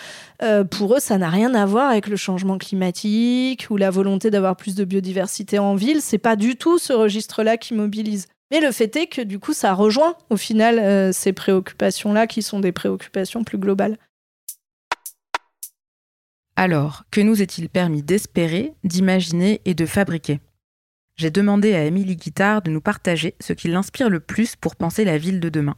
pour 0.69 0.95
eux 0.95 0.99
ça 0.99 1.17
n'a 1.17 1.29
rien 1.29 1.55
à 1.55 1.65
voir 1.65 1.89
avec 1.89 2.07
le 2.07 2.17
changement 2.17 2.57
climatique 2.57 3.67
ou 3.69 3.77
la 3.77 3.89
volonté 3.89 4.29
d'avoir 4.29 4.57
plus 4.57 4.75
de 4.75 4.83
biodiversité 4.83 5.57
en 5.57 5.76
ville, 5.77 6.01
c'est 6.01 6.17
pas 6.17 6.35
du 6.35 6.57
tout 6.57 6.77
ce 6.77 6.91
registre-là 6.91 7.55
qui 7.57 7.73
mobilise. 7.73 8.27
Mais 8.51 8.59
le 8.59 8.71
fait 8.71 8.95
est 8.95 9.07
que 9.07 9.21
du 9.21 9.39
coup, 9.39 9.53
ça 9.53 9.73
rejoint 9.73 10.15
au 10.29 10.37
final 10.37 10.79
euh, 10.79 11.11
ces 11.11 11.33
préoccupations-là 11.33 12.27
qui 12.27 12.41
sont 12.41 12.59
des 12.59 12.71
préoccupations 12.71 13.43
plus 13.43 13.57
globales. 13.57 13.97
Alors, 16.55 17.03
que 17.11 17.21
nous 17.21 17.41
est-il 17.41 17.69
permis 17.69 18.01
d'espérer, 18.01 18.73
d'imaginer 18.83 19.61
et 19.65 19.75
de 19.75 19.85
fabriquer? 19.85 20.39
J'ai 21.15 21.29
demandé 21.29 21.73
à 21.73 21.85
Émilie 21.85 22.15
Guittard 22.15 22.61
de 22.61 22.71
nous 22.71 22.81
partager 22.81 23.35
ce 23.39 23.53
qui 23.53 23.67
l'inspire 23.67 24.09
le 24.09 24.19
plus 24.19 24.55
pour 24.55 24.75
penser 24.75 25.03
la 25.03 25.17
ville 25.17 25.39
de 25.39 25.49
demain. 25.49 25.75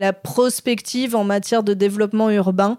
La 0.00 0.12
prospective 0.14 1.14
en 1.14 1.24
matière 1.24 1.62
de 1.62 1.74
développement 1.74 2.30
urbain, 2.30 2.78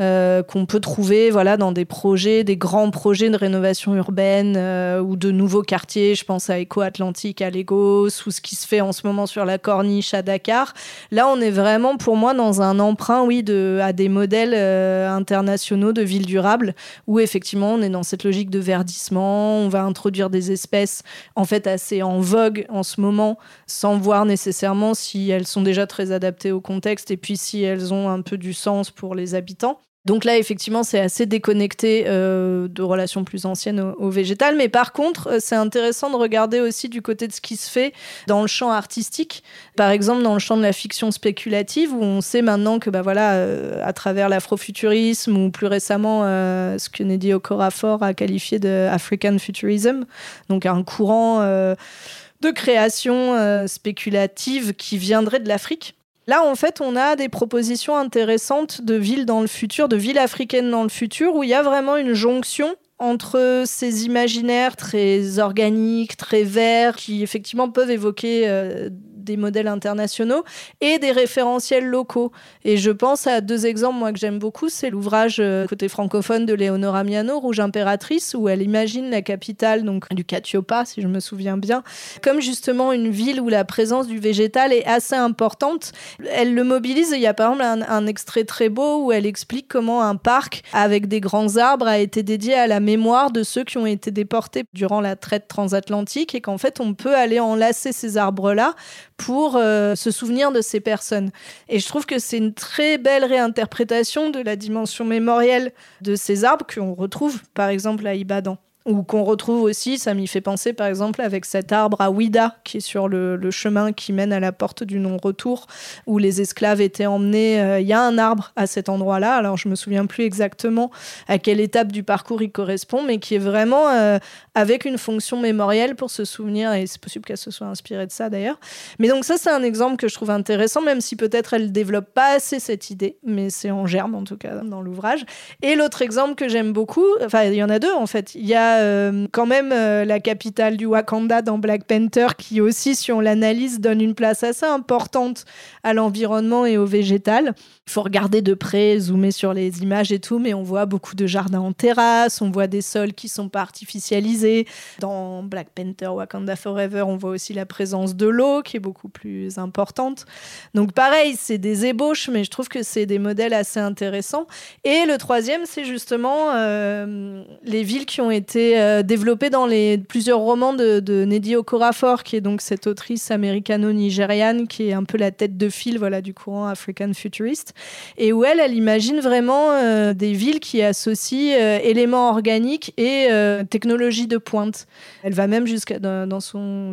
euh, 0.00 0.42
qu'on 0.42 0.64
peut 0.64 0.80
trouver 0.80 1.30
voilà, 1.30 1.58
dans 1.58 1.72
des 1.72 1.84
projets, 1.84 2.42
des 2.42 2.56
grands 2.56 2.90
projets 2.90 3.28
de 3.28 3.36
rénovation 3.36 3.94
urbaine 3.94 4.54
euh, 4.56 4.98
ou 4.98 5.14
de 5.14 5.30
nouveaux 5.30 5.60
quartiers. 5.60 6.14
Je 6.14 6.24
pense 6.24 6.48
à 6.48 6.58
Eco-Atlantique 6.58 7.42
à 7.42 7.50
Lagos 7.50 8.06
ou 8.26 8.30
ce 8.30 8.40
qui 8.40 8.56
se 8.56 8.66
fait 8.66 8.80
en 8.80 8.92
ce 8.92 9.06
moment 9.06 9.26
sur 9.26 9.44
la 9.44 9.58
Corniche 9.58 10.14
à 10.14 10.22
Dakar. 10.22 10.72
Là, 11.10 11.28
on 11.28 11.38
est 11.40 11.50
vraiment 11.50 11.98
pour 11.98 12.16
moi 12.16 12.32
dans 12.32 12.62
un 12.62 12.78
emprunt 12.78 13.24
oui, 13.24 13.42
de, 13.42 13.78
à 13.82 13.92
des 13.92 14.08
modèles 14.08 14.54
euh, 14.54 15.10
internationaux 15.10 15.92
de 15.92 16.00
villes 16.00 16.24
durables 16.24 16.74
où 17.06 17.20
effectivement 17.20 17.74
on 17.74 17.82
est 17.82 17.90
dans 17.90 18.02
cette 18.02 18.24
logique 18.24 18.48
de 18.48 18.58
verdissement. 18.58 19.58
On 19.58 19.68
va 19.68 19.82
introduire 19.82 20.30
des 20.30 20.50
espèces 20.50 21.02
en 21.36 21.44
fait 21.44 21.66
assez 21.66 22.02
en 22.02 22.20
vogue 22.20 22.64
en 22.70 22.82
ce 22.82 23.02
moment 23.02 23.36
sans 23.66 23.98
voir 23.98 24.24
nécessairement 24.24 24.94
si 24.94 25.28
elles 25.28 25.46
sont 25.46 25.60
déjà 25.60 25.86
très 25.86 26.10
adaptées 26.10 26.52
au 26.52 26.62
contexte 26.62 27.10
et 27.10 27.18
puis 27.18 27.36
si 27.36 27.62
elles 27.62 27.92
ont 27.92 28.08
un 28.08 28.22
peu 28.22 28.38
du 28.38 28.54
sens 28.54 28.90
pour 28.90 29.14
les 29.14 29.34
habitants. 29.34 29.78
Donc 30.06 30.24
là, 30.24 30.38
effectivement, 30.38 30.82
c'est 30.82 30.98
assez 30.98 31.26
déconnecté 31.26 32.04
euh, 32.06 32.68
de 32.68 32.82
relations 32.82 33.22
plus 33.22 33.44
anciennes 33.44 33.80
au, 33.80 34.08
végétal. 34.08 34.56
Mais 34.56 34.70
par 34.70 34.92
contre, 34.92 35.28
euh, 35.28 35.36
c'est 35.40 35.56
intéressant 35.56 36.08
de 36.08 36.16
regarder 36.16 36.60
aussi 36.60 36.88
du 36.88 37.02
côté 37.02 37.28
de 37.28 37.32
ce 37.32 37.42
qui 37.42 37.56
se 37.56 37.70
fait 37.70 37.92
dans 38.26 38.40
le 38.40 38.46
champ 38.46 38.70
artistique. 38.70 39.42
Par 39.76 39.90
exemple, 39.90 40.22
dans 40.22 40.32
le 40.32 40.38
champ 40.38 40.56
de 40.56 40.62
la 40.62 40.72
fiction 40.72 41.10
spéculative, 41.10 41.92
où 41.92 42.02
on 42.02 42.22
sait 42.22 42.40
maintenant 42.40 42.78
que, 42.78 42.88
bah 42.88 43.02
voilà, 43.02 43.34
euh, 43.34 43.82
à 43.84 43.92
travers 43.92 44.30
l'afrofuturisme 44.30 45.36
ou 45.36 45.50
plus 45.50 45.66
récemment 45.66 46.20
ce 46.20 46.88
que 46.88 47.02
Neddy 47.02 47.34
Okorafor 47.34 48.02
a 48.02 48.14
qualifié 48.14 48.58
de 48.58 48.88
African 48.90 49.38
futurism, 49.38 50.06
donc 50.48 50.64
un 50.64 50.82
courant 50.82 51.40
de 51.40 52.50
création 52.50 53.66
spéculative 53.66 54.74
qui 54.74 54.98
viendrait 54.98 55.40
de 55.40 55.48
l'Afrique 55.48 55.96
Là, 56.30 56.44
en 56.44 56.54
fait, 56.54 56.80
on 56.80 56.94
a 56.94 57.16
des 57.16 57.28
propositions 57.28 57.96
intéressantes 57.96 58.82
de 58.82 58.94
villes 58.94 59.26
dans 59.26 59.40
le 59.40 59.48
futur, 59.48 59.88
de 59.88 59.96
villes 59.96 60.16
africaines 60.16 60.70
dans 60.70 60.84
le 60.84 60.88
futur, 60.88 61.34
où 61.34 61.42
il 61.42 61.50
y 61.50 61.54
a 61.54 61.62
vraiment 61.64 61.96
une 61.96 62.12
jonction 62.12 62.76
entre 63.00 63.64
ces 63.66 64.04
imaginaires 64.04 64.76
très 64.76 65.40
organiques, 65.40 66.16
très 66.16 66.44
verts, 66.44 66.94
qui 66.94 67.24
effectivement 67.24 67.68
peuvent 67.68 67.90
évoquer 67.90 68.48
euh, 68.48 68.90
des 69.30 69.36
modèles 69.36 69.68
internationaux 69.68 70.44
et 70.80 70.98
des 70.98 71.12
référentiels 71.12 71.86
locaux. 71.86 72.32
Et 72.64 72.76
je 72.76 72.90
pense 72.90 73.26
à 73.26 73.40
deux 73.40 73.66
exemples, 73.66 73.98
moi, 73.98 74.12
que 74.12 74.18
j'aime 74.18 74.38
beaucoup. 74.38 74.68
C'est 74.68 74.90
l'ouvrage 74.90 75.36
euh, 75.38 75.66
côté 75.66 75.88
francophone 75.88 76.46
de 76.46 76.54
Léonora 76.54 77.04
Miano, 77.04 77.38
Rouge 77.38 77.60
Impératrice, 77.60 78.34
où 78.36 78.48
elle 78.48 78.62
imagine 78.62 79.08
la 79.10 79.22
capitale 79.22 79.84
donc, 79.84 80.12
du 80.12 80.24
Catiopa, 80.24 80.84
si 80.84 81.00
je 81.00 81.06
me 81.06 81.20
souviens 81.20 81.56
bien, 81.56 81.84
comme 82.22 82.40
justement 82.40 82.92
une 82.92 83.10
ville 83.10 83.40
où 83.40 83.48
la 83.48 83.64
présence 83.64 84.08
du 84.08 84.18
végétal 84.18 84.72
est 84.72 84.84
assez 84.84 85.14
importante. 85.14 85.92
Elle 86.32 86.54
le 86.54 86.64
mobilise. 86.64 87.12
Il 87.14 87.20
y 87.20 87.26
a 87.26 87.34
par 87.34 87.52
exemple 87.52 87.64
un, 87.64 87.82
un 87.88 88.06
extrait 88.06 88.44
très 88.44 88.68
beau 88.68 89.04
où 89.04 89.12
elle 89.12 89.26
explique 89.26 89.68
comment 89.68 90.02
un 90.02 90.16
parc 90.16 90.62
avec 90.72 91.06
des 91.06 91.20
grands 91.20 91.56
arbres 91.56 91.86
a 91.86 91.98
été 91.98 92.22
dédié 92.22 92.54
à 92.54 92.66
la 92.66 92.80
mémoire 92.80 93.30
de 93.30 93.44
ceux 93.44 93.62
qui 93.62 93.78
ont 93.78 93.86
été 93.86 94.10
déportés 94.10 94.64
durant 94.74 95.00
la 95.00 95.14
traite 95.14 95.46
transatlantique 95.46 96.34
et 96.34 96.40
qu'en 96.40 96.58
fait 96.58 96.80
on 96.80 96.94
peut 96.94 97.14
aller 97.14 97.38
enlacer 97.40 97.92
ces 97.92 98.16
arbres-là 98.16 98.74
pour 99.20 99.56
euh, 99.56 99.94
se 99.96 100.10
souvenir 100.10 100.50
de 100.50 100.62
ces 100.62 100.80
personnes. 100.80 101.30
Et 101.68 101.78
je 101.78 101.86
trouve 101.86 102.06
que 102.06 102.18
c'est 102.18 102.38
une 102.38 102.54
très 102.54 102.96
belle 102.96 103.24
réinterprétation 103.24 104.30
de 104.30 104.40
la 104.40 104.56
dimension 104.56 105.04
mémorielle 105.04 105.72
de 106.00 106.14
ces 106.14 106.44
arbres 106.46 106.64
qu'on 106.66 106.94
retrouve 106.94 107.42
par 107.52 107.68
exemple 107.68 108.06
à 108.06 108.14
Ibadan 108.14 108.56
ou 108.86 109.02
qu'on 109.02 109.24
retrouve 109.24 109.62
aussi, 109.62 109.98
ça 109.98 110.14
m'y 110.14 110.26
fait 110.26 110.40
penser 110.40 110.72
par 110.72 110.86
exemple 110.86 111.20
avec 111.20 111.44
cet 111.44 111.70
arbre 111.70 112.00
à 112.00 112.10
Ouida 112.10 112.56
qui 112.64 112.78
est 112.78 112.80
sur 112.80 113.08
le, 113.08 113.38
chemin 113.50 113.92
qui 113.92 114.12
mène 114.12 114.32
à 114.32 114.40
la 114.40 114.52
porte 114.52 114.84
du 114.84 114.98
non-retour 115.00 115.66
où 116.06 116.18
les 116.18 116.40
esclaves 116.40 116.80
étaient 116.80 117.06
emmenés. 117.06 117.60
Euh, 117.60 117.80
il 117.80 117.86
y 117.86 117.92
a 117.92 118.00
un 118.00 118.16
arbre 118.16 118.52
à 118.56 118.66
cet 118.66 118.88
endroit-là, 118.88 119.34
alors 119.34 119.56
je 119.56 119.68
me 119.68 119.74
souviens 119.74 120.06
plus 120.06 120.24
exactement 120.24 120.90
à 121.28 121.38
quelle 121.38 121.60
étape 121.60 121.92
du 121.92 122.02
parcours 122.02 122.42
il 122.42 122.50
correspond, 122.50 123.02
mais 123.02 123.18
qui 123.18 123.34
est 123.34 123.38
vraiment 123.38 123.90
euh, 123.90 124.18
avec 124.54 124.84
une 124.84 124.98
fonction 124.98 125.38
mémorielle 125.40 125.94
pour 125.94 126.10
se 126.10 126.24
souvenir, 126.24 126.72
et 126.72 126.86
c'est 126.86 127.00
possible 127.00 127.24
qu'elle 127.24 127.36
se 127.36 127.50
soit 127.50 127.66
inspirée 127.66 128.06
de 128.06 128.12
ça 128.12 128.30
d'ailleurs. 128.30 128.58
Mais 128.98 129.08
donc 129.08 129.24
ça 129.24 129.36
c'est 129.36 129.50
un 129.50 129.62
exemple 129.62 129.96
que 129.96 130.08
je 130.08 130.14
trouve 130.14 130.30
intéressant, 130.30 130.80
même 130.80 131.00
si 131.00 131.16
peut-être 131.16 131.52
elle 131.52 131.72
développe 131.72 132.14
pas 132.14 132.36
assez 132.36 132.60
cette 132.60 132.88
idée, 132.88 133.18
mais 133.24 133.50
c'est 133.50 133.70
en 133.70 133.86
germe 133.86 134.14
en 134.14 134.24
tout 134.24 134.38
cas 134.38 134.54
dans 134.64 134.80
l'ouvrage. 134.80 135.24
Et 135.60 135.74
l'autre 135.74 136.00
exemple 136.00 136.34
que 136.34 136.48
j'aime 136.48 136.72
beaucoup, 136.72 137.06
enfin 137.22 137.42
il 137.42 137.54
y 137.54 137.62
en 137.62 137.68
a 137.68 137.78
deux 137.78 137.92
en 137.92 138.06
fait, 138.06 138.34
il 138.34 138.46
y 138.46 138.54
a 138.54 138.69
euh, 138.78 139.26
quand 139.32 139.46
même 139.46 139.72
euh, 139.72 140.04
la 140.04 140.20
capitale 140.20 140.76
du 140.76 140.86
Wakanda 140.86 141.42
dans 141.42 141.58
Black 141.58 141.84
Panther 141.84 142.28
qui 142.38 142.60
aussi, 142.60 142.94
si 142.94 143.12
on 143.12 143.20
l'analyse, 143.20 143.80
donne 143.80 144.00
une 144.00 144.14
place 144.14 144.44
assez 144.44 144.66
importante 144.66 145.44
à 145.82 145.92
l'environnement 145.92 146.66
et 146.66 146.78
au 146.78 146.86
végétal. 146.86 147.54
Il 147.86 147.92
faut 147.92 148.02
regarder 148.02 148.42
de 148.42 148.54
près, 148.54 148.98
zoomer 148.98 149.32
sur 149.32 149.52
les 149.52 149.82
images 149.82 150.12
et 150.12 150.20
tout, 150.20 150.38
mais 150.38 150.54
on 150.54 150.62
voit 150.62 150.86
beaucoup 150.86 151.14
de 151.14 151.26
jardins 151.26 151.60
en 151.60 151.72
terrasse, 151.72 152.40
on 152.40 152.50
voit 152.50 152.66
des 152.66 152.82
sols 152.82 153.14
qui 153.14 153.28
sont 153.28 153.48
pas 153.48 153.60
artificialisés. 153.60 154.66
Dans 155.00 155.42
Black 155.42 155.68
Panther, 155.74 156.08
Wakanda 156.08 156.56
Forever, 156.56 157.02
on 157.02 157.16
voit 157.16 157.30
aussi 157.30 157.52
la 157.52 157.66
présence 157.66 158.14
de 158.14 158.26
l'eau 158.26 158.62
qui 158.62 158.76
est 158.76 158.80
beaucoup 158.80 159.08
plus 159.08 159.58
importante. 159.58 160.26
Donc 160.74 160.92
pareil, 160.92 161.34
c'est 161.38 161.58
des 161.58 161.86
ébauches, 161.86 162.28
mais 162.28 162.44
je 162.44 162.50
trouve 162.50 162.68
que 162.68 162.82
c'est 162.82 163.06
des 163.06 163.18
modèles 163.18 163.54
assez 163.54 163.80
intéressants. 163.80 164.46
Et 164.84 165.04
le 165.06 165.16
troisième, 165.18 165.62
c'est 165.64 165.84
justement 165.84 166.52
euh, 166.54 167.42
les 167.62 167.82
villes 167.82 168.06
qui 168.06 168.20
ont 168.20 168.30
été 168.30 168.59
euh, 168.76 169.02
développé 169.02 169.50
dans 169.50 169.66
les 169.66 169.98
plusieurs 169.98 170.38
romans 170.38 170.72
de, 170.72 171.00
de 171.00 171.24
Neddy 171.24 171.56
Okorafor, 171.56 172.22
qui 172.22 172.36
est 172.36 172.40
donc 172.40 172.60
cette 172.60 172.86
autrice 172.86 173.30
américano-nigériane 173.30 174.66
qui 174.66 174.88
est 174.88 174.92
un 174.92 175.04
peu 175.04 175.18
la 175.18 175.30
tête 175.30 175.56
de 175.56 175.68
file 175.68 175.98
voilà, 175.98 176.20
du 176.20 176.34
courant 176.34 176.66
African 176.66 177.12
Futurist, 177.14 177.74
et 178.16 178.32
où 178.32 178.44
elle, 178.44 178.60
elle 178.60 178.74
imagine 178.74 179.20
vraiment 179.20 179.72
euh, 179.72 180.14
des 180.14 180.32
villes 180.32 180.60
qui 180.60 180.82
associent 180.82 181.56
euh, 181.58 181.78
éléments 181.82 182.30
organiques 182.30 182.92
et 182.96 183.28
technologie 183.68 184.26
de 184.26 184.38
pointe. 184.38 184.86
Elle 185.22 185.34
va 185.34 185.46
même 185.46 185.66
jusqu'à 185.66 185.98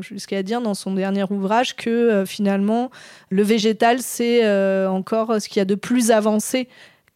jusqu'à 0.02 0.44
dire 0.44 0.62
dans 0.62 0.74
son 0.74 0.94
dernier 0.94 1.24
ouvrage 1.30 1.76
que 1.76 2.24
finalement 2.26 2.90
le 3.30 3.44
végétal 3.44 4.00
c'est 4.02 4.48
encore 4.88 5.42
ce 5.42 5.48
qu'il 5.48 5.60
y 5.60 5.62
a 5.62 5.66
de 5.66 5.76
plus 5.76 6.12
avancé 6.12 6.68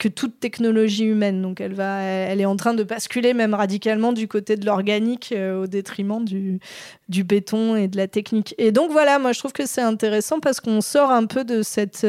que 0.02 0.10
toute 0.10 0.40
technologie 0.40 1.06
humaine. 1.06 1.42
Donc 1.42 1.62
elle 1.62 1.74
va, 1.74 2.02
elle 2.02 2.42
est 2.42 2.46
en 2.46 2.56
train 2.56 2.74
de 2.74 2.84
basculer 2.84 3.34
même 3.34 3.54
radicalement 3.54 4.14
du 4.14 4.28
côté 4.28 4.56
de 4.56 4.66
l'organique 4.66 5.34
au 5.38 5.68
détriment 5.68 6.26
du, 6.26 6.60
du 7.08 7.24
béton 7.24 7.76
et 7.76 7.88
de 7.88 7.98
la 7.98 8.08
technique. 8.08 8.56
Et 8.58 8.72
donc 8.72 8.92
voilà, 8.92 9.20
moi 9.20 9.32
je 9.32 9.40
trouve 9.40 9.54
que 9.54 9.66
c'est 9.66 9.82
intéressant 9.82 10.40
parce 10.40 10.60
qu'on 10.60 10.82
sort 10.82 11.12
un 11.12 11.26
peu 11.26 11.44
de 11.44 11.62
cette 11.62 12.06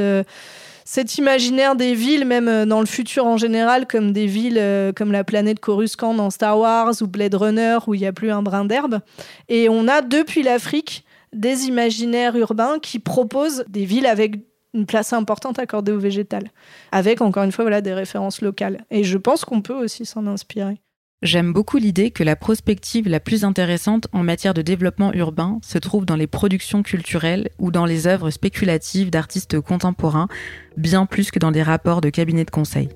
cet 0.84 1.18
imaginaire 1.18 1.76
des 1.76 1.94
villes, 1.94 2.24
même 2.24 2.48
euh, 2.48 2.66
dans 2.66 2.80
le 2.80 2.86
futur 2.86 3.26
en 3.26 3.36
général, 3.36 3.86
comme 3.86 4.12
des 4.12 4.26
villes 4.26 4.58
euh, 4.58 4.92
comme 4.92 5.12
la 5.12 5.24
planète 5.24 5.60
Coruscant 5.60 6.14
dans 6.14 6.30
Star 6.30 6.58
Wars 6.58 6.94
ou 7.00 7.06
Blade 7.06 7.34
Runner, 7.34 7.78
où 7.86 7.94
il 7.94 8.00
n'y 8.00 8.06
a 8.06 8.12
plus 8.12 8.30
un 8.30 8.42
brin 8.42 8.64
d'herbe. 8.64 9.00
Et 9.48 9.68
on 9.68 9.88
a 9.88 10.02
depuis 10.02 10.42
l'Afrique 10.42 11.04
des 11.32 11.66
imaginaires 11.66 12.36
urbains 12.36 12.78
qui 12.80 12.98
proposent 12.98 13.64
des 13.68 13.84
villes 13.84 14.06
avec 14.06 14.36
une 14.74 14.86
place 14.86 15.12
importante 15.12 15.58
accordée 15.58 15.92
au 15.92 15.98
végétal, 15.98 16.50
avec 16.92 17.20
encore 17.20 17.44
une 17.44 17.52
fois 17.52 17.64
voilà, 17.64 17.80
des 17.80 17.92
références 17.92 18.40
locales. 18.40 18.84
Et 18.90 19.04
je 19.04 19.18
pense 19.18 19.44
qu'on 19.44 19.62
peut 19.62 19.74
aussi 19.74 20.06
s'en 20.06 20.26
inspirer. 20.26 20.80
J'aime 21.22 21.52
beaucoup 21.52 21.76
l'idée 21.76 22.10
que 22.10 22.24
la 22.24 22.34
prospective 22.34 23.08
la 23.08 23.20
plus 23.20 23.44
intéressante 23.44 24.08
en 24.12 24.24
matière 24.24 24.54
de 24.54 24.62
développement 24.62 25.12
urbain 25.12 25.60
se 25.62 25.78
trouve 25.78 26.04
dans 26.04 26.16
les 26.16 26.26
productions 26.26 26.82
culturelles 26.82 27.50
ou 27.60 27.70
dans 27.70 27.84
les 27.84 28.08
œuvres 28.08 28.30
spéculatives 28.30 29.10
d'artistes 29.10 29.60
contemporains, 29.60 30.26
bien 30.76 31.06
plus 31.06 31.30
que 31.30 31.38
dans 31.38 31.52
des 31.52 31.62
rapports 31.62 32.00
de 32.00 32.10
cabinets 32.10 32.44
de 32.44 32.50
conseil. 32.50 32.88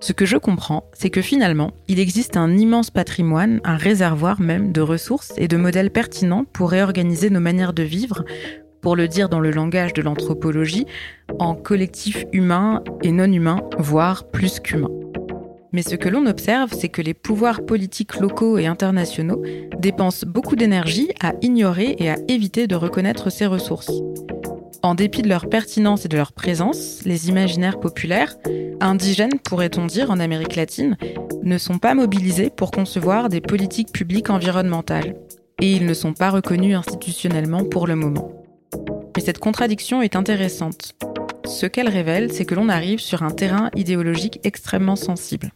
Ce 0.00 0.12
que 0.12 0.26
je 0.26 0.36
comprends, 0.36 0.90
c'est 0.94 1.10
que 1.10 1.22
finalement, 1.22 1.72
il 1.86 2.00
existe 2.00 2.36
un 2.36 2.56
immense 2.56 2.90
patrimoine, 2.90 3.60
un 3.62 3.76
réservoir 3.76 4.40
même 4.40 4.72
de 4.72 4.80
ressources 4.80 5.32
et 5.36 5.48
de 5.48 5.56
modèles 5.56 5.90
pertinents 5.90 6.44
pour 6.44 6.70
réorganiser 6.70 7.30
nos 7.30 7.40
manières 7.40 7.72
de 7.72 7.82
vivre, 7.84 8.24
pour 8.80 8.96
le 8.96 9.08
dire 9.08 9.28
dans 9.28 9.40
le 9.40 9.50
langage 9.50 9.92
de 9.92 10.02
l'anthropologie, 10.02 10.86
en 11.38 11.54
collectif 11.54 12.24
humain 12.32 12.82
et 13.02 13.12
non 13.12 13.30
humain, 13.32 13.60
voire 13.78 14.28
plus 14.28 14.60
qu'humain. 14.60 14.90
Mais 15.72 15.82
ce 15.82 15.96
que 15.96 16.08
l'on 16.08 16.26
observe, 16.26 16.72
c'est 16.72 16.88
que 16.88 17.02
les 17.02 17.14
pouvoirs 17.14 17.64
politiques 17.66 18.18
locaux 18.20 18.58
et 18.58 18.66
internationaux 18.66 19.42
dépensent 19.78 20.26
beaucoup 20.26 20.56
d'énergie 20.56 21.10
à 21.20 21.34
ignorer 21.42 21.96
et 21.98 22.10
à 22.10 22.16
éviter 22.28 22.66
de 22.66 22.74
reconnaître 22.74 23.30
ces 23.30 23.46
ressources. 23.46 23.90
En 24.82 24.94
dépit 24.94 25.22
de 25.22 25.28
leur 25.28 25.48
pertinence 25.48 26.04
et 26.04 26.08
de 26.08 26.16
leur 26.16 26.32
présence, 26.32 27.02
les 27.04 27.28
imaginaires 27.28 27.80
populaires, 27.80 28.36
indigènes 28.80 29.38
pourrait-on 29.44 29.86
dire 29.86 30.10
en 30.10 30.20
Amérique 30.20 30.56
latine, 30.56 30.96
ne 31.42 31.58
sont 31.58 31.78
pas 31.78 31.94
mobilisés 31.94 32.50
pour 32.50 32.70
concevoir 32.70 33.28
des 33.28 33.40
politiques 33.40 33.92
publiques 33.92 34.30
environnementales. 34.30 35.16
Et 35.60 35.72
ils 35.72 35.86
ne 35.86 35.94
sont 35.94 36.12
pas 36.12 36.30
reconnus 36.30 36.76
institutionnellement 36.76 37.64
pour 37.64 37.88
le 37.88 37.96
moment. 37.96 38.37
Mais 39.18 39.24
cette 39.24 39.40
contradiction 39.40 40.00
est 40.00 40.14
intéressante. 40.14 40.94
Ce 41.44 41.66
qu'elle 41.66 41.88
révèle, 41.88 42.32
c'est 42.32 42.44
que 42.44 42.54
l'on 42.54 42.68
arrive 42.68 43.00
sur 43.00 43.24
un 43.24 43.32
terrain 43.32 43.68
idéologique 43.74 44.38
extrêmement 44.44 44.94
sensible. 44.94 45.50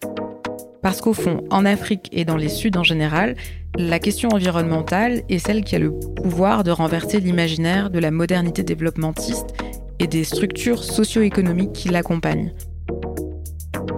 Parce 0.82 1.00
qu'au 1.00 1.12
fond, 1.12 1.44
en 1.48 1.64
Afrique 1.64 2.08
et 2.10 2.24
dans 2.24 2.36
les 2.36 2.48
Suds 2.48 2.76
en 2.76 2.82
général, 2.82 3.36
la 3.76 4.00
question 4.00 4.30
environnementale 4.30 5.22
est 5.28 5.38
celle 5.38 5.62
qui 5.62 5.76
a 5.76 5.78
le 5.78 5.92
pouvoir 5.92 6.64
de 6.64 6.72
renverser 6.72 7.20
l'imaginaire 7.20 7.90
de 7.90 8.00
la 8.00 8.10
modernité 8.10 8.64
développementiste 8.64 9.54
et 10.00 10.08
des 10.08 10.24
structures 10.24 10.82
socio-économiques 10.82 11.72
qui 11.72 11.88
l'accompagnent. 11.88 12.52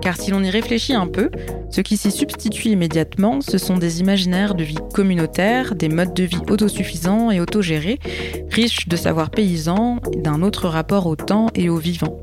Car 0.05 0.21
si 0.21 0.31
l'on 0.31 0.45
y 0.45 0.51
réfléchit 0.51 0.93
un 0.93 1.07
peu, 1.07 1.31
ce 1.71 1.81
qui 1.81 1.97
s'y 1.97 2.11
substitue 2.11 2.69
immédiatement, 2.69 3.41
ce 3.41 3.57
sont 3.57 3.79
des 3.79 4.01
imaginaires 4.01 4.55
de 4.55 4.63
vie 4.63 4.77
communautaire, 4.93 5.75
des 5.75 5.89
modes 5.89 6.13
de 6.13 6.25
vie 6.25 6.43
autosuffisants 6.51 7.31
et 7.31 7.41
autogérés, 7.41 7.99
riches 8.51 8.87
de 8.87 8.97
savoirs 8.97 9.31
paysans, 9.31 10.01
d'un 10.15 10.43
autre 10.43 10.69
rapport 10.69 11.07
au 11.07 11.17
temps 11.17 11.47
et 11.55 11.71
au 11.71 11.79
vivant. 11.79 12.19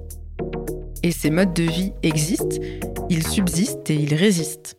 Et 1.02 1.10
ces 1.10 1.32
modes 1.32 1.56
de 1.56 1.64
vie 1.64 1.92
existent, 2.04 2.58
ils 3.10 3.26
subsistent 3.26 3.90
et 3.90 3.96
ils 3.96 4.14
résistent. 4.14 4.78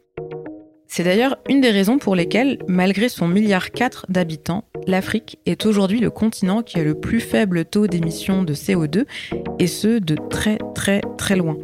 C'est 0.87 1.03
d'ailleurs 1.03 1.39
une 1.49 1.61
des 1.61 1.71
raisons 1.71 1.99
pour 1.99 2.15
lesquelles, 2.15 2.59
malgré 2.69 3.09
son 3.09 3.27
milliard 3.27 3.73
4 3.73 4.07
d'habitants, 4.11 4.63
l'Afrique 4.87 5.41
est 5.45 5.67
aujourd'hui 5.67 5.99
le 5.99 6.11
continent 6.11 6.63
qui 6.63 6.79
a 6.79 6.85
le 6.85 6.95
plus 6.95 7.19
faible 7.19 7.65
taux 7.65 7.89
d'émission 7.89 8.45
de 8.45 8.55
CO2, 8.55 9.07
et 9.59 9.67
ce 9.67 9.99
de 9.99 10.17
très 10.31 10.59
très 10.77 11.01
très 11.19 11.35
loin. 11.35 11.57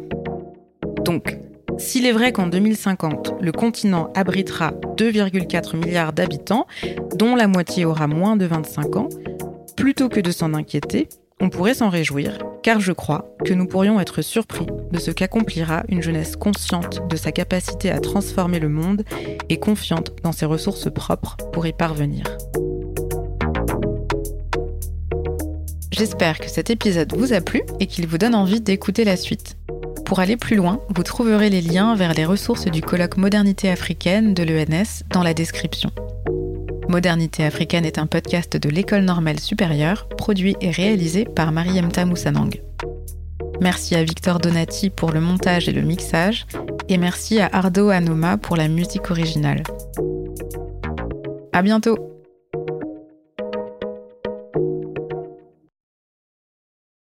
Donc, 1.03 1.37
s'il 1.77 2.05
est 2.05 2.11
vrai 2.11 2.31
qu'en 2.31 2.47
2050, 2.47 3.35
le 3.39 3.51
continent 3.51 4.11
abritera 4.15 4.71
2,4 4.97 5.77
milliards 5.77 6.13
d'habitants, 6.13 6.67
dont 7.15 7.35
la 7.35 7.47
moitié 7.47 7.85
aura 7.85 8.07
moins 8.07 8.35
de 8.35 8.45
25 8.45 8.95
ans, 8.97 9.09
plutôt 9.77 10.09
que 10.09 10.19
de 10.19 10.31
s'en 10.31 10.53
inquiéter, 10.53 11.07
on 11.39 11.49
pourrait 11.49 11.73
s'en 11.73 11.89
réjouir, 11.89 12.37
car 12.63 12.81
je 12.81 12.91
crois 12.91 13.33
que 13.45 13.53
nous 13.53 13.65
pourrions 13.65 13.99
être 13.99 14.21
surpris 14.21 14.65
de 14.91 14.99
ce 14.99 15.11
qu'accomplira 15.11 15.83
une 15.87 16.01
jeunesse 16.01 16.35
consciente 16.35 17.07
de 17.07 17.15
sa 17.15 17.31
capacité 17.31 17.89
à 17.89 17.99
transformer 17.99 18.59
le 18.59 18.67
monde 18.67 19.03
et 19.47 19.57
confiante 19.57 20.11
dans 20.21 20.33
ses 20.33 20.45
ressources 20.45 20.91
propres 20.91 21.37
pour 21.53 21.65
y 21.65 21.71
parvenir. 21.71 22.25
J'espère 25.91 26.39
que 26.39 26.49
cet 26.49 26.69
épisode 26.69 27.15
vous 27.15 27.33
a 27.33 27.41
plu 27.41 27.61
et 27.79 27.87
qu'il 27.87 28.07
vous 28.07 28.17
donne 28.17 28.35
envie 28.35 28.61
d'écouter 28.61 29.03
la 29.03 29.15
suite. 29.15 29.57
Pour 30.09 30.21
aller 30.21 30.37
plus 30.37 30.55
loin, 30.55 30.81
vous 30.89 31.03
trouverez 31.03 31.51
les 31.51 31.61
liens 31.61 31.95
vers 31.95 32.15
les 32.15 32.25
ressources 32.25 32.65
du 32.65 32.81
colloque 32.81 33.17
Modernité 33.17 33.69
africaine 33.69 34.33
de 34.33 34.41
l'ENS 34.41 35.03
dans 35.11 35.21
la 35.21 35.35
description. 35.35 35.91
Modernité 36.87 37.45
africaine 37.45 37.85
est 37.85 37.99
un 37.99 38.07
podcast 38.07 38.57
de 38.57 38.69
l'École 38.69 39.03
normale 39.03 39.39
supérieure, 39.39 40.09
produit 40.17 40.55
et 40.61 40.71
réalisé 40.71 41.25
par 41.25 41.51
Mariemta 41.51 42.05
Moussanang. 42.05 42.59
Merci 43.61 43.93
à 43.93 44.03
Victor 44.03 44.39
Donati 44.39 44.89
pour 44.89 45.11
le 45.11 45.21
montage 45.21 45.69
et 45.69 45.73
le 45.73 45.83
mixage, 45.83 46.47
et 46.87 46.97
merci 46.97 47.39
à 47.39 47.47
Ardo 47.53 47.89
Anoma 47.89 48.37
pour 48.37 48.57
la 48.57 48.67
musique 48.67 49.11
originale. 49.11 49.61
À 51.53 51.61
bientôt! 51.61 52.18